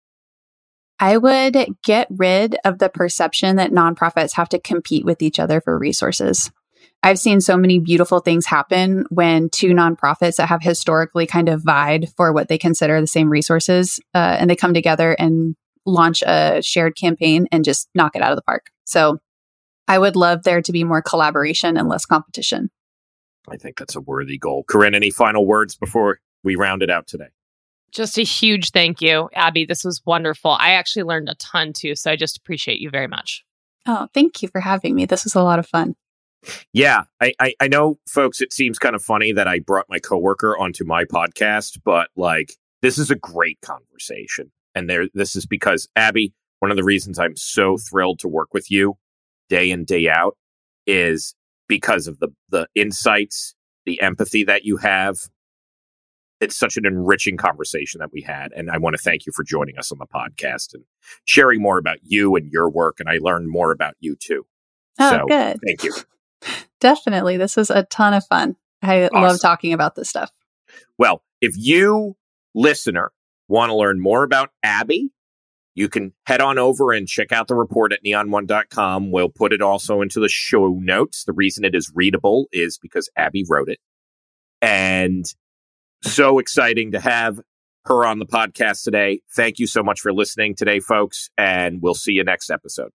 I 1.04 1.18
would 1.18 1.58
get 1.84 2.08
rid 2.10 2.56
of 2.64 2.80
the 2.80 2.88
perception 2.88 3.58
that 3.58 3.72
nonprofits 3.74 4.36
have 4.36 4.47
to 4.47 4.60
compete 4.60 5.04
with 5.04 5.22
each 5.22 5.38
other 5.38 5.60
for 5.60 5.78
resources. 5.78 6.49
I've 7.04 7.20
seen 7.20 7.41
so 7.41 7.58
many 7.58 7.78
beautiful 7.78 8.22
things 8.22 8.45
happen 8.45 9.06
when 9.10 9.49
two 9.49 9.74
nonprofits 9.74 10.38
that 10.38 10.47
have 10.47 10.62
historically 10.62 11.28
kind 11.28 11.49
of 11.49 11.62
vied 11.62 12.08
for 12.16 12.32
what 12.32 12.47
they 12.47 12.58
consider 12.58 13.01
the 13.01 13.08
same 13.08 13.30
resources, 13.30 13.99
uh, 14.16 14.38
and 14.39 14.49
they 14.49 14.56
come 14.56 14.74
together 14.74 15.12
and 15.12 15.58
launch 15.86 16.22
a 16.22 16.62
shared 16.64 16.95
campaign 16.95 17.47
and 17.51 17.66
just 17.66 17.89
knock 17.93 18.16
it 18.16 18.22
out 18.22 18.32
of 18.32 18.38
the 18.38 18.43
park. 18.43 18.68
So 18.86 19.20
I 19.89 19.99
would 19.99 20.16
love 20.16 20.43
there 20.43 20.62
to 20.62 20.72
be 20.72 20.86
more 20.86 21.01
collaboration 21.01 21.76
and 21.76 21.89
less 21.89 22.06
competition. 22.06 22.72
I 23.49 23.58
think 23.58 23.78
that's 23.78 23.97
a 23.97 24.01
worthy 24.01 24.38
goal. 24.38 24.64
Corinne, 24.70 24.95
any 24.95 25.10
final 25.10 25.45
words 25.45 25.76
before 25.76 26.20
we 26.45 26.56
round 26.56 26.82
it 26.82 26.89
out 26.89 27.08
today? 27.08 27.28
Just 27.94 28.18
a 28.18 28.24
huge 28.24 28.72
thank 28.72 29.02
you, 29.02 29.30
Abby. 29.34 29.66
This 29.66 29.84
was 29.84 30.02
wonderful. 30.06 30.52
I 30.52 30.72
actually 30.72 31.04
learned 31.04 31.30
a 31.30 31.36
ton 31.36 31.74
too, 31.74 31.96
so 31.96 32.12
I 32.12 32.16
just 32.16 32.38
appreciate 32.38 32.80
you 32.80 32.89
very 32.89 33.08
much. 33.08 33.44
Oh, 33.86 34.08
thank 34.14 34.41
you 34.41 34.48
for 34.48 34.62
having 34.62 34.96
me. 34.96 35.06
This 35.06 35.24
was 35.26 35.36
a 35.36 35.44
lot 35.44 35.60
of 35.60 35.68
fun. 35.68 35.96
Yeah, 36.74 37.04
I, 37.22 37.34
I, 37.39 37.54
I 37.62 37.68
know, 37.68 38.00
folks, 38.08 38.41
it 38.41 38.52
seems 38.52 38.80
kind 38.80 38.96
of 38.96 39.04
funny 39.04 39.32
that 39.32 39.48
I 39.48 39.60
brought 39.60 39.86
my 39.89 40.00
coworker 40.00 40.58
onto 40.58 40.84
my 40.86 41.06
podcast, 41.06 41.80
but 41.86 42.10
like, 42.16 42.54
this 42.82 42.98
is 42.98 43.12
a 43.12 43.16
great 43.16 43.60
conversation. 43.62 44.52
And 44.76 44.89
there, 44.89 45.06
this 45.14 45.36
is 45.36 45.46
because, 45.46 45.88
Abby, 45.96 46.34
one 46.60 46.72
of 46.72 46.78
the 46.78 46.84
reasons 46.84 47.20
I'm 47.20 47.36
so 47.36 47.78
thrilled 47.78 48.20
to 48.20 48.28
work 48.28 48.54
with 48.54 48.72
you 48.72 48.98
day 49.50 49.70
in, 49.70 49.86
day 49.86 50.10
out 50.10 50.36
is 50.88 51.36
because 51.68 52.08
of 52.08 52.20
the, 52.20 52.30
the 52.50 52.68
insights, 52.76 53.56
the 53.86 54.02
empathy 54.02 54.44
that 54.46 54.66
you 54.66 54.78
have. 54.78 55.20
It's 56.44 56.58
such 56.58 56.78
an 56.78 56.86
enriching 56.86 57.38
conversation 57.38 58.00
that 58.00 58.12
we 58.12 58.22
had. 58.22 58.52
And 58.54 58.70
I 58.70 58.78
want 58.78 58.96
to 58.96 59.02
thank 59.02 59.26
you 59.26 59.32
for 59.34 59.44
joining 59.44 59.78
us 59.78 59.91
on 59.91 59.98
the 59.98 60.06
podcast 60.06 60.74
and 60.74 60.84
sharing 61.26 61.62
more 61.62 61.78
about 61.78 62.00
you 62.04 62.36
and 62.36 62.52
your 62.52 62.70
work. 62.70 63.00
And 63.00 63.10
I 63.10 63.20
learned 63.22 63.50
more 63.50 63.72
about 63.72 63.96
you 64.00 64.16
too. 64.16 64.46
Oh, 65.00 65.10
so 65.10 65.26
good. 65.26 65.58
thank 65.66 65.84
you. 65.84 65.94
Definitely. 66.80 67.38
This 67.38 67.56
was 67.56 67.70
a 67.70 67.84
ton 67.84 68.14
of 68.14 68.26
fun. 68.26 68.58
I 68.82 69.10
love 69.14 69.39
talking 69.41 69.72
about 69.72 69.96
this 69.96 70.10
stuff. 70.10 70.32
Well, 70.98 71.24
if 71.39 71.56
you, 71.58 72.18
listener, 72.54 73.14
want 73.48 73.70
to 73.70 73.76
learn 73.76 74.02
more 74.02 74.24
about 74.24 74.50
Abby, 74.62 75.10
you 75.76 75.88
can 75.88 76.14
head 76.26 76.41
on 76.41 76.60
over 76.60 76.91
and 76.91 77.08
check 77.08 77.32
out 77.32 77.48
the 77.48 77.56
report 77.56 77.94
at 77.94 78.04
neonone.com. 78.04 79.12
We'll 79.12 79.30
put 79.30 79.54
it 79.54 79.62
also 79.62 80.02
into 80.02 80.20
the 80.20 80.28
show 80.28 80.78
notes. 80.80 81.24
The 81.24 81.34
reason 81.34 81.64
it 81.64 81.74
is 81.74 81.91
readable 81.96 82.48
is 82.52 82.78
because 82.78 83.10
Abby 83.16 83.46
wrote 83.48 83.70
it. 83.70 83.80
And 84.62 85.26
so 86.04 86.39
exciting 86.39 86.91
to 86.91 86.99
have 86.99 87.39
her 87.86 88.06
on 88.06 88.20
the 88.20 88.26
podcast 88.26 88.84
today. 88.84 89.22
Thank 89.36 89.60
you 89.60 89.68
so 89.68 89.84
much 89.84 89.99
for 89.99 90.14
listening 90.14 90.56
today, 90.56 90.80
folks, 90.80 91.30
and 91.38 91.82
we'll 91.82 91.95
see 91.95 92.14
you 92.14 92.24
next 92.24 92.49
episode. 92.49 92.91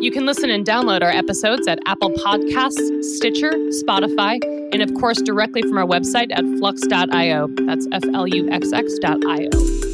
You 0.00 0.10
can 0.10 0.24
listen 0.24 0.50
and 0.50 0.66
download 0.66 1.02
our 1.02 1.10
episodes 1.10 1.68
at 1.68 1.78
Apple 1.86 2.10
Podcasts, 2.10 3.02
Stitcher, 3.02 3.52
Spotify, 3.52 4.42
and 4.72 4.82
of 4.82 4.94
course 4.94 5.20
directly 5.20 5.62
from 5.62 5.76
our 5.76 5.84
website 5.84 6.32
at 6.32 6.44
fluxx.io. 6.44 7.48
That's 7.66 7.86
F 7.92 8.04
L 8.14 8.26
U 8.26 8.50
X 8.50 8.72
X 8.72 8.98
dot 8.98 9.18
I 9.26 9.48
O. 9.52 9.91